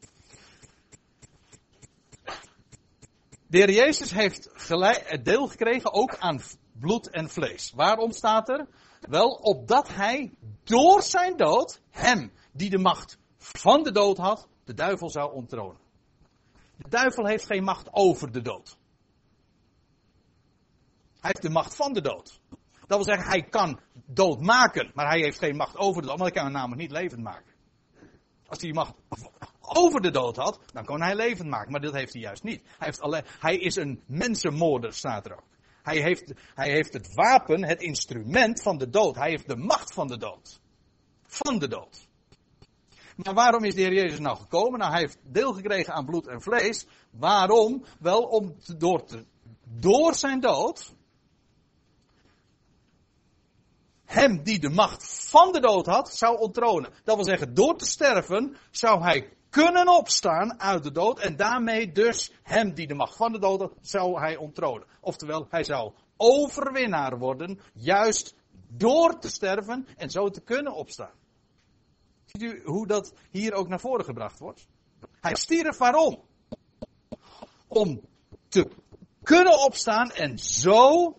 De 3.48 3.58
heer 3.58 3.72
Jezus 3.72 4.12
heeft 4.12 4.50
gelijk, 4.54 5.26
deel 5.26 5.48
gekregen 5.48 5.94
ook 5.94 6.18
aan 6.18 6.42
bloed 6.72 7.10
en 7.10 7.30
vlees. 7.30 7.72
Waarom 7.76 8.12
staat 8.12 8.50
er? 8.50 8.68
Wel, 9.10 9.30
opdat 9.30 9.88
hij 9.88 10.34
door 10.64 11.02
zijn 11.02 11.38
dood 11.38 11.82
hem, 11.90 12.32
die 12.52 12.70
de 12.70 12.78
macht 12.78 13.18
van 13.38 13.84
de 13.84 13.92
dood 13.92 14.18
had, 14.18 14.48
de 14.64 14.74
duivel 14.74 15.10
zou 15.10 15.34
onttronen. 15.34 15.82
De 16.78 16.90
duivel 16.90 17.26
heeft 17.26 17.46
geen 17.46 17.64
macht 17.64 17.88
over 17.92 18.32
de 18.32 18.42
dood. 18.42 18.78
Hij 21.20 21.32
heeft 21.34 21.42
de 21.42 21.50
macht 21.50 21.76
van 21.76 21.94
de 21.94 22.02
dood. 22.02 22.42
Dat 22.88 23.06
wil 23.06 23.16
zeggen, 23.16 23.28
hij 23.28 23.44
kan 23.44 23.80
dood 23.94 24.42
maken, 24.42 24.92
maar 24.94 25.08
hij 25.08 25.20
heeft 25.20 25.40
geen 25.40 25.56
macht 25.56 25.78
over 25.78 26.02
de 26.02 26.08
dood. 26.08 26.18
Maar 26.18 26.26
hij 26.26 26.36
kan 26.36 26.44
hem 26.44 26.54
namelijk 26.54 26.82
niet 26.82 26.92
levend 26.92 27.22
maken. 27.22 27.54
Als 28.48 28.62
hij 28.62 28.74
macht 28.74 28.94
over 29.60 30.02
de 30.02 30.12
dood 30.12 30.36
had, 30.36 30.60
dan 30.74 30.86
kon 30.86 31.02
hij 31.02 31.16
levend 31.16 31.50
maken. 31.50 31.72
Maar 31.72 31.82
dat 31.82 31.94
heeft 31.94 32.14
hij 32.14 32.22
juist 32.22 32.44
niet. 32.44 32.62
Hij, 32.62 32.88
heeft 32.88 33.02
alleen, 33.02 33.24
hij 33.40 33.58
is 33.58 33.76
een 33.76 34.02
mensenmoorder, 34.06 34.94
staat 34.94 35.26
er 35.26 35.34
ook. 35.34 35.48
Hij 35.84 36.02
heeft, 36.02 36.34
hij 36.56 36.72
heeft 36.72 36.94
het 36.94 37.14
wapen, 37.14 37.64
het 37.64 37.82
instrument 37.82 38.62
van 38.62 38.78
de 38.78 38.90
dood. 38.90 39.16
Hij 39.16 39.30
heeft 39.30 39.48
de 39.48 39.56
macht 39.56 39.94
van 39.94 40.08
de 40.08 40.18
dood. 40.18 40.60
Van 41.26 41.60
de 41.60 41.68
dood. 41.68 42.10
Maar 43.16 43.34
waarom 43.34 43.64
is 43.64 43.76
de 43.76 43.82
Heer 43.82 43.94
Jezus 43.94 44.20
nou 44.20 44.38
gekomen? 44.38 44.80
Nou, 44.80 44.92
hij 44.92 45.02
heeft 45.02 45.18
deel 45.24 45.54
gekregen 45.54 45.94
aan 45.94 46.06
bloed 46.06 46.28
en 46.28 46.42
vlees. 46.42 46.86
Waarom? 47.12 47.86
Wel 48.00 48.22
om 48.22 48.56
door, 48.78 49.04
door 49.64 50.16
zijn 50.16 50.40
dood 50.40 50.94
hem 54.12 54.44
die 54.44 54.60
de 54.60 54.70
macht 54.70 55.30
van 55.30 55.52
de 55.52 55.60
dood 55.60 55.86
had, 55.86 56.16
zou 56.16 56.38
onttronen. 56.38 56.94
Dat 57.04 57.16
wil 57.16 57.26
zeggen, 57.26 57.54
door 57.54 57.78
te 57.78 57.86
sterven 57.86 58.58
zou 58.72 59.04
hij 59.04 59.30
kunnen 59.52 59.88
opstaan 59.88 60.60
uit 60.60 60.84
de 60.84 60.92
dood 60.92 61.20
en 61.20 61.36
daarmee 61.36 61.92
dus 61.92 62.32
hem 62.44 62.74
die 62.74 62.88
de 62.88 62.94
macht 62.94 63.16
van 63.16 63.32
de 63.32 63.40
dood 63.40 63.60
had, 63.60 63.74
zou 63.82 64.20
hij 64.20 64.38
onttronen. 64.38 64.88
Oftewel, 65.00 65.48
hij 65.50 65.64
zou 65.64 65.94
overwinnaar 66.18 67.18
worden, 67.18 67.60
juist 67.74 68.36
door 68.68 69.20
te 69.20 69.30
sterven 69.30 69.88
en 69.98 70.10
zo 70.10 70.30
te 70.30 70.42
kunnen 70.42 70.74
opstaan. 70.74 71.14
Ziet 72.26 72.42
u 72.42 72.62
hoe 72.66 72.88
dat 72.88 73.14
hier 73.30 73.54
ook 73.54 73.68
naar 73.68 73.80
voren 73.80 74.06
gebracht 74.06 74.40
wordt? 74.40 74.68
Hij 75.20 75.36
stierf 75.36 75.78
waarom? 75.78 76.24
Om 77.68 78.02
te 78.48 78.70
kunnen 79.24 79.64
opstaan 79.66 80.12
en 80.12 80.38
zo 80.40 81.16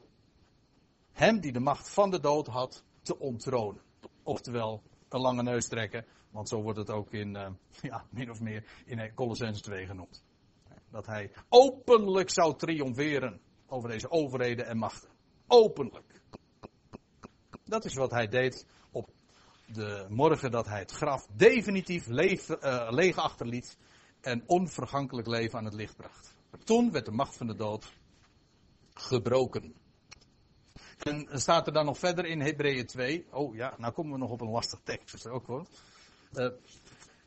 hem 1.12 1.40
die 1.40 1.52
de 1.52 1.60
macht 1.60 1.88
van 1.88 2.10
de 2.10 2.20
dood 2.20 2.46
had 2.46 2.84
te 3.02 3.18
onttronen. 3.18 3.82
Oftewel, 4.22 4.82
een 5.08 5.20
lange 5.20 5.42
neus 5.42 5.68
trekken, 5.68 6.06
want 6.32 6.48
zo 6.48 6.62
wordt 6.62 6.78
het 6.78 6.90
ook 6.90 7.12
in, 7.12 7.34
uh, 7.34 7.48
ja, 7.90 8.04
min 8.10 8.30
of 8.30 8.40
meer 8.40 8.64
in 8.84 9.14
Colossens 9.14 9.60
2 9.60 9.86
genoemd. 9.86 10.24
Dat 10.90 11.06
hij 11.06 11.32
openlijk 11.48 12.30
zou 12.30 12.56
triomferen 12.56 13.40
over 13.66 13.88
deze 13.88 14.10
overheden 14.10 14.66
en 14.66 14.76
machten. 14.76 15.08
Openlijk. 15.46 16.20
Dat 17.64 17.84
is 17.84 17.94
wat 17.94 18.10
hij 18.10 18.28
deed 18.28 18.66
op 18.90 19.08
de 19.66 20.06
morgen 20.08 20.50
dat 20.50 20.66
hij 20.66 20.78
het 20.78 20.90
graf 20.90 21.26
definitief 21.26 22.06
leeg, 22.06 22.48
uh, 22.48 22.86
leeg 22.90 23.16
achterliet 23.16 23.76
en 24.20 24.42
onvergankelijk 24.46 25.26
leven 25.26 25.58
aan 25.58 25.64
het 25.64 25.74
licht 25.74 25.96
bracht. 25.96 26.36
Toen 26.64 26.92
werd 26.92 27.04
de 27.04 27.10
macht 27.10 27.36
van 27.36 27.46
de 27.46 27.54
dood 27.54 27.92
gebroken. 28.94 29.74
En 30.98 31.28
staat 31.40 31.66
er 31.66 31.72
dan 31.72 31.84
nog 31.84 31.98
verder 31.98 32.26
in 32.26 32.40
Hebreeën 32.40 32.86
2. 32.86 33.26
Oh 33.30 33.54
ja, 33.54 33.74
nou 33.78 33.92
komen 33.92 34.12
we 34.12 34.18
nog 34.18 34.30
op 34.30 34.40
een 34.40 34.50
lastig 34.50 34.80
tekst. 34.84 35.26
Ook 35.26 35.46
hoor. 35.46 35.66
Uh, 36.34 36.48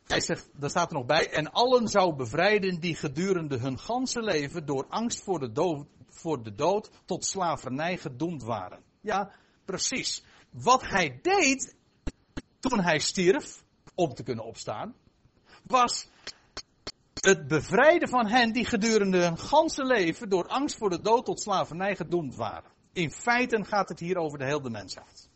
hij 0.06 0.20
zegt, 0.20 0.48
daar 0.52 0.70
staat 0.70 0.88
er 0.88 0.96
nog 0.96 1.06
bij. 1.06 1.30
En 1.30 1.52
allen 1.52 1.88
zou 1.88 2.14
bevrijden 2.14 2.80
die 2.80 2.96
gedurende 2.96 3.58
hun 3.58 3.78
ganse 3.78 4.22
leven 4.22 4.66
door 4.66 4.86
angst 4.88 5.22
voor 5.22 5.38
de, 5.38 5.52
dood, 5.52 5.86
voor 6.08 6.42
de 6.42 6.54
dood 6.54 6.90
tot 7.04 7.24
slavernij 7.24 7.96
gedoemd 7.98 8.42
waren. 8.42 8.82
Ja, 9.00 9.30
precies. 9.64 10.24
Wat 10.50 10.82
hij 10.82 11.18
deed 11.22 11.76
toen 12.60 12.80
hij 12.80 12.98
stierf, 12.98 13.64
om 13.94 14.14
te 14.14 14.22
kunnen 14.22 14.44
opstaan, 14.44 14.94
was 15.62 16.08
het 17.14 17.48
bevrijden 17.48 18.08
van 18.08 18.26
hen 18.26 18.52
die 18.52 18.64
gedurende 18.64 19.18
hun 19.18 19.38
ganse 19.38 19.84
leven 19.84 20.28
door 20.28 20.46
angst 20.46 20.76
voor 20.76 20.90
de 20.90 21.00
dood 21.00 21.24
tot 21.24 21.40
slavernij 21.40 21.96
gedoemd 21.96 22.34
waren. 22.34 22.70
In 22.92 23.10
feite 23.10 23.64
gaat 23.64 23.88
het 23.88 23.98
hier 23.98 24.16
over 24.16 24.38
de 24.38 24.44
hele 24.44 24.70
mensheid. 24.70 25.28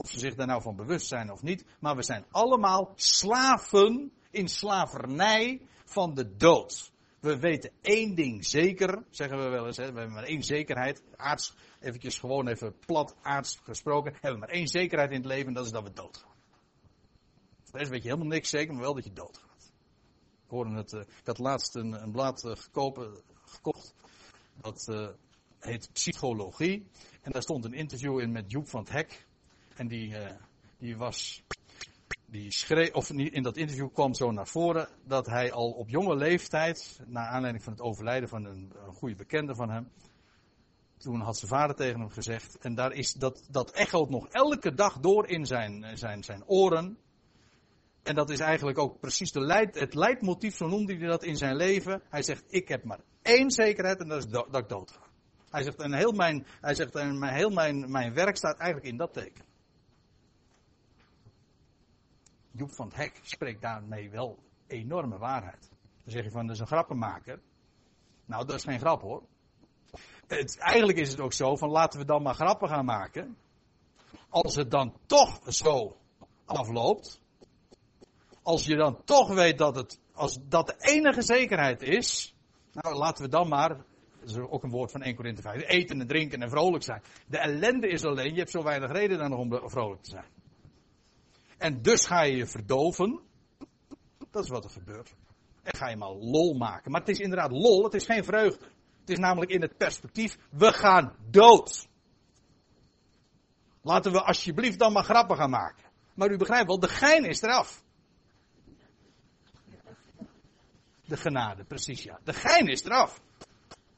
Of 0.00 0.10
ze 0.10 0.18
zich 0.18 0.34
daar 0.34 0.46
nou 0.46 0.62
van 0.62 0.76
bewust 0.76 1.06
zijn 1.06 1.32
of 1.32 1.42
niet, 1.42 1.64
maar 1.80 1.96
we 1.96 2.02
zijn 2.02 2.24
allemaal 2.30 2.92
slaven 2.94 4.12
in 4.30 4.48
slavernij 4.48 5.60
van 5.84 6.14
de 6.14 6.36
dood. 6.36 6.92
We 7.18 7.38
weten 7.38 7.70
één 7.80 8.14
ding 8.14 8.44
zeker, 8.44 9.04
zeggen 9.10 9.38
we 9.38 9.48
wel 9.48 9.66
eens, 9.66 9.76
hè? 9.76 9.92
we 9.92 9.98
hebben 9.98 10.14
maar 10.14 10.24
één 10.24 10.42
zekerheid, 10.42 11.02
aards, 11.16 11.54
eventjes 11.80 12.18
gewoon 12.18 12.48
even 12.48 12.78
plat 12.86 13.16
aards 13.22 13.60
gesproken, 13.62 14.12
hebben 14.12 14.32
we 14.32 14.46
maar 14.46 14.54
één 14.54 14.66
zekerheid 14.68 15.10
in 15.10 15.16
het 15.16 15.26
leven, 15.26 15.52
dat 15.52 15.64
is 15.64 15.72
dat 15.72 15.82
we 15.82 15.92
doodgaan. 15.92 16.34
Is 17.72 17.88
weet 17.88 18.02
je 18.02 18.08
helemaal 18.08 18.32
niks 18.32 18.50
zeker, 18.50 18.72
maar 18.72 18.82
wel 18.82 18.94
dat 18.94 19.04
je 19.04 19.12
doodgaat. 19.12 19.72
Ik 20.44 20.50
hoorde 20.50 20.74
het, 20.74 20.92
uh, 20.92 21.00
ik 21.00 21.26
had 21.26 21.38
laatst 21.38 21.74
een, 21.74 22.02
een 22.02 22.12
blad 22.12 22.44
uh, 22.44 22.52
gekocht, 23.44 23.94
dat 24.60 24.86
uh, 24.90 25.08
heet 25.58 25.92
Psychologie. 25.92 26.86
En 27.22 27.32
daar 27.32 27.42
stond 27.42 27.64
een 27.64 27.74
interview 27.74 28.20
in 28.20 28.32
met 28.32 28.50
Joep 28.50 28.68
van 28.68 28.80
het 28.80 28.90
Hek. 28.90 29.28
En 29.76 29.88
die, 29.88 30.08
uh, 30.08 30.30
die 30.78 30.96
was 30.96 31.42
die 32.30 32.52
schreef, 32.52 32.92
of 32.92 33.10
in 33.10 33.42
dat 33.42 33.56
interview 33.56 33.92
kwam 33.92 34.14
zo 34.14 34.30
naar 34.30 34.46
voren 34.46 34.88
dat 35.04 35.26
hij 35.26 35.52
al 35.52 35.70
op 35.70 35.88
jonge 35.88 36.16
leeftijd, 36.16 37.00
naar 37.06 37.26
aanleiding 37.26 37.64
van 37.64 37.72
het 37.72 37.82
overlijden 37.82 38.28
van 38.28 38.44
een, 38.44 38.72
een 38.86 38.94
goede 38.94 39.14
bekende 39.14 39.54
van 39.54 39.70
hem, 39.70 39.88
toen 40.98 41.20
had 41.20 41.36
zijn 41.36 41.50
vader 41.50 41.76
tegen 41.76 42.00
hem 42.00 42.10
gezegd, 42.10 42.58
en 42.58 42.74
daar 42.74 42.92
is, 42.92 43.12
dat, 43.12 43.46
dat 43.50 43.70
echoot 43.70 44.10
nog 44.10 44.28
elke 44.28 44.74
dag 44.74 44.98
door 44.98 45.28
in 45.28 45.46
zijn, 45.46 45.98
zijn, 45.98 46.22
zijn 46.22 46.46
oren. 46.46 46.98
En 48.02 48.14
dat 48.14 48.30
is 48.30 48.40
eigenlijk 48.40 48.78
ook 48.78 49.00
precies 49.00 49.32
de 49.32 49.40
leid, 49.40 49.78
het 49.78 49.94
leidmotief, 49.94 50.56
zo 50.56 50.66
noemde 50.66 50.96
hij 50.96 51.06
dat 51.06 51.24
in 51.24 51.36
zijn 51.36 51.56
leven. 51.56 52.02
Hij 52.08 52.22
zegt, 52.22 52.44
ik 52.48 52.68
heb 52.68 52.84
maar 52.84 53.00
één 53.22 53.50
zekerheid 53.50 54.00
en 54.00 54.08
dat 54.08 54.18
is 54.18 54.30
dat 54.30 54.56
ik 54.56 54.68
dood 54.68 54.90
ga. 54.90 55.00
Hij 55.50 55.62
zegt, 55.62 55.80
en 55.80 55.92
heel, 55.92 56.12
mijn, 56.12 56.46
hij 56.60 56.74
zegt, 56.74 56.94
en 56.94 57.22
heel 57.22 57.50
mijn, 57.50 57.90
mijn 57.90 58.14
werk 58.14 58.36
staat 58.36 58.58
eigenlijk 58.58 58.90
in 58.92 58.96
dat 58.96 59.12
teken. 59.12 59.44
Joep 62.60 62.72
van 62.72 62.86
het 62.86 62.96
Hek 62.96 63.20
spreekt 63.22 63.62
daarmee 63.62 64.10
wel 64.10 64.38
enorme 64.66 65.18
waarheid. 65.18 65.70
Dan 66.04 66.12
zeg 66.12 66.24
je 66.24 66.30
van, 66.30 66.46
dat 66.46 66.54
is 66.54 66.60
een 66.60 66.66
grappenmaker. 66.66 67.40
Nou, 68.24 68.46
dat 68.46 68.56
is 68.56 68.64
geen 68.64 68.78
grap 68.78 69.00
hoor. 69.00 69.22
Het, 70.26 70.58
eigenlijk 70.58 70.98
is 70.98 71.10
het 71.10 71.20
ook 71.20 71.32
zo 71.32 71.56
van, 71.56 71.70
laten 71.70 72.00
we 72.00 72.06
dan 72.06 72.22
maar 72.22 72.34
grappen 72.34 72.68
gaan 72.68 72.84
maken. 72.84 73.36
Als 74.28 74.54
het 74.54 74.70
dan 74.70 74.96
toch 75.06 75.40
zo 75.52 75.96
afloopt. 76.44 77.20
Als 78.42 78.64
je 78.64 78.76
dan 78.76 79.04
toch 79.04 79.34
weet 79.34 79.58
dat 79.58 79.76
het, 79.76 80.00
als 80.12 80.38
dat 80.48 80.66
de 80.66 80.74
enige 80.78 81.22
zekerheid 81.22 81.82
is. 81.82 82.34
Nou, 82.72 82.94
laten 82.94 83.24
we 83.24 83.30
dan 83.30 83.48
maar, 83.48 83.68
dat 83.68 84.28
is 84.28 84.36
ook 84.36 84.62
een 84.62 84.70
woord 84.70 84.90
van 84.90 85.02
1 85.02 85.14
Korinthe 85.14 85.42
5, 85.42 85.62
eten 85.66 86.00
en 86.00 86.06
drinken 86.06 86.42
en 86.42 86.50
vrolijk 86.50 86.82
zijn. 86.82 87.02
De 87.26 87.38
ellende 87.38 87.88
is 87.88 88.04
alleen, 88.04 88.32
je 88.32 88.38
hebt 88.38 88.50
zo 88.50 88.62
weinig 88.62 88.92
reden 88.92 89.18
dan 89.18 89.32
om 89.32 89.70
vrolijk 89.70 90.02
te 90.02 90.10
zijn. 90.10 90.39
En 91.60 91.82
dus 91.82 92.06
ga 92.06 92.22
je 92.22 92.36
je 92.36 92.46
verdoven. 92.46 93.20
Dat 94.30 94.44
is 94.44 94.50
wat 94.50 94.64
er 94.64 94.70
gebeurt. 94.70 95.14
En 95.62 95.76
ga 95.76 95.88
je 95.88 95.96
maar 95.96 96.10
lol 96.10 96.54
maken. 96.54 96.90
Maar 96.90 97.00
het 97.00 97.10
is 97.10 97.18
inderdaad 97.18 97.50
lol, 97.50 97.84
het 97.84 97.94
is 97.94 98.04
geen 98.04 98.24
vreugde. 98.24 98.64
Het 99.00 99.10
is 99.10 99.18
namelijk 99.18 99.50
in 99.50 99.60
het 99.60 99.76
perspectief, 99.76 100.38
we 100.50 100.72
gaan 100.72 101.16
dood. 101.30 101.88
Laten 103.82 104.12
we 104.12 104.22
alsjeblieft 104.22 104.78
dan 104.78 104.92
maar 104.92 105.04
grappen 105.04 105.36
gaan 105.36 105.50
maken. 105.50 105.84
Maar 106.14 106.30
u 106.30 106.36
begrijpt 106.36 106.66
wel, 106.66 106.80
de 106.80 106.88
gein 106.88 107.24
is 107.24 107.42
eraf. 107.42 107.82
De 111.04 111.16
genade, 111.16 111.64
precies 111.64 112.02
ja. 112.02 112.20
De 112.24 112.32
gein 112.32 112.68
is 112.68 112.84
eraf. 112.84 113.20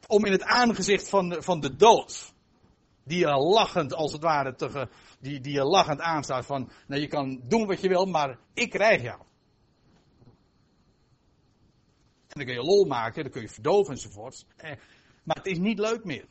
Om 0.06 0.24
in 0.24 0.32
het 0.32 0.42
aangezicht 0.42 1.08
van 1.08 1.28
de, 1.28 1.42
van 1.42 1.60
de 1.60 1.76
dood. 1.76 2.31
Die 3.04 3.18
je 3.18 3.26
lachend, 3.26 3.94
als 3.94 4.12
het 4.12 4.22
ware, 4.22 4.54
te, 4.54 4.88
die, 5.20 5.40
die 5.40 5.52
je 5.52 5.64
lachend 5.64 6.00
aanstaat 6.00 6.46
van, 6.46 6.70
nou 6.86 7.00
je 7.00 7.08
kan 7.08 7.40
doen 7.44 7.66
wat 7.66 7.80
je 7.80 7.88
wil, 7.88 8.04
maar 8.06 8.38
ik 8.54 8.70
krijg 8.70 9.02
jou. 9.02 9.20
En 12.26 12.38
dan 12.38 12.44
kun 12.44 12.54
je 12.54 12.62
lol 12.62 12.84
maken, 12.84 13.22
dan 13.22 13.32
kun 13.32 13.42
je 13.42 13.48
verdoven 13.48 13.92
enzovoort. 13.92 14.46
Eh, 14.56 14.70
maar 15.24 15.36
het 15.36 15.46
is 15.46 15.58
niet 15.58 15.78
leuk 15.78 16.04
meer. 16.04 16.26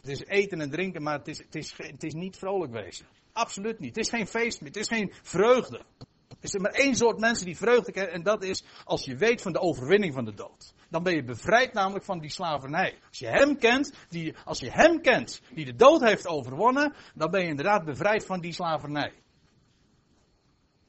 Het 0.00 0.10
is 0.10 0.24
eten 0.24 0.60
en 0.60 0.70
drinken, 0.70 1.02
maar 1.02 1.18
het 1.18 1.28
is, 1.28 1.38
het 1.38 1.54
is, 1.54 1.74
het 1.76 2.02
is 2.02 2.14
niet 2.14 2.36
vrolijk 2.36 2.72
wezen. 2.72 3.06
Absoluut 3.32 3.78
niet. 3.78 3.96
Het 3.96 4.04
is 4.04 4.10
geen 4.10 4.26
feest 4.26 4.60
meer, 4.60 4.70
het 4.70 4.80
is 4.80 4.88
geen 4.88 5.12
vreugde. 5.22 5.84
Er 6.30 6.36
is 6.40 6.56
maar 6.56 6.72
één 6.72 6.96
soort 6.96 7.18
mensen 7.18 7.46
die 7.46 7.56
vreugde 7.56 7.92
kennen 7.92 8.12
en 8.12 8.22
dat 8.22 8.44
is 8.44 8.64
als 8.84 9.04
je 9.04 9.16
weet 9.16 9.42
van 9.42 9.52
de 9.52 9.60
overwinning 9.60 10.14
van 10.14 10.24
de 10.24 10.34
dood 10.34 10.74
dan 10.90 11.02
ben 11.02 11.14
je 11.14 11.24
bevrijd 11.24 11.72
namelijk 11.72 12.04
van 12.04 12.18
die 12.18 12.30
slavernij. 12.30 12.98
Als 13.08 13.18
je 13.18 13.26
hem 13.26 13.58
kent, 13.58 13.92
die, 14.08 14.36
als 14.44 14.60
je 14.60 14.70
hem 14.70 15.00
kent, 15.00 15.40
die 15.54 15.64
de 15.64 15.76
dood 15.76 16.00
heeft 16.00 16.26
overwonnen, 16.26 16.94
dan 17.14 17.30
ben 17.30 17.42
je 17.42 17.48
inderdaad 17.48 17.84
bevrijd 17.84 18.26
van 18.26 18.40
die 18.40 18.52
slavernij. 18.52 19.12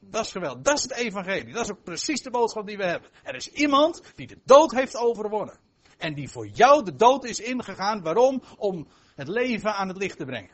Dat 0.00 0.24
is 0.24 0.32
geweldig. 0.32 0.62
Dat 0.62 0.76
is 0.76 0.82
het 0.82 0.92
evangelie. 0.92 1.52
Dat 1.52 1.64
is 1.64 1.70
ook 1.70 1.82
precies 1.82 2.22
de 2.22 2.30
boodschap 2.30 2.66
die 2.66 2.76
we 2.76 2.84
hebben. 2.84 3.10
Er 3.22 3.34
is 3.34 3.48
iemand 3.48 4.02
die 4.14 4.26
de 4.26 4.38
dood 4.44 4.72
heeft 4.72 4.96
overwonnen. 4.96 5.58
En 5.98 6.14
die 6.14 6.28
voor 6.28 6.46
jou 6.46 6.84
de 6.84 6.94
dood 6.94 7.24
is 7.24 7.40
ingegaan. 7.40 8.02
Waarom? 8.02 8.42
Om 8.56 8.88
het 9.14 9.28
leven 9.28 9.74
aan 9.74 9.88
het 9.88 9.96
licht 9.96 10.16
te 10.16 10.24
brengen. 10.24 10.50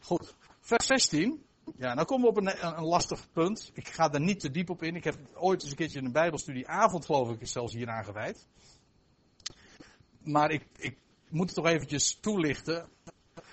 Goed. 0.00 0.34
Vers 0.60 0.86
16. 0.86 1.44
Ja, 1.74 1.94
nou 1.94 2.06
komen 2.06 2.24
we 2.24 2.30
op 2.30 2.36
een, 2.36 2.78
een, 2.78 2.84
lastig 2.84 3.32
punt. 3.32 3.70
Ik 3.74 3.88
ga 3.88 4.12
er 4.12 4.20
niet 4.20 4.40
te 4.40 4.50
diep 4.50 4.70
op 4.70 4.82
in. 4.82 4.96
Ik 4.96 5.04
heb 5.04 5.16
ooit 5.34 5.62
eens 5.62 5.70
een 5.70 5.76
keertje 5.76 6.00
een 6.00 6.12
bijbelstudieavond, 6.12 7.04
geloof 7.04 7.30
ik, 7.30 7.46
zelfs 7.46 7.72
hier 7.72 7.88
aangeweid. 7.88 8.46
Maar 10.22 10.50
ik, 10.50 10.66
ik 10.76 10.98
moet 11.28 11.46
het 11.46 11.54
toch 11.54 11.66
eventjes 11.66 12.18
toelichten. 12.20 12.88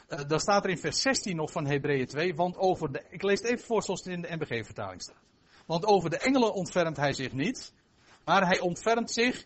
Uh, 0.10 0.20
dan 0.28 0.40
staat 0.40 0.64
er 0.64 0.70
in 0.70 0.78
vers 0.78 1.02
16 1.02 1.36
nog 1.36 1.52
van 1.52 1.66
Hebreeën 1.66 2.06
2, 2.06 2.36
want 2.36 2.58
over 2.58 2.92
de, 2.92 3.06
ik 3.10 3.24
lees 3.24 3.40
het 3.40 3.52
even 3.52 3.66
voor 3.66 3.84
zoals 3.84 4.04
het 4.04 4.14
in 4.14 4.22
de 4.22 4.36
NBG-vertaling 4.36 5.02
staat. 5.02 5.22
Want 5.66 5.86
over 5.86 6.10
de 6.10 6.18
engelen 6.18 6.54
ontfermt 6.54 6.98
hij 6.98 7.14
zich 7.14 7.32
niet, 7.32 7.74
maar 8.26 8.48
hij 8.48 8.60
ontfermt 8.60 9.12
zich 9.12 9.46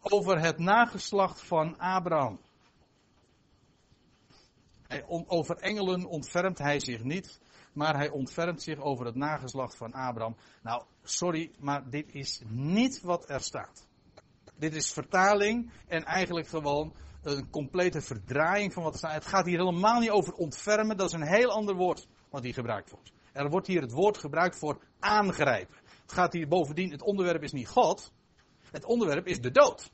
over 0.00 0.40
het 0.40 0.58
nageslacht 0.58 1.42
van 1.42 1.78
Abraham. 1.78 2.40
Over 5.26 5.56
engelen 5.56 6.04
ontfermt 6.04 6.58
hij 6.58 6.80
zich 6.80 7.02
niet, 7.02 7.40
maar 7.76 7.96
hij 7.96 8.10
ontfermt 8.10 8.62
zich 8.62 8.80
over 8.80 9.06
het 9.06 9.14
nageslacht 9.14 9.76
van 9.76 9.92
Abraham. 9.92 10.36
Nou, 10.62 10.82
sorry, 11.02 11.50
maar 11.58 11.90
dit 11.90 12.14
is 12.14 12.42
niet 12.48 13.00
wat 13.00 13.28
er 13.28 13.40
staat. 13.40 13.86
Dit 14.58 14.74
is 14.74 14.92
vertaling 14.92 15.70
en 15.86 16.04
eigenlijk 16.04 16.48
gewoon 16.48 16.94
een 17.22 17.50
complete 17.50 18.00
verdraaiing 18.00 18.72
van 18.72 18.82
wat 18.82 18.92
er 18.92 18.98
staat. 18.98 19.12
Het 19.12 19.26
gaat 19.26 19.46
hier 19.46 19.58
helemaal 19.58 20.00
niet 20.00 20.10
over 20.10 20.34
ontfermen, 20.34 20.96
dat 20.96 21.08
is 21.08 21.12
een 21.12 21.26
heel 21.26 21.50
ander 21.50 21.74
woord 21.74 22.08
wat 22.30 22.42
hier 22.42 22.54
gebruikt 22.54 22.90
wordt. 22.90 23.12
Er 23.32 23.50
wordt 23.50 23.66
hier 23.66 23.80
het 23.80 23.92
woord 23.92 24.18
gebruikt 24.18 24.56
voor 24.56 24.78
aangrijpen. 24.98 25.76
Het 26.02 26.12
gaat 26.12 26.32
hier 26.32 26.48
bovendien, 26.48 26.90
het 26.90 27.02
onderwerp 27.02 27.42
is 27.42 27.52
niet 27.52 27.68
God, 27.68 28.12
het 28.70 28.84
onderwerp 28.84 29.26
is 29.26 29.40
de 29.40 29.50
dood. 29.50 29.90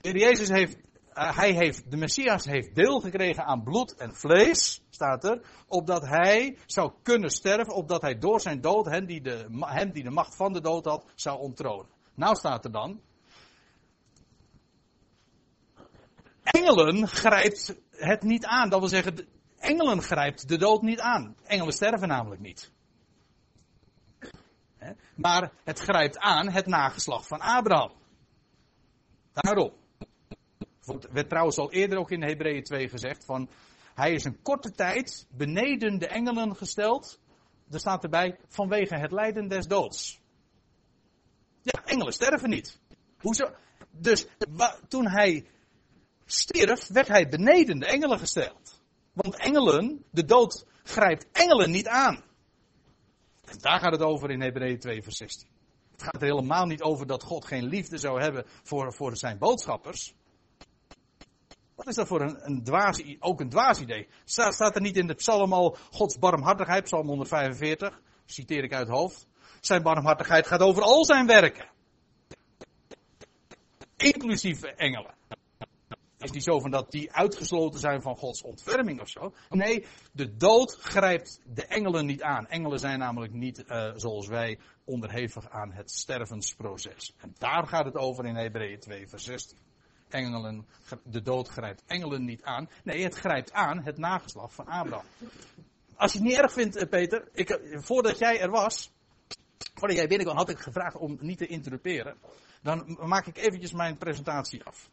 De 0.00 0.18
Jezus 0.18 0.48
heeft 0.48 0.78
hij 1.28 1.52
heeft, 1.52 1.90
de 1.90 1.96
Messias 1.96 2.44
heeft 2.44 2.74
deel 2.74 3.00
gekregen 3.00 3.44
aan 3.44 3.62
bloed 3.62 3.94
en 3.94 4.14
vlees, 4.14 4.82
staat 4.90 5.24
er, 5.24 5.40
opdat 5.66 6.06
hij 6.06 6.58
zou 6.66 6.92
kunnen 7.02 7.30
sterven, 7.30 7.74
opdat 7.74 8.02
hij 8.02 8.18
door 8.18 8.40
zijn 8.40 8.60
dood 8.60 8.86
hen 8.86 9.06
die 9.06 9.20
de, 9.20 9.46
hem 9.60 9.92
die 9.92 10.02
de 10.02 10.10
macht 10.10 10.36
van 10.36 10.52
de 10.52 10.60
dood 10.60 10.84
had, 10.84 11.04
zou 11.14 11.38
onttronen. 11.38 11.90
Nou 12.14 12.34
staat 12.34 12.64
er 12.64 12.72
dan, 12.72 13.00
engelen 16.42 17.08
grijpt 17.08 17.76
het 17.90 18.22
niet 18.22 18.44
aan. 18.44 18.68
Dat 18.68 18.80
wil 18.80 18.88
zeggen, 18.88 19.28
engelen 19.58 20.02
grijpt 20.02 20.48
de 20.48 20.58
dood 20.58 20.82
niet 20.82 21.00
aan. 21.00 21.36
Engelen 21.44 21.72
sterven 21.72 22.08
namelijk 22.08 22.40
niet. 22.40 22.72
Maar 25.14 25.52
het 25.64 25.78
grijpt 25.78 26.18
aan 26.18 26.48
het 26.50 26.66
nageslacht 26.66 27.26
van 27.26 27.40
Abraham. 27.40 27.92
Daarom 29.32 29.72
werd 31.10 31.28
trouwens 31.28 31.58
al 31.58 31.72
eerder 31.72 31.98
ook 31.98 32.10
in 32.10 32.22
Hebreeën 32.22 32.62
2 32.62 32.88
gezegd 32.88 33.24
van, 33.24 33.48
hij 33.94 34.12
is 34.12 34.24
een 34.24 34.42
korte 34.42 34.70
tijd 34.70 35.26
beneden 35.30 35.98
de 35.98 36.06
engelen 36.06 36.56
gesteld. 36.56 37.20
Er 37.70 37.78
staat 37.78 38.02
erbij, 38.02 38.38
vanwege 38.48 38.94
het 38.94 39.12
lijden 39.12 39.48
des 39.48 39.66
doods. 39.66 40.20
Ja, 41.62 41.84
engelen 41.84 42.12
sterven 42.12 42.50
niet. 42.50 42.80
Hoezo? 43.18 43.50
Dus 43.90 44.26
toen 44.88 45.06
hij 45.06 45.46
stierf, 46.24 46.86
werd 46.86 47.08
hij 47.08 47.28
beneden 47.28 47.78
de 47.78 47.86
engelen 47.86 48.18
gesteld. 48.18 48.82
Want 49.12 49.36
engelen, 49.36 50.04
de 50.10 50.24
dood 50.24 50.66
grijpt 50.82 51.26
engelen 51.32 51.70
niet 51.70 51.88
aan. 51.88 52.24
En 53.44 53.58
daar 53.58 53.80
gaat 53.80 53.92
het 53.92 54.02
over 54.02 54.30
in 54.30 54.40
Hebreeën 54.40 54.78
2 54.78 55.02
vers 55.02 55.16
16. 55.16 55.48
Het 55.92 56.02
gaat 56.02 56.22
er 56.22 56.28
helemaal 56.28 56.66
niet 56.66 56.82
over 56.82 57.06
dat 57.06 57.22
God 57.22 57.44
geen 57.44 57.64
liefde 57.64 57.98
zou 57.98 58.20
hebben 58.20 58.44
voor, 58.62 58.94
voor 58.94 59.16
zijn 59.16 59.38
boodschappers. 59.38 60.14
Wat 61.80 61.88
is 61.88 61.94
dat 61.94 62.06
voor 62.06 62.20
een, 62.20 62.46
een 62.46 62.64
dwaas, 62.64 63.02
ook 63.18 63.40
een 63.40 63.48
dwaas 63.48 63.80
idee? 63.80 64.08
Staat, 64.24 64.54
staat 64.54 64.74
er 64.74 64.80
niet 64.80 64.96
in 64.96 65.06
de 65.06 65.14
psalm 65.14 65.52
al 65.52 65.76
Gods 65.90 66.18
barmhartigheid, 66.18 66.84
psalm 66.84 67.06
145, 67.06 68.00
citeer 68.24 68.64
ik 68.64 68.72
uit 68.72 68.88
hoofd. 68.88 69.26
Zijn 69.60 69.82
barmhartigheid 69.82 70.46
gaat 70.46 70.60
over 70.60 70.82
al 70.82 71.04
zijn 71.04 71.26
werken. 71.26 71.68
Inclusief 73.96 74.62
engelen. 74.62 75.14
Het 75.58 76.28
is 76.28 76.30
niet 76.30 76.44
zo 76.44 76.60
van 76.60 76.70
dat 76.70 76.90
die 76.90 77.12
uitgesloten 77.12 77.80
zijn 77.80 78.02
van 78.02 78.16
Gods 78.16 78.42
ontferming 78.42 79.00
of 79.00 79.08
zo. 79.08 79.34
Nee, 79.48 79.86
de 80.12 80.36
dood 80.36 80.76
grijpt 80.80 81.40
de 81.44 81.66
engelen 81.66 82.06
niet 82.06 82.22
aan. 82.22 82.46
Engelen 82.46 82.78
zijn 82.78 82.98
namelijk 82.98 83.32
niet, 83.32 83.64
uh, 83.68 83.92
zoals 83.94 84.26
wij, 84.26 84.58
onderhevig 84.84 85.50
aan 85.50 85.72
het 85.72 85.90
stervensproces. 85.90 87.14
En 87.16 87.34
daar 87.38 87.66
gaat 87.66 87.84
het 87.84 87.96
over 87.96 88.24
in 88.24 88.36
Hebreeën 88.36 88.80
2, 88.80 89.08
vers 89.08 89.24
16 89.24 89.69
engelen, 90.14 90.66
de 91.02 91.22
dood 91.22 91.48
grijpt 91.48 91.82
engelen 91.86 92.24
niet 92.24 92.42
aan. 92.42 92.68
Nee, 92.84 93.02
het 93.02 93.14
grijpt 93.14 93.52
aan 93.52 93.82
het 93.82 93.98
nageslag 93.98 94.54
van 94.54 94.66
Abraham. 94.66 95.06
Als 95.96 96.12
je 96.12 96.18
het 96.18 96.26
niet 96.26 96.36
erg 96.36 96.52
vindt, 96.52 96.76
eh, 96.76 96.88
Peter, 96.88 97.28
ik, 97.32 97.50
eh, 97.50 97.78
voordat 97.80 98.18
jij 98.18 98.40
er 98.40 98.50
was, 98.50 98.92
voordat 99.74 99.96
jij 99.96 100.06
binnenkwam, 100.06 100.36
had 100.36 100.48
ik 100.48 100.58
gevraagd 100.58 100.96
om 100.96 101.18
niet 101.20 101.38
te 101.38 101.46
interruperen. 101.46 102.16
Dan 102.62 102.98
maak 103.00 103.26
ik 103.26 103.36
eventjes 103.36 103.72
mijn 103.72 103.98
presentatie 103.98 104.64
af. 104.64 104.90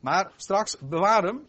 Maar 0.00 0.32
straks, 0.36 0.78
bewaar 0.78 1.22
hem. 1.22 1.46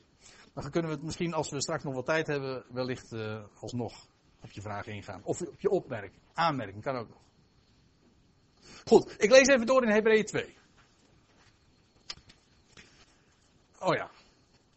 Dan 0.54 0.70
kunnen 0.70 0.90
we 0.90 0.96
het 0.96 1.06
misschien, 1.06 1.34
als 1.34 1.50
we 1.50 1.62
straks 1.62 1.84
nog 1.84 1.94
wat 1.94 2.06
tijd 2.06 2.28
hebben, 2.28 2.64
wellicht 2.70 3.12
uh, 3.12 3.44
alsnog 3.60 4.08
op 4.42 4.52
je 4.52 4.62
vraag 4.62 4.86
ingaan. 4.86 5.22
Of 5.24 5.42
op 5.42 5.60
je 5.60 5.70
opmerking, 5.70 6.22
aanmerking, 6.34 6.84
kan 6.84 6.96
ook 6.96 7.10
nog. 7.10 7.22
Goed, 8.86 9.16
ik 9.18 9.30
lees 9.32 9.48
even 9.48 9.66
door 9.66 9.84
in 9.84 9.90
Hebreeën 9.90 10.26
2. 10.26 10.58
Oh 13.84 13.96
ja. 13.96 14.10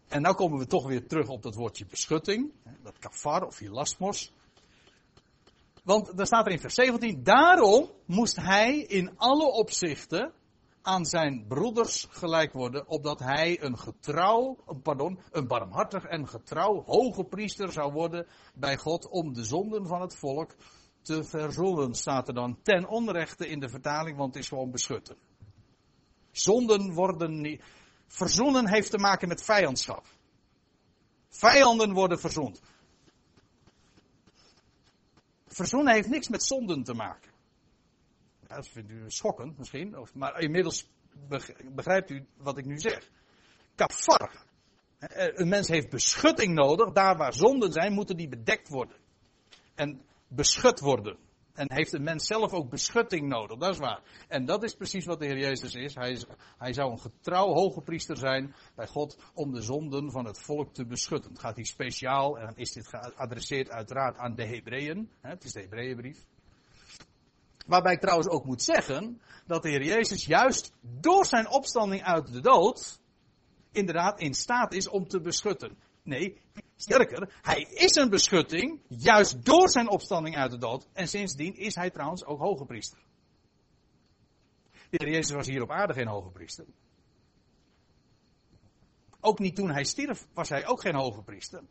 En 0.08 0.22
nou 0.22 0.34
komen 0.34 0.58
we 0.58 0.66
toch 0.66 0.86
weer 0.86 1.06
terug 1.06 1.28
op 1.28 1.42
dat 1.42 1.54
woordje 1.54 1.86
beschutting. 1.86 2.52
Dat 2.82 2.98
kafar 2.98 3.46
of 3.46 3.58
hilasmos. 3.58 4.32
Want 5.82 6.16
daar 6.16 6.26
staat 6.26 6.46
er 6.46 6.52
in 6.52 6.60
vers 6.60 6.74
17. 6.74 7.22
Daarom 7.22 7.90
moest 8.04 8.36
hij 8.36 8.78
in 8.78 9.18
alle 9.18 9.46
opzichten 9.46 10.32
aan 10.82 11.04
zijn 11.04 11.44
broeders 11.48 12.06
gelijk 12.10 12.52
worden, 12.52 12.88
opdat 12.88 13.18
hij 13.18 13.62
een 13.62 13.78
getrouw, 13.78 14.56
pardon, 14.82 15.18
een 15.30 15.46
barmhartig 15.46 16.04
en 16.04 16.28
getrouw 16.28 16.82
hoge 16.84 17.24
priester 17.24 17.72
zou 17.72 17.92
worden 17.92 18.26
bij 18.54 18.76
God 18.76 19.08
om 19.08 19.32
de 19.32 19.44
zonden 19.44 19.86
van 19.86 20.00
het 20.00 20.16
volk 20.16 20.54
te 21.02 21.24
verzoenen, 21.24 21.94
staat 21.94 22.28
er 22.28 22.34
dan 22.34 22.58
ten 22.62 22.88
onrechte 22.88 23.48
in 23.48 23.60
de 23.60 23.68
vertaling, 23.68 24.16
want 24.16 24.34
het 24.34 24.42
is 24.42 24.48
gewoon 24.48 24.70
beschutten. 24.70 25.16
Zonden 26.30 26.92
worden 26.92 27.40
niet, 27.40 27.62
verzoenen 28.06 28.68
heeft 28.68 28.90
te 28.90 28.98
maken 28.98 29.28
met 29.28 29.42
vijandschap. 29.42 30.06
Vijanden 31.28 31.92
worden 31.92 32.20
verzoend. 32.20 32.60
Verzoenen 35.46 35.94
heeft 35.94 36.08
niks 36.08 36.28
met 36.28 36.42
zonden 36.42 36.82
te 36.82 36.94
maken. 36.94 37.30
Dat 38.46 38.68
vindt 38.68 38.90
u 38.90 39.04
schokkend 39.10 39.58
misschien, 39.58 39.96
maar 40.14 40.40
inmiddels 40.40 40.88
begrijpt 41.74 42.10
u 42.10 42.26
wat 42.36 42.58
ik 42.58 42.64
nu 42.64 42.78
zeg. 42.78 43.10
Kafar. 43.74 44.44
Een 45.08 45.48
mens 45.48 45.68
heeft 45.68 45.90
beschutting 45.90 46.54
nodig. 46.54 46.92
Daar 46.92 47.16
waar 47.16 47.32
zonden 47.32 47.72
zijn, 47.72 47.92
moeten 47.92 48.16
die 48.16 48.28
bedekt 48.28 48.68
worden. 48.68 48.96
En 49.74 50.02
beschut 50.28 50.80
worden. 50.80 51.18
En 51.56 51.72
heeft 51.72 51.92
een 51.92 52.02
mens 52.02 52.26
zelf 52.26 52.52
ook 52.52 52.70
beschutting 52.70 53.28
nodig, 53.28 53.58
dat 53.58 53.72
is 53.72 53.78
waar. 53.78 54.00
En 54.28 54.44
dat 54.44 54.62
is 54.62 54.74
precies 54.74 55.04
wat 55.04 55.18
de 55.18 55.26
Heer 55.26 55.38
Jezus 55.38 55.74
is. 55.74 55.94
Hij, 55.94 56.10
is, 56.10 56.24
hij 56.58 56.72
zou 56.72 56.90
een 56.90 57.00
getrouw 57.00 57.46
hoge 57.46 57.80
priester 57.80 58.16
zijn 58.16 58.54
bij 58.74 58.86
God 58.86 59.18
om 59.34 59.52
de 59.52 59.60
zonden 59.60 60.10
van 60.10 60.24
het 60.24 60.40
volk 60.40 60.74
te 60.74 60.86
beschutten. 60.86 61.30
Het 61.30 61.40
gaat 61.40 61.56
hier 61.56 61.66
speciaal, 61.66 62.38
en 62.38 62.52
is 62.56 62.72
dit 62.72 62.88
geadresseerd 62.88 63.70
uiteraard 63.70 64.16
aan 64.16 64.34
de 64.34 64.46
Hebreeën. 64.46 65.10
Het 65.20 65.44
is 65.44 65.52
de 65.52 65.60
Hebreeënbrief. 65.60 66.24
Waarbij 67.66 67.92
ik 67.92 68.00
trouwens 68.00 68.28
ook 68.28 68.44
moet 68.44 68.62
zeggen 68.62 69.20
dat 69.46 69.62
de 69.62 69.68
Heer 69.68 69.84
Jezus 69.84 70.26
juist 70.26 70.72
door 70.80 71.26
zijn 71.26 71.48
opstanding 71.48 72.02
uit 72.02 72.32
de 72.32 72.40
dood 72.40 73.00
inderdaad 73.72 74.20
in 74.20 74.34
staat 74.34 74.72
is 74.72 74.88
om 74.88 75.08
te 75.08 75.20
beschutten. 75.20 75.78
Nee, 76.02 76.40
sterker, 76.76 77.38
hij 77.42 77.60
is 77.60 77.94
een 77.94 78.10
beschutting, 78.10 78.80
juist 78.88 79.44
door 79.44 79.68
zijn 79.68 79.88
opstanding 79.88 80.36
uit 80.36 80.50
de 80.50 80.58
dood. 80.58 80.88
En 80.92 81.08
sindsdien 81.08 81.56
is 81.56 81.74
hij 81.74 81.90
trouwens 81.90 82.24
ook 82.24 82.40
hoge 82.40 82.64
priester. 82.64 82.98
De 84.90 85.04
Heer 85.04 85.12
Jezus 85.12 85.34
was 85.34 85.46
hier 85.46 85.62
op 85.62 85.70
aarde 85.70 85.92
geen 85.92 86.08
hoge 86.08 86.30
priester. 86.30 86.64
Ook 89.20 89.38
niet 89.38 89.56
toen 89.56 89.70
hij 89.70 89.84
stierf 89.84 90.26
was 90.34 90.48
hij 90.48 90.66
ook 90.66 90.80
geen 90.80 90.94
hoge 90.94 91.22
priester. 91.22 91.62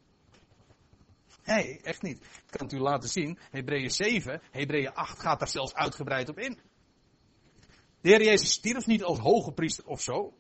Nee, 1.45 1.81
echt 1.81 2.01
niet. 2.01 2.17
Ik 2.17 2.43
kan 2.49 2.65
het 2.65 2.75
u 2.75 2.79
laten 2.79 3.09
zien. 3.09 3.37
Hebreeën 3.51 3.91
7, 3.91 4.41
Hebreeën 4.51 4.93
8 4.93 5.19
gaat 5.19 5.39
daar 5.39 5.47
zelfs 5.47 5.73
uitgebreid 5.73 6.29
op 6.29 6.39
in. 6.39 6.59
De 8.01 8.09
Heer 8.09 8.23
Jezus 8.23 8.51
stierf 8.51 8.85
niet 8.85 9.03
als 9.03 9.19
hoge 9.19 9.51
priester 9.51 9.85
of 9.85 10.01
zo. 10.01 10.33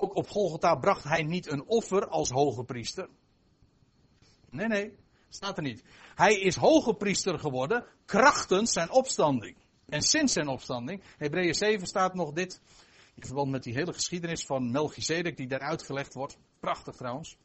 Ook 0.00 0.16
op 0.16 0.28
Golgotha 0.28 0.74
bracht 0.74 1.04
hij 1.04 1.22
niet 1.22 1.50
een 1.50 1.66
offer 1.66 2.08
als 2.08 2.30
hoge 2.30 2.64
priester. 2.64 3.08
Nee, 4.50 4.66
nee, 4.66 4.96
staat 5.28 5.56
er 5.56 5.62
niet. 5.62 5.82
Hij 6.14 6.40
is 6.40 6.56
hoge 6.56 6.94
priester 6.94 7.38
geworden 7.38 7.84
krachtens 8.04 8.72
zijn 8.72 8.90
opstanding. 8.90 9.56
En 9.86 10.02
sinds 10.02 10.32
zijn 10.32 10.48
opstanding, 10.48 11.02
Hebreeën 11.16 11.54
7 11.54 11.86
staat 11.86 12.14
nog 12.14 12.32
dit, 12.32 12.60
in 13.14 13.26
verband 13.26 13.50
met 13.50 13.62
die 13.62 13.74
hele 13.74 13.92
geschiedenis 13.92 14.46
van 14.46 14.70
Melchizedek 14.70 15.36
die 15.36 15.48
daar 15.48 15.60
uitgelegd 15.60 16.14
wordt. 16.14 16.38
Prachtig 16.60 16.96
trouwens. 16.96 17.36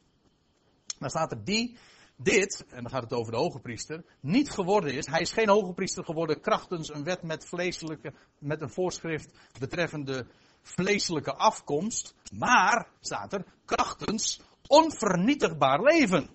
Dan 0.98 1.10
staat 1.10 1.32
er 1.32 1.44
die, 1.44 1.76
dit, 2.16 2.64
en 2.68 2.82
dan 2.82 2.90
gaat 2.90 3.02
het 3.02 3.12
over 3.12 3.32
de 3.32 3.38
hoge 3.38 3.60
priester, 3.60 4.04
niet 4.20 4.50
geworden 4.50 4.94
is. 4.94 5.06
Hij 5.06 5.20
is 5.20 5.32
geen 5.32 5.48
hoge 5.48 5.72
priester 5.72 6.04
geworden 6.04 6.40
krachtens 6.40 6.88
een 6.88 7.04
wet 7.04 7.22
met 7.22 7.44
vleeselijke, 7.44 8.14
met 8.38 8.60
een 8.60 8.70
voorschrift 8.70 9.38
betreffende 9.58 10.26
vleeselijke 10.64 11.34
afkomst, 11.34 12.14
maar, 12.32 12.88
staat 13.00 13.32
er, 13.32 13.44
krachtens 13.64 14.40
onvernietigbaar 14.66 15.82
leven. 15.82 16.28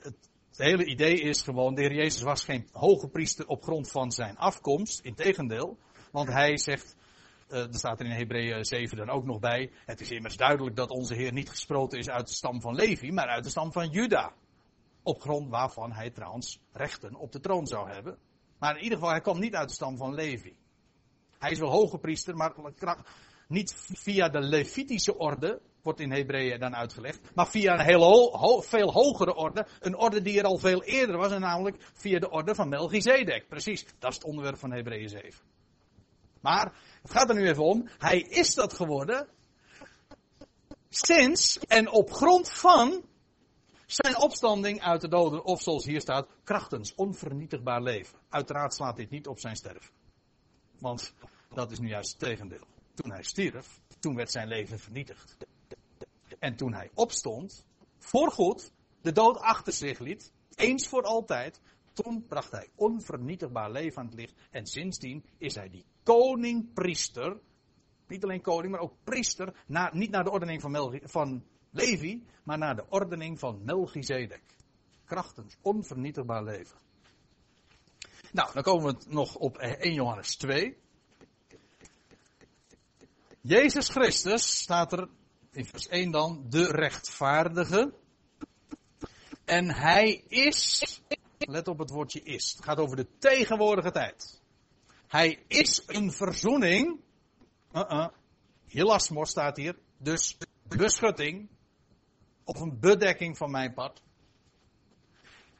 Het, 0.00 0.30
hele 0.56 0.84
idee 0.84 1.20
is 1.20 1.42
gewoon, 1.42 1.74
de 1.74 1.80
Heer 1.80 1.94
Jezus 1.94 2.22
was 2.22 2.44
geen 2.44 2.68
hoge 2.72 3.08
priester 3.08 3.46
op 3.46 3.62
grond 3.62 3.90
van 3.90 4.12
zijn 4.12 4.36
afkomst, 4.36 5.00
integendeel, 5.00 5.78
want 6.12 6.28
hij 6.28 6.58
zegt, 6.58 6.96
uh, 7.48 7.58
er 7.58 7.74
staat 7.74 8.00
er 8.00 8.06
in 8.06 8.12
Hebreeën 8.12 8.64
7 8.64 8.96
dan 8.96 9.10
ook 9.10 9.24
nog 9.24 9.38
bij, 9.38 9.70
het 9.86 10.00
is 10.00 10.10
immers 10.10 10.36
duidelijk 10.36 10.76
dat 10.76 10.90
onze 10.90 11.14
Heer 11.14 11.32
niet 11.32 11.50
gesproten 11.50 11.98
is 11.98 12.08
uit 12.08 12.26
de 12.26 12.34
stam 12.34 12.60
van 12.60 12.74
Levi, 12.74 13.12
maar 13.12 13.28
uit 13.28 13.44
de 13.44 13.50
stam 13.50 13.72
van 13.72 13.88
Juda. 13.88 14.32
Op 15.02 15.20
grond 15.20 15.50
waarvan 15.50 15.92
hij 15.92 16.10
trouwens 16.10 16.60
rechten 16.72 17.14
op 17.14 17.32
de 17.32 17.40
troon 17.40 17.66
zou 17.66 17.90
hebben. 17.90 18.18
Maar 18.58 18.76
in 18.76 18.82
ieder 18.82 18.98
geval, 18.98 19.12
hij 19.12 19.20
kwam 19.20 19.38
niet 19.38 19.54
uit 19.54 19.68
de 19.68 19.74
stam 19.74 19.96
van 19.96 20.14
Levi. 20.14 20.56
Hij 21.40 21.50
is 21.50 21.58
wel 21.58 21.70
hoge 21.70 21.98
priester, 21.98 22.36
maar 22.36 22.54
niet 23.48 23.74
via 23.76 24.28
de 24.28 24.40
Levitische 24.40 25.18
orde, 25.18 25.60
wordt 25.82 26.00
in 26.00 26.12
Hebreeën 26.12 26.60
dan 26.60 26.76
uitgelegd, 26.76 27.34
maar 27.34 27.48
via 27.48 27.72
een 27.72 27.84
heel 27.84 28.62
veel 28.62 28.92
hogere 28.92 29.34
orde. 29.34 29.66
Een 29.80 29.96
orde 29.96 30.22
die 30.22 30.38
er 30.38 30.44
al 30.44 30.58
veel 30.58 30.82
eerder 30.82 31.16
was, 31.16 31.32
en 31.32 31.40
namelijk 31.40 31.76
via 31.94 32.18
de 32.18 32.30
orde 32.30 32.54
van 32.54 32.68
Melchizedek. 32.68 33.48
Precies, 33.48 33.86
dat 33.98 34.10
is 34.10 34.16
het 34.16 34.24
onderwerp 34.24 34.58
van 34.58 34.72
Hebreeën 34.72 35.08
7. 35.08 35.32
Maar, 36.40 36.72
het 37.02 37.10
gaat 37.10 37.28
er 37.28 37.34
nu 37.34 37.48
even 37.48 37.64
om, 37.64 37.88
hij 37.98 38.20
is 38.20 38.54
dat 38.54 38.72
geworden 38.72 39.28
sinds 40.88 41.58
en 41.58 41.90
op 41.90 42.12
grond 42.12 42.50
van 42.50 43.04
zijn 43.86 44.18
opstanding 44.18 44.80
uit 44.80 45.00
de 45.00 45.08
doden, 45.08 45.44
of 45.44 45.62
zoals 45.62 45.84
hier 45.84 46.00
staat, 46.00 46.28
krachtens 46.44 46.94
onvernietigbaar 46.94 47.82
leven. 47.82 48.18
Uiteraard 48.28 48.74
slaat 48.74 48.96
dit 48.96 49.10
niet 49.10 49.26
op 49.26 49.38
zijn 49.38 49.56
sterven. 49.56 49.99
Want 50.80 51.14
dat 51.54 51.70
is 51.70 51.78
nu 51.78 51.88
juist 51.88 52.10
het 52.10 52.20
tegendeel. 52.20 52.66
Toen 52.94 53.10
hij 53.10 53.22
stierf, 53.22 53.80
toen 53.98 54.14
werd 54.14 54.30
zijn 54.30 54.48
leven 54.48 54.78
vernietigd. 54.78 55.36
En 56.38 56.56
toen 56.56 56.72
hij 56.74 56.90
opstond, 56.94 57.66
voorgoed, 57.98 58.72
de 59.00 59.12
dood 59.12 59.36
achter 59.36 59.72
zich 59.72 59.98
liet, 59.98 60.32
eens 60.54 60.88
voor 60.88 61.02
altijd, 61.02 61.60
toen 61.92 62.26
bracht 62.26 62.52
hij 62.52 62.68
onvernietigbaar 62.74 63.70
leven 63.70 63.98
aan 63.98 64.06
het 64.06 64.14
licht. 64.14 64.34
En 64.50 64.66
sindsdien 64.66 65.24
is 65.38 65.54
hij 65.54 65.68
die 65.68 65.84
koning-priester, 66.02 67.40
niet 68.06 68.22
alleen 68.22 68.42
koning, 68.42 68.72
maar 68.72 68.80
ook 68.80 68.94
priester, 69.04 69.64
niet 69.92 70.10
naar 70.10 70.24
de 70.24 70.30
ordening 70.30 70.60
van, 70.60 71.00
van 71.02 71.44
Levi, 71.70 72.24
maar 72.44 72.58
naar 72.58 72.76
de 72.76 72.84
ordening 72.88 73.38
van 73.38 73.64
Melchizedek. 73.64 74.42
Krachtens 75.04 75.56
onvernietigbaar 75.62 76.44
leven. 76.44 76.78
Nou, 78.32 78.52
dan 78.52 78.62
komen 78.62 78.94
we 78.94 79.04
nog 79.08 79.34
op 79.34 79.58
1 79.58 79.94
Johannes 79.94 80.36
2. 80.36 80.76
Jezus 83.40 83.88
Christus 83.88 84.58
staat 84.58 84.92
er 84.92 85.08
in 85.52 85.66
vers 85.66 85.88
1 85.88 86.10
dan, 86.10 86.46
de 86.48 86.70
rechtvaardige. 86.70 87.92
En 89.44 89.74
hij 89.74 90.12
is, 90.28 90.82
let 91.38 91.68
op 91.68 91.78
het 91.78 91.90
woordje 91.90 92.22
is, 92.22 92.52
het 92.56 92.64
gaat 92.64 92.78
over 92.78 92.96
de 92.96 93.06
tegenwoordige 93.18 93.90
tijd. 93.90 94.40
Hij 95.06 95.42
is 95.46 95.82
een 95.86 96.12
verzoening. 96.12 97.00
Uh 97.72 98.10
-uh. 98.68 99.24
staat 99.24 99.56
hier, 99.56 99.78
dus 99.98 100.36
beschutting. 100.62 101.48
Of 102.44 102.60
een 102.60 102.80
bedekking 102.80 103.36
van 103.36 103.50
mijn 103.50 103.74
pad. 103.74 104.02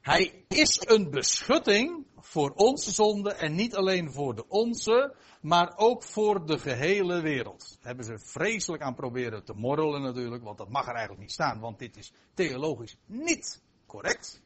Hij 0.01 0.45
is 0.49 0.81
een 0.87 1.11
beschutting 1.11 2.07
voor 2.21 2.51
onze 2.51 2.91
zonde 2.91 3.33
en 3.33 3.55
niet 3.55 3.75
alleen 3.75 4.13
voor 4.13 4.35
de 4.35 4.49
onze, 4.49 5.15
maar 5.41 5.73
ook 5.77 6.03
voor 6.03 6.47
de 6.47 6.59
gehele 6.59 7.21
wereld. 7.21 7.69
Daar 7.69 7.87
hebben 7.87 8.05
ze 8.05 8.19
vreselijk 8.19 8.83
aan 8.83 8.95
proberen 8.95 9.45
te 9.45 9.53
morrelen 9.53 10.03
natuurlijk, 10.03 10.43
want 10.43 10.59
dat 10.59 10.69
mag 10.69 10.87
er 10.87 10.93
eigenlijk 10.93 11.21
niet 11.21 11.33
staan, 11.33 11.61
want 11.61 11.79
dit 11.79 11.97
is 11.97 12.13
theologisch 12.35 12.97
niet 13.07 13.63
correct. 13.87 14.43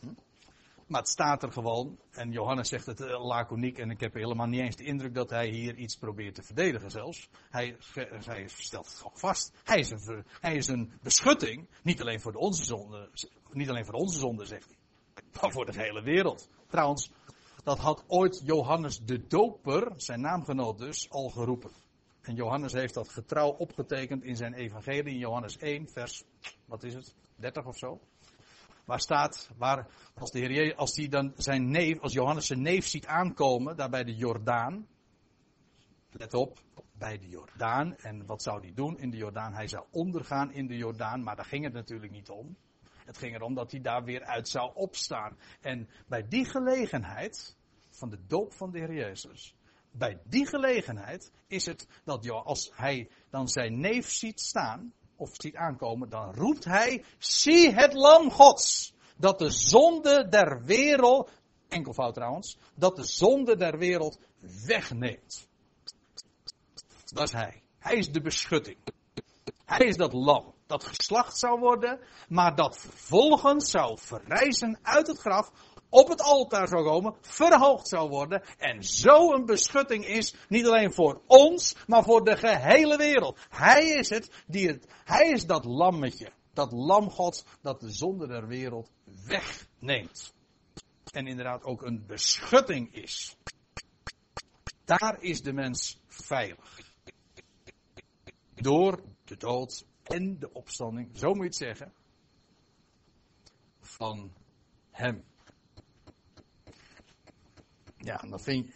Hm? 0.00 0.12
Maar 0.86 1.00
het 1.00 1.10
staat 1.10 1.42
er 1.42 1.52
gewoon, 1.52 1.98
en 2.10 2.30
Johannes 2.30 2.68
zegt 2.68 2.86
het 2.86 3.00
eh, 3.00 3.26
laconiek, 3.26 3.78
en 3.78 3.90
ik 3.90 4.00
heb 4.00 4.14
helemaal 4.14 4.46
niet 4.46 4.60
eens 4.60 4.76
de 4.76 4.84
indruk 4.84 5.14
dat 5.14 5.30
hij 5.30 5.48
hier 5.48 5.74
iets 5.74 5.96
probeert 5.96 6.34
te 6.34 6.42
verdedigen 6.42 6.90
zelfs. 6.90 7.28
Hij, 7.50 7.76
hij 8.24 8.48
stelt 8.48 8.86
het 8.86 8.96
gewoon 8.96 9.18
vast. 9.18 9.52
Hij 9.64 9.78
is, 9.78 9.90
een, 9.90 10.24
hij 10.40 10.54
is 10.54 10.68
een 10.68 10.92
beschutting, 11.02 11.68
niet 11.82 12.00
alleen 12.00 12.20
voor 12.20 12.32
de 12.32 12.38
onze 12.38 12.64
zonde, 12.64 13.10
niet 13.52 13.68
alleen 13.68 13.84
voor 13.84 13.94
onze 13.94 14.18
zonde, 14.18 14.44
zegt 14.44 14.68
hij 14.68 14.75
maar 15.40 15.52
voor 15.52 15.66
de 15.66 15.78
hele 15.78 16.02
wereld. 16.02 16.48
Trouwens, 16.66 17.10
dat 17.64 17.78
had 17.78 18.04
ooit 18.06 18.42
Johannes 18.44 19.04
de 19.04 19.26
Doper, 19.26 19.92
zijn 19.96 20.20
naamgenoot 20.20 20.78
dus, 20.78 21.10
al 21.10 21.28
geroepen. 21.28 21.70
En 22.20 22.34
Johannes 22.34 22.72
heeft 22.72 22.94
dat 22.94 23.08
getrouw 23.08 23.48
opgetekend 23.50 24.24
in 24.24 24.36
zijn 24.36 24.54
evangelie 24.54 25.12
in 25.12 25.18
Johannes 25.18 25.56
1, 25.56 25.88
vers, 25.88 26.24
wat 26.64 26.82
is 26.82 26.94
het, 26.94 27.14
30 27.36 27.66
of 27.66 27.78
zo. 27.78 28.00
Waar 28.84 29.00
staat, 29.00 29.50
waar, 29.56 29.86
als, 30.14 30.30
de 30.30 30.38
Heer, 30.38 30.74
als, 30.74 30.94
die 30.94 31.08
dan 31.08 31.32
zijn 31.36 31.70
neef, 31.70 32.00
als 32.00 32.12
Johannes 32.12 32.46
zijn 32.46 32.62
neef 32.62 32.86
ziet 32.86 33.06
aankomen, 33.06 33.76
daar 33.76 33.90
bij 33.90 34.04
de 34.04 34.14
Jordaan. 34.14 34.86
Let 36.10 36.34
op, 36.34 36.58
bij 36.92 37.18
de 37.18 37.28
Jordaan. 37.28 37.96
En 37.96 38.26
wat 38.26 38.42
zou 38.42 38.60
hij 38.60 38.72
doen 38.74 38.98
in 38.98 39.10
de 39.10 39.16
Jordaan? 39.16 39.54
Hij 39.54 39.68
zou 39.68 39.84
ondergaan 39.90 40.52
in 40.52 40.66
de 40.66 40.76
Jordaan, 40.76 41.22
maar 41.22 41.36
daar 41.36 41.44
ging 41.44 41.64
het 41.64 41.72
natuurlijk 41.72 42.12
niet 42.12 42.28
om. 42.28 42.56
Het 43.06 43.18
ging 43.18 43.34
erom 43.34 43.54
dat 43.54 43.70
hij 43.70 43.80
daar 43.80 44.04
weer 44.04 44.24
uit 44.24 44.48
zou 44.48 44.70
opstaan. 44.74 45.38
En 45.60 45.88
bij 46.06 46.28
die 46.28 46.44
gelegenheid, 46.44 47.56
van 47.90 48.10
de 48.10 48.18
doop 48.26 48.52
van 48.54 48.70
de 48.70 48.78
Heer 48.78 48.94
Jezus, 48.94 49.54
bij 49.90 50.20
die 50.24 50.46
gelegenheid 50.46 51.32
is 51.46 51.66
het 51.66 51.86
dat 52.04 52.30
als 52.30 52.70
hij 52.74 53.10
dan 53.30 53.48
zijn 53.48 53.80
neef 53.80 54.10
ziet 54.10 54.40
staan, 54.40 54.92
of 55.16 55.30
ziet 55.32 55.54
aankomen, 55.54 56.08
dan 56.08 56.34
roept 56.34 56.64
hij, 56.64 57.04
zie 57.18 57.72
het 57.72 57.92
lam 57.92 58.30
gods, 58.30 58.94
dat 59.16 59.38
de 59.38 59.50
zonde 59.50 60.28
der 60.28 60.64
wereld, 60.64 61.30
enkelvoud 61.68 62.14
trouwens, 62.14 62.58
dat 62.74 62.96
de 62.96 63.04
zonde 63.04 63.56
der 63.56 63.78
wereld 63.78 64.18
wegneemt. 64.66 65.48
Dat 67.04 67.22
is 67.22 67.32
hij. 67.32 67.62
Hij 67.78 67.96
is 67.96 68.12
de 68.12 68.20
beschutting. 68.20 68.76
Hij 69.64 69.86
is 69.86 69.96
dat 69.96 70.12
lam 70.12 70.55
dat 70.66 70.84
geslacht 70.84 71.38
zou 71.38 71.58
worden, 71.58 72.00
maar 72.28 72.54
dat 72.54 72.78
vervolgens 72.78 73.70
zou 73.70 73.98
verrijzen 73.98 74.78
uit 74.82 75.06
het 75.06 75.18
graf, 75.18 75.50
op 75.88 76.08
het 76.08 76.22
altaar 76.22 76.68
zou 76.68 76.84
komen, 76.84 77.14
verhoogd 77.20 77.88
zou 77.88 78.08
worden 78.08 78.42
en 78.58 78.82
zo 78.84 79.32
een 79.32 79.44
beschutting 79.46 80.06
is, 80.06 80.34
niet 80.48 80.66
alleen 80.66 80.92
voor 80.92 81.20
ons, 81.26 81.76
maar 81.86 82.02
voor 82.02 82.24
de 82.24 82.36
gehele 82.36 82.96
wereld. 82.96 83.38
Hij 83.48 83.84
is 83.84 84.08
het 84.08 84.30
die 84.46 84.68
het, 84.68 84.86
hij 85.04 85.30
is 85.30 85.46
dat 85.46 85.64
lammetje, 85.64 86.30
dat 86.52 86.72
lam 86.72 87.10
God 87.10 87.44
dat 87.60 87.80
de 87.80 87.90
zonde 87.90 88.26
der 88.26 88.46
wereld 88.46 88.90
wegneemt. 89.26 90.34
En 91.12 91.26
inderdaad 91.26 91.64
ook 91.64 91.82
een 91.82 92.04
beschutting 92.06 92.94
is. 92.94 93.36
Daar 94.84 95.16
is 95.20 95.42
de 95.42 95.52
mens 95.52 96.00
veilig. 96.06 96.80
Door 98.54 99.02
de 99.24 99.36
dood 99.36 99.84
en 100.08 100.38
de 100.38 100.52
opstanding, 100.52 101.10
zo 101.18 101.28
moet 101.28 101.36
je 101.36 101.44
het 101.44 101.56
zeggen, 101.56 101.92
van 103.80 104.32
hem. 104.90 105.24
Ja, 107.96 108.16
dan 108.16 108.40
vind 108.40 108.66
je, 108.66 108.72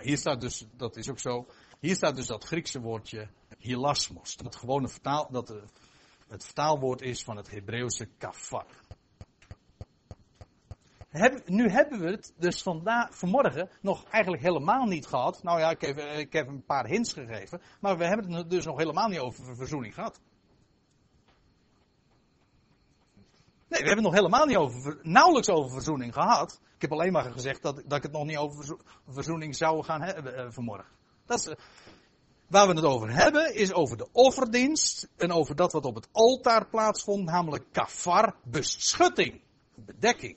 hier 0.00 0.18
staat 0.18 0.40
dus, 0.40 0.66
dat 0.76 0.96
is 0.96 1.10
ook 1.10 1.18
zo, 1.18 1.46
hier 1.80 1.94
staat 1.94 2.16
dus 2.16 2.26
dat 2.26 2.44
Griekse 2.44 2.80
woordje 2.80 3.28
hilasmos, 3.58 4.36
dat 4.36 4.56
gewone 4.56 4.88
vertaal, 4.88 5.30
dat 5.30 5.46
de, 5.46 5.62
het 6.28 6.44
vertaalwoord 6.44 7.00
is 7.00 7.22
van 7.22 7.36
het 7.36 7.50
Hebreeuwse 7.50 8.08
kafar. 8.18 8.66
Heb, 11.08 11.48
nu 11.48 11.68
hebben 11.68 12.00
we 12.00 12.10
het 12.10 12.32
dus 12.36 12.62
vandaag, 12.62 13.18
vanmorgen 13.18 13.70
nog 13.80 14.04
eigenlijk 14.04 14.42
helemaal 14.42 14.84
niet 14.84 15.06
gehad. 15.06 15.42
Nou 15.42 15.58
ja, 15.58 15.70
ik 15.70 15.80
heb, 15.80 15.98
ik 15.98 16.32
heb 16.32 16.48
een 16.48 16.64
paar 16.64 16.86
hints 16.86 17.12
gegeven. 17.12 17.60
Maar 17.80 17.98
we 17.98 18.04
hebben 18.04 18.32
het 18.32 18.50
dus 18.50 18.64
nog 18.64 18.78
helemaal 18.78 19.08
niet 19.08 19.18
over 19.18 19.56
verzoening 19.56 19.94
gehad. 19.94 20.20
Nee, 23.70 23.80
we 23.80 23.86
hebben 23.86 24.04
het 24.04 24.14
nog 24.14 24.14
helemaal 24.14 24.46
niet 24.46 24.56
over, 24.56 24.98
nauwelijks 25.02 25.48
over 25.48 25.70
verzoening 25.70 26.12
gehad. 26.12 26.60
Ik 26.74 26.80
heb 26.80 26.92
alleen 26.92 27.12
maar 27.12 27.32
gezegd 27.32 27.62
dat, 27.62 27.82
dat 27.86 27.96
ik 27.96 28.02
het 28.02 28.12
nog 28.12 28.24
niet 28.24 28.36
over 28.36 28.76
verzoening 29.08 29.56
zou 29.56 29.82
gaan 29.84 30.02
hebben 30.02 30.36
eh, 30.36 30.46
vanmorgen. 30.48 30.92
Dat 31.24 31.48
uh, 31.48 31.54
waar 32.46 32.68
we 32.68 32.74
het 32.74 32.84
over 32.84 33.14
hebben, 33.14 33.54
is 33.54 33.72
over 33.72 33.96
de 33.96 34.08
offerdienst 34.12 35.08
en 35.16 35.32
over 35.32 35.56
dat 35.56 35.72
wat 35.72 35.84
op 35.84 35.94
het 35.94 36.08
altaar 36.12 36.66
plaatsvond, 36.66 37.24
namelijk 37.24 37.64
kafar, 37.72 38.34
beschutting, 38.44 39.40
bedekking. 39.74 40.36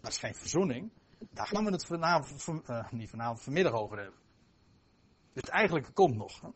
Dat 0.00 0.10
is 0.10 0.18
geen 0.18 0.34
verzoening. 0.34 0.90
Daar 1.30 1.46
gaan 1.46 1.64
we 1.64 1.70
het 1.70 1.86
vanavond, 1.86 2.68
uh, 2.70 2.90
niet 2.90 3.10
vanavond, 3.10 3.42
vanmiddag 3.42 3.72
over 3.72 3.98
hebben. 3.98 4.20
Dus 5.32 5.48
eigenlijk 5.48 5.90
komt 5.94 6.16
nog. 6.16 6.40
Hè? 6.40 6.48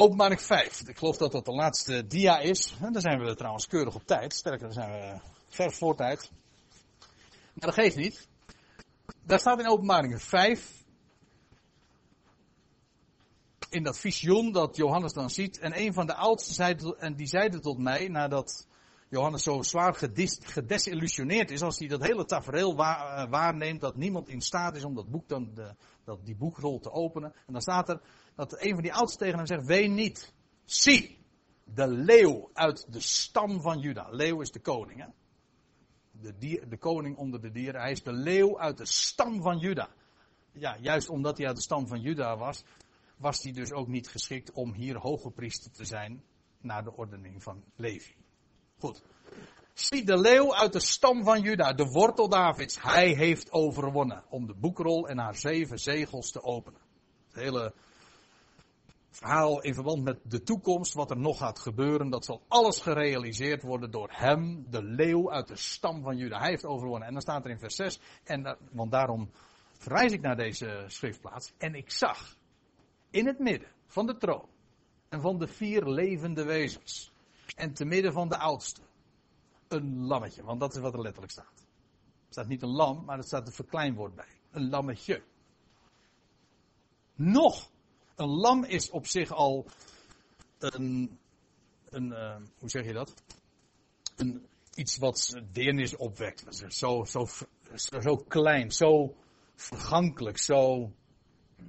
Openbaring 0.00 0.40
5. 0.40 0.88
Ik 0.88 0.98
geloof 0.98 1.16
dat 1.16 1.32
dat 1.32 1.44
de 1.44 1.52
laatste 1.52 2.06
dia 2.06 2.38
is. 2.38 2.74
En 2.80 2.92
daar 2.92 3.02
zijn 3.02 3.24
we 3.24 3.34
trouwens 3.34 3.66
keurig 3.66 3.94
op 3.94 4.06
tijd. 4.06 4.34
Sterker, 4.34 4.60
daar 4.60 4.72
zijn 4.72 4.90
we 4.90 5.20
ver 5.48 5.72
voor 5.72 5.96
tijd. 5.96 6.30
Maar 7.52 7.66
dat 7.66 7.74
geeft 7.74 7.96
niet. 7.96 8.28
Daar 9.22 9.38
staat 9.38 9.58
in 9.58 9.68
openbaring 9.68 10.22
5. 10.22 10.84
In 13.70 13.82
dat 13.82 13.98
visioen 13.98 14.52
dat 14.52 14.76
Johannes 14.76 15.12
dan 15.12 15.30
ziet. 15.30 15.58
En 15.58 15.80
een 15.80 15.92
van 15.92 16.06
de 16.06 16.14
oudsten 16.14 16.54
zei, 16.54 16.94
en 16.98 17.14
die 17.14 17.26
zeide 17.26 17.60
tot 17.60 17.78
mij, 17.78 18.08
nadat 18.08 18.66
Johannes 19.10 19.42
zo 19.42 19.62
zwaar 19.62 19.94
gedesillusioneerd 20.42 21.50
is, 21.50 21.62
als 21.62 21.78
hij 21.78 21.88
dat 21.88 22.02
hele 22.02 22.24
tafereel 22.24 22.70
eh, 22.70 23.30
waarneemt, 23.30 23.80
dat 23.80 23.96
niemand 23.96 24.28
in 24.28 24.40
staat 24.40 24.76
is 24.76 24.84
om 24.84 24.94
dat 24.94 25.10
boek 25.10 25.28
dan, 25.28 25.54
de, 25.54 25.74
dat, 26.04 26.26
die 26.26 26.36
boekrol 26.36 26.78
te 26.78 26.90
openen. 26.90 27.32
En 27.46 27.52
dan 27.52 27.62
staat 27.62 27.88
er, 27.88 28.00
dat 28.34 28.62
een 28.62 28.74
van 28.74 28.82
die 28.82 28.94
oudsten 28.94 29.18
tegen 29.18 29.36
hem 29.36 29.46
zegt, 29.46 29.66
ween 29.66 29.94
niet. 29.94 30.34
Zie, 30.64 31.18
de 31.64 31.88
leeuw 31.88 32.50
uit 32.52 32.92
de 32.92 33.00
stam 33.00 33.60
van 33.60 33.78
Juda. 33.78 34.08
Leeuw 34.10 34.40
is 34.40 34.50
de 34.50 34.60
koning, 34.60 35.00
hè? 35.00 35.06
De, 36.10 36.66
de 36.68 36.78
koning 36.78 37.16
onder 37.16 37.40
de 37.40 37.50
dieren. 37.50 37.80
Hij 37.80 37.90
is 37.90 38.02
de 38.02 38.12
leeuw 38.12 38.58
uit 38.58 38.76
de 38.76 38.86
stam 38.86 39.42
van 39.42 39.58
Juda. 39.58 39.88
Ja, 40.52 40.76
juist 40.80 41.08
omdat 41.08 41.38
hij 41.38 41.46
uit 41.46 41.56
de 41.56 41.62
stam 41.62 41.86
van 41.86 42.00
Juda 42.00 42.36
was, 42.36 42.64
was 43.16 43.42
hij 43.42 43.52
dus 43.52 43.72
ook 43.72 43.88
niet 43.88 44.08
geschikt 44.08 44.52
om 44.52 44.72
hier 44.72 44.96
hoge 44.96 45.30
priester 45.30 45.70
te 45.70 45.84
zijn 45.84 46.22
naar 46.60 46.84
de 46.84 46.96
ordening 46.96 47.42
van 47.42 47.64
Levi. 47.76 48.14
Goed. 48.78 49.02
Zie 49.72 50.04
de 50.04 50.18
leeuw 50.18 50.54
uit 50.54 50.72
de 50.72 50.80
stam 50.80 51.24
van 51.24 51.40
Juda, 51.40 51.72
de 51.72 51.84
wortel 51.84 52.28
Davids. 52.28 52.82
Hij 52.82 53.14
heeft 53.14 53.52
overwonnen 53.52 54.24
om 54.28 54.46
de 54.46 54.54
boekrol 54.54 55.08
en 55.08 55.18
haar 55.18 55.34
zeven 55.34 55.78
zegels 55.78 56.30
te 56.30 56.42
openen. 56.42 56.80
Het 57.26 57.42
hele 57.42 57.74
verhaal 59.10 59.62
in 59.62 59.74
verband 59.74 60.04
met 60.04 60.18
de 60.22 60.42
toekomst, 60.42 60.94
wat 60.94 61.10
er 61.10 61.18
nog 61.18 61.38
gaat 61.38 61.58
gebeuren, 61.58 62.10
dat 62.10 62.24
zal 62.24 62.42
alles 62.48 62.80
gerealiseerd 62.80 63.62
worden 63.62 63.90
door 63.90 64.08
hem, 64.12 64.66
de 64.70 64.82
leeuw 64.82 65.32
uit 65.32 65.48
de 65.48 65.56
stam 65.56 66.02
van 66.02 66.16
Juda. 66.16 66.38
Hij 66.38 66.48
heeft 66.48 66.64
overwonnen. 66.64 67.06
En 67.06 67.12
dan 67.12 67.22
staat 67.22 67.44
er 67.44 67.50
in 67.50 67.58
vers 67.58 67.76
6, 67.76 68.00
en, 68.24 68.58
want 68.72 68.90
daarom 68.90 69.30
verwijs 69.72 70.12
ik 70.12 70.20
naar 70.20 70.36
deze 70.36 70.84
schriftplaats. 70.86 71.52
En 71.58 71.74
ik 71.74 71.90
zag 71.90 72.36
in 73.10 73.26
het 73.26 73.38
midden 73.38 73.68
van 73.86 74.06
de 74.06 74.16
troon 74.16 74.48
en 75.08 75.20
van 75.20 75.38
de 75.38 75.46
vier 75.46 75.84
levende 75.84 76.44
wezens 76.44 77.12
en 77.58 77.72
te 77.72 77.84
midden 77.84 78.12
van 78.12 78.28
de 78.28 78.38
oudste 78.38 78.80
een 79.68 80.06
lammetje, 80.06 80.42
want 80.42 80.60
dat 80.60 80.74
is 80.74 80.80
wat 80.80 80.92
er 80.94 81.00
letterlijk 81.00 81.32
staat. 81.32 81.66
Er 82.26 82.34
staat 82.34 82.48
niet 82.48 82.62
een 82.62 82.68
lam, 82.68 83.04
maar 83.04 83.18
er 83.18 83.24
staat 83.24 83.46
een 83.46 83.52
verkleinwoord 83.52 84.14
bij. 84.14 84.40
Een 84.50 84.68
lammetje. 84.68 85.22
Nog 87.14 87.70
een 88.14 88.28
lam 88.28 88.64
is 88.64 88.90
op 88.90 89.06
zich 89.06 89.32
al 89.32 89.66
een, 90.58 91.18
een 91.88 92.06
uh, 92.06 92.36
hoe 92.58 92.70
zeg 92.70 92.84
je 92.84 92.92
dat? 92.92 93.14
Een, 94.16 94.46
iets 94.74 94.96
wat 94.96 95.40
deernis 95.52 95.96
opwekt. 95.96 96.44
Zo, 96.68 97.04
zo, 97.04 97.24
zo, 97.74 98.00
zo 98.00 98.16
klein, 98.16 98.72
zo 98.72 99.16
vergankelijk, 99.54 100.38
zo. 100.38 100.92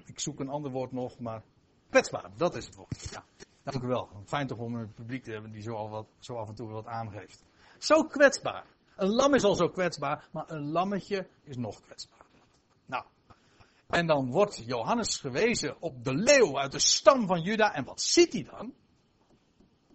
Ik 0.06 0.20
zoek 0.20 0.40
een 0.40 0.50
ander 0.50 0.72
woord 0.72 0.92
nog, 0.92 1.20
maar 1.20 1.44
kwetsbaar, 1.90 2.32
dat 2.38 2.56
is 2.56 2.66
het 2.66 2.76
woord. 2.76 3.10
Ja, 3.12 3.26
dank 3.64 3.84
u 3.84 3.88
wel. 3.88 4.10
Fijn 4.26 4.48
toch 4.48 4.58
om 4.58 4.76
een 4.76 4.94
publiek 4.94 5.24
te 5.24 5.32
hebben 5.32 5.52
die 5.52 5.62
zo, 5.62 5.90
wat, 5.90 6.08
zo 6.20 6.36
af 6.36 6.48
en 6.48 6.56
toe 6.56 6.70
wat 6.70 6.86
aangeeft. 6.86 7.44
Zo 7.78 8.04
kwetsbaar. 8.04 8.66
Een 8.96 9.10
lam 9.10 9.34
is 9.34 9.44
al 9.44 9.56
zo 9.56 9.70
kwetsbaar, 9.70 10.28
maar 10.32 10.52
een 10.52 10.72
lammetje 10.72 11.28
is 11.44 11.58
nog 11.58 11.82
kwetsbaar. 11.82 12.20
En 13.90 14.08
dan 14.08 14.32
wordt 14.32 14.64
Johannes 14.66 15.18
gewezen 15.18 15.82
op 15.82 16.04
de 16.04 16.14
leeuw 16.14 16.60
uit 16.60 16.72
de 16.72 16.80
stam 16.80 17.28
van 17.28 17.42
Juda. 17.42 17.74
En 17.74 17.84
wat 17.84 18.02
ziet 18.02 18.34
hij 18.34 18.44
dan? 18.44 18.74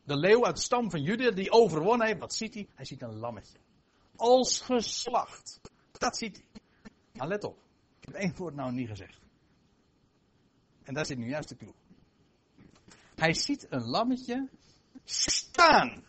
De 0.05 0.17
leeuw 0.17 0.45
uit 0.45 0.57
de 0.57 0.62
stam 0.62 0.91
van 0.91 1.03
Juda 1.03 1.31
die 1.31 1.51
overwonnen 1.51 2.07
heeft. 2.07 2.19
Wat 2.19 2.35
ziet 2.35 2.55
hij? 2.55 2.69
Hij 2.75 2.85
ziet 2.85 3.03
een 3.03 3.17
lammetje. 3.17 3.59
Als 4.17 4.61
geslacht. 4.61 5.61
Dat 5.93 6.17
ziet 6.17 6.37
hij. 6.37 6.62
Maar 7.12 7.29
let 7.29 7.45
op. 7.45 7.59
Ik 8.01 8.05
heb 8.05 8.15
één 8.15 8.37
woord 8.37 8.55
nou 8.55 8.73
niet 8.73 8.89
gezegd. 8.89 9.21
En 10.83 10.95
daar 10.95 11.07
zit 11.07 11.19
nu 11.19 11.29
juist 11.29 11.49
de 11.49 11.57
clue. 11.57 11.75
Hij 13.25 13.35
ziet 13.35 13.66
een 13.70 13.85
lammetje 13.85 14.49
staan 15.05 16.05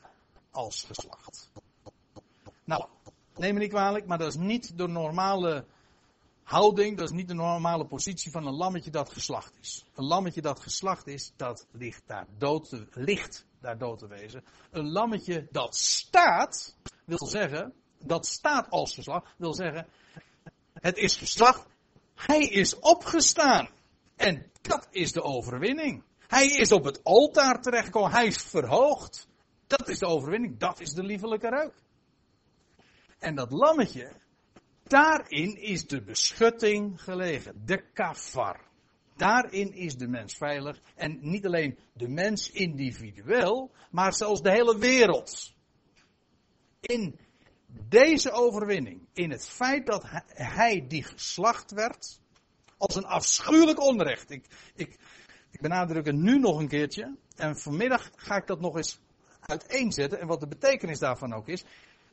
als 0.51 0.83
geslacht. 0.83 1.51
Nou, 2.63 2.85
neem 3.35 3.53
me 3.53 3.59
niet 3.59 3.69
kwalijk, 3.69 4.05
maar 4.05 4.17
dat 4.17 4.27
is 4.27 4.35
niet 4.35 4.77
de 4.77 4.87
normale 4.87 5.65
houding, 6.43 6.97
dat 6.97 7.09
is 7.09 7.15
niet 7.15 7.27
de 7.27 7.33
normale 7.33 7.85
positie 7.85 8.31
van 8.31 8.45
een 8.45 8.53
lammetje 8.53 8.91
dat 8.91 9.09
geslacht 9.09 9.53
is. 9.61 9.85
Een 9.93 10.05
lammetje 10.05 10.41
dat 10.41 10.59
geslacht 10.59 11.07
is, 11.07 11.31
dat 11.35 11.67
ligt 11.71 12.03
daar 12.05 12.27
dood 12.37 12.85
ligt 12.91 13.45
daar 13.59 13.77
dood 13.77 13.99
te 13.99 14.07
wezen. 14.07 14.43
Een 14.71 14.91
lammetje 14.91 15.47
dat 15.51 15.75
staat, 15.75 16.75
wil 17.05 17.27
zeggen, 17.27 17.73
dat 17.99 18.25
staat 18.25 18.69
als 18.69 18.93
geslacht, 18.93 19.33
wil 19.37 19.53
zeggen, 19.53 19.87
het 20.73 20.97
is 20.97 21.15
geslacht, 21.15 21.65
hij 22.15 22.43
is 22.43 22.79
opgestaan. 22.79 23.69
En 24.15 24.51
dat 24.61 24.87
is 24.91 25.11
de 25.11 25.21
overwinning. 25.21 26.03
Hij 26.27 26.47
is 26.47 26.71
op 26.71 26.83
het 26.83 27.03
altaar 27.03 27.61
terechtgekomen. 27.61 28.11
Hij 28.11 28.25
is 28.25 28.41
verhoogd. 28.41 29.27
Dat 29.67 29.87
is 29.87 29.99
de 29.99 30.05
overwinning. 30.05 30.59
Dat 30.59 30.79
is 30.79 30.89
de 30.89 31.03
liefelijke 31.03 31.49
reuk. 31.49 31.73
En 33.19 33.35
dat 33.35 33.51
lammetje, 33.51 34.11
daarin 34.83 35.61
is 35.61 35.87
de 35.87 36.01
beschutting 36.01 37.01
gelegen. 37.01 37.61
De 37.65 37.91
kafar. 37.93 38.61
Daarin 39.15 39.73
is 39.73 39.95
de 39.97 40.07
mens 40.07 40.33
veilig. 40.33 40.81
En 40.95 41.17
niet 41.21 41.45
alleen 41.45 41.77
de 41.93 42.07
mens 42.07 42.51
individueel, 42.51 43.71
maar 43.91 44.13
zelfs 44.13 44.41
de 44.41 44.51
hele 44.51 44.77
wereld. 44.77 45.53
In 46.79 47.19
deze 47.67 48.31
overwinning, 48.31 49.07
in 49.13 49.31
het 49.31 49.47
feit 49.47 49.85
dat 49.85 50.03
hij 50.27 50.85
die 50.87 51.03
geslacht 51.03 51.71
werd, 51.71 52.19
als 52.77 52.95
een 52.95 53.05
afschuwelijk 53.05 53.81
onrecht. 53.81 54.29
Ik, 54.29 54.45
ik, 54.75 54.99
ik 55.55 55.61
benadruk 55.61 56.05
het 56.05 56.15
nu 56.15 56.39
nog 56.39 56.59
een 56.59 56.67
keertje. 56.67 57.15
En 57.35 57.57
vanmiddag 57.57 58.11
ga 58.15 58.35
ik 58.35 58.47
dat 58.47 58.59
nog 58.59 58.75
eens 58.75 58.99
uiteenzetten. 59.39 60.19
En 60.19 60.27
wat 60.27 60.39
de 60.39 60.47
betekenis 60.47 60.99
daarvan 60.99 61.33
ook 61.33 61.47
is. 61.47 61.63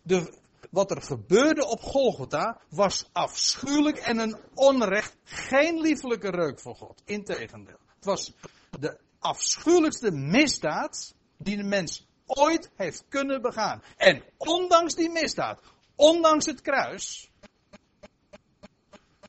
De, 0.03 0.39
wat 0.71 0.91
er 0.91 1.03
gebeurde 1.03 1.67
op 1.67 1.81
Golgotha 1.81 2.61
was 2.69 3.09
afschuwelijk 3.13 3.97
en 3.97 4.19
een 4.19 4.37
onrecht. 4.55 5.17
Geen 5.25 5.81
liefelijke 5.81 6.31
reuk 6.31 6.61
voor 6.61 6.75
God. 6.75 7.03
Integendeel. 7.05 7.79
Het 7.95 8.05
was 8.05 8.35
de 8.79 8.99
afschuwelijkste 9.19 10.11
misdaad 10.11 11.15
die 11.37 11.57
de 11.57 11.63
mens 11.63 12.07
ooit 12.27 12.71
heeft 12.77 13.05
kunnen 13.09 13.43
begaan. 13.43 13.83
En 13.97 14.25
ondanks 14.37 14.95
die 14.95 15.11
misdaad, 15.11 15.61
ondanks 15.95 16.47
het 16.47 16.61
kruis, 16.61 17.31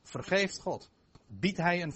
vergeeft 0.02 0.60
God. 0.60 0.90
Biedt 1.26 1.58
hij 1.58 1.82
een 1.82 1.94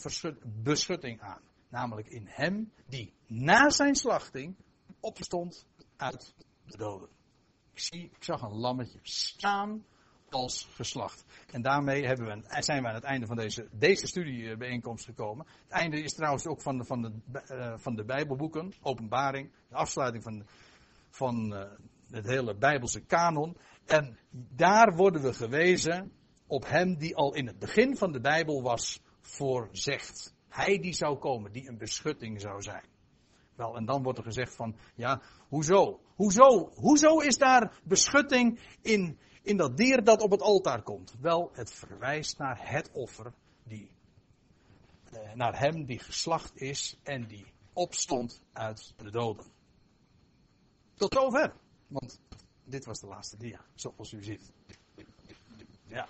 beschutting 0.62 1.20
aan. 1.20 1.47
Namelijk 1.68 2.08
in 2.08 2.26
hem 2.26 2.72
die 2.86 3.12
na 3.26 3.70
zijn 3.70 3.94
slachting 3.94 4.56
opstond 5.00 5.66
uit 5.96 6.34
de 6.64 6.76
doden. 6.76 7.08
Ik, 7.72 7.78
zie, 7.78 8.04
ik 8.04 8.24
zag 8.24 8.42
een 8.42 8.58
lammetje 8.58 8.98
staan 9.02 9.84
als 10.30 10.68
geslacht. 10.70 11.24
En 11.52 11.62
daarmee 11.62 12.08
we, 12.08 12.44
zijn 12.58 12.82
we 12.82 12.88
aan 12.88 12.94
het 12.94 13.04
einde 13.04 13.26
van 13.26 13.36
deze, 13.36 13.68
deze 13.72 14.06
studiebijeenkomst 14.06 15.04
gekomen. 15.04 15.46
Het 15.62 15.72
einde 15.72 16.02
is 16.02 16.14
trouwens 16.14 16.46
ook 16.46 16.60
van 16.60 16.78
de, 16.78 16.84
van 16.84 17.02
de, 17.02 17.12
uh, 17.52 17.74
van 17.76 17.94
de 17.94 18.04
Bijbelboeken, 18.04 18.72
openbaring, 18.82 19.50
de 19.68 19.74
afsluiting 19.74 20.22
van, 20.22 20.46
van 21.08 21.52
uh, 21.52 21.62
het 22.10 22.26
hele 22.26 22.56
Bijbelse 22.56 23.00
kanon. 23.00 23.56
En 23.86 24.18
daar 24.54 24.96
worden 24.96 25.22
we 25.22 25.32
gewezen 25.32 26.12
op 26.46 26.66
hem 26.66 26.96
die 26.96 27.16
al 27.16 27.34
in 27.34 27.46
het 27.46 27.58
begin 27.58 27.96
van 27.96 28.12
de 28.12 28.20
Bijbel 28.20 28.62
was 28.62 29.02
voorzegd. 29.20 30.36
Hij 30.58 30.78
die 30.78 30.92
zou 30.92 31.18
komen, 31.18 31.52
die 31.52 31.68
een 31.68 31.78
beschutting 31.78 32.40
zou 32.40 32.62
zijn. 32.62 32.84
Wel, 33.54 33.76
en 33.76 33.84
dan 33.84 34.02
wordt 34.02 34.18
er 34.18 34.24
gezegd 34.24 34.54
van, 34.54 34.76
ja, 34.94 35.22
hoezo? 35.48 36.00
Hoezo? 36.14 36.70
Hoezo 36.74 37.18
is 37.18 37.38
daar 37.38 37.80
beschutting 37.84 38.60
in, 38.80 39.18
in 39.42 39.56
dat 39.56 39.76
dier 39.76 40.04
dat 40.04 40.22
op 40.22 40.30
het 40.30 40.42
altaar 40.42 40.82
komt? 40.82 41.14
Wel, 41.20 41.50
het 41.52 41.72
verwijst 41.72 42.38
naar 42.38 42.70
het 42.70 42.90
offer, 42.92 43.32
die, 43.64 43.90
eh, 45.12 45.32
naar 45.34 45.58
hem 45.58 45.84
die 45.84 45.98
geslacht 45.98 46.60
is 46.60 46.98
en 47.02 47.26
die 47.26 47.46
opstond 47.72 48.42
uit 48.52 48.94
de 48.96 49.10
doden. 49.10 49.46
Tot 50.94 51.12
zover. 51.12 51.54
Want 51.86 52.20
dit 52.64 52.84
was 52.84 53.00
de 53.00 53.06
laatste 53.06 53.36
dia, 53.36 53.64
zoals 53.74 54.12
u 54.12 54.22
ziet. 54.22 54.52
Ja. 55.86 56.08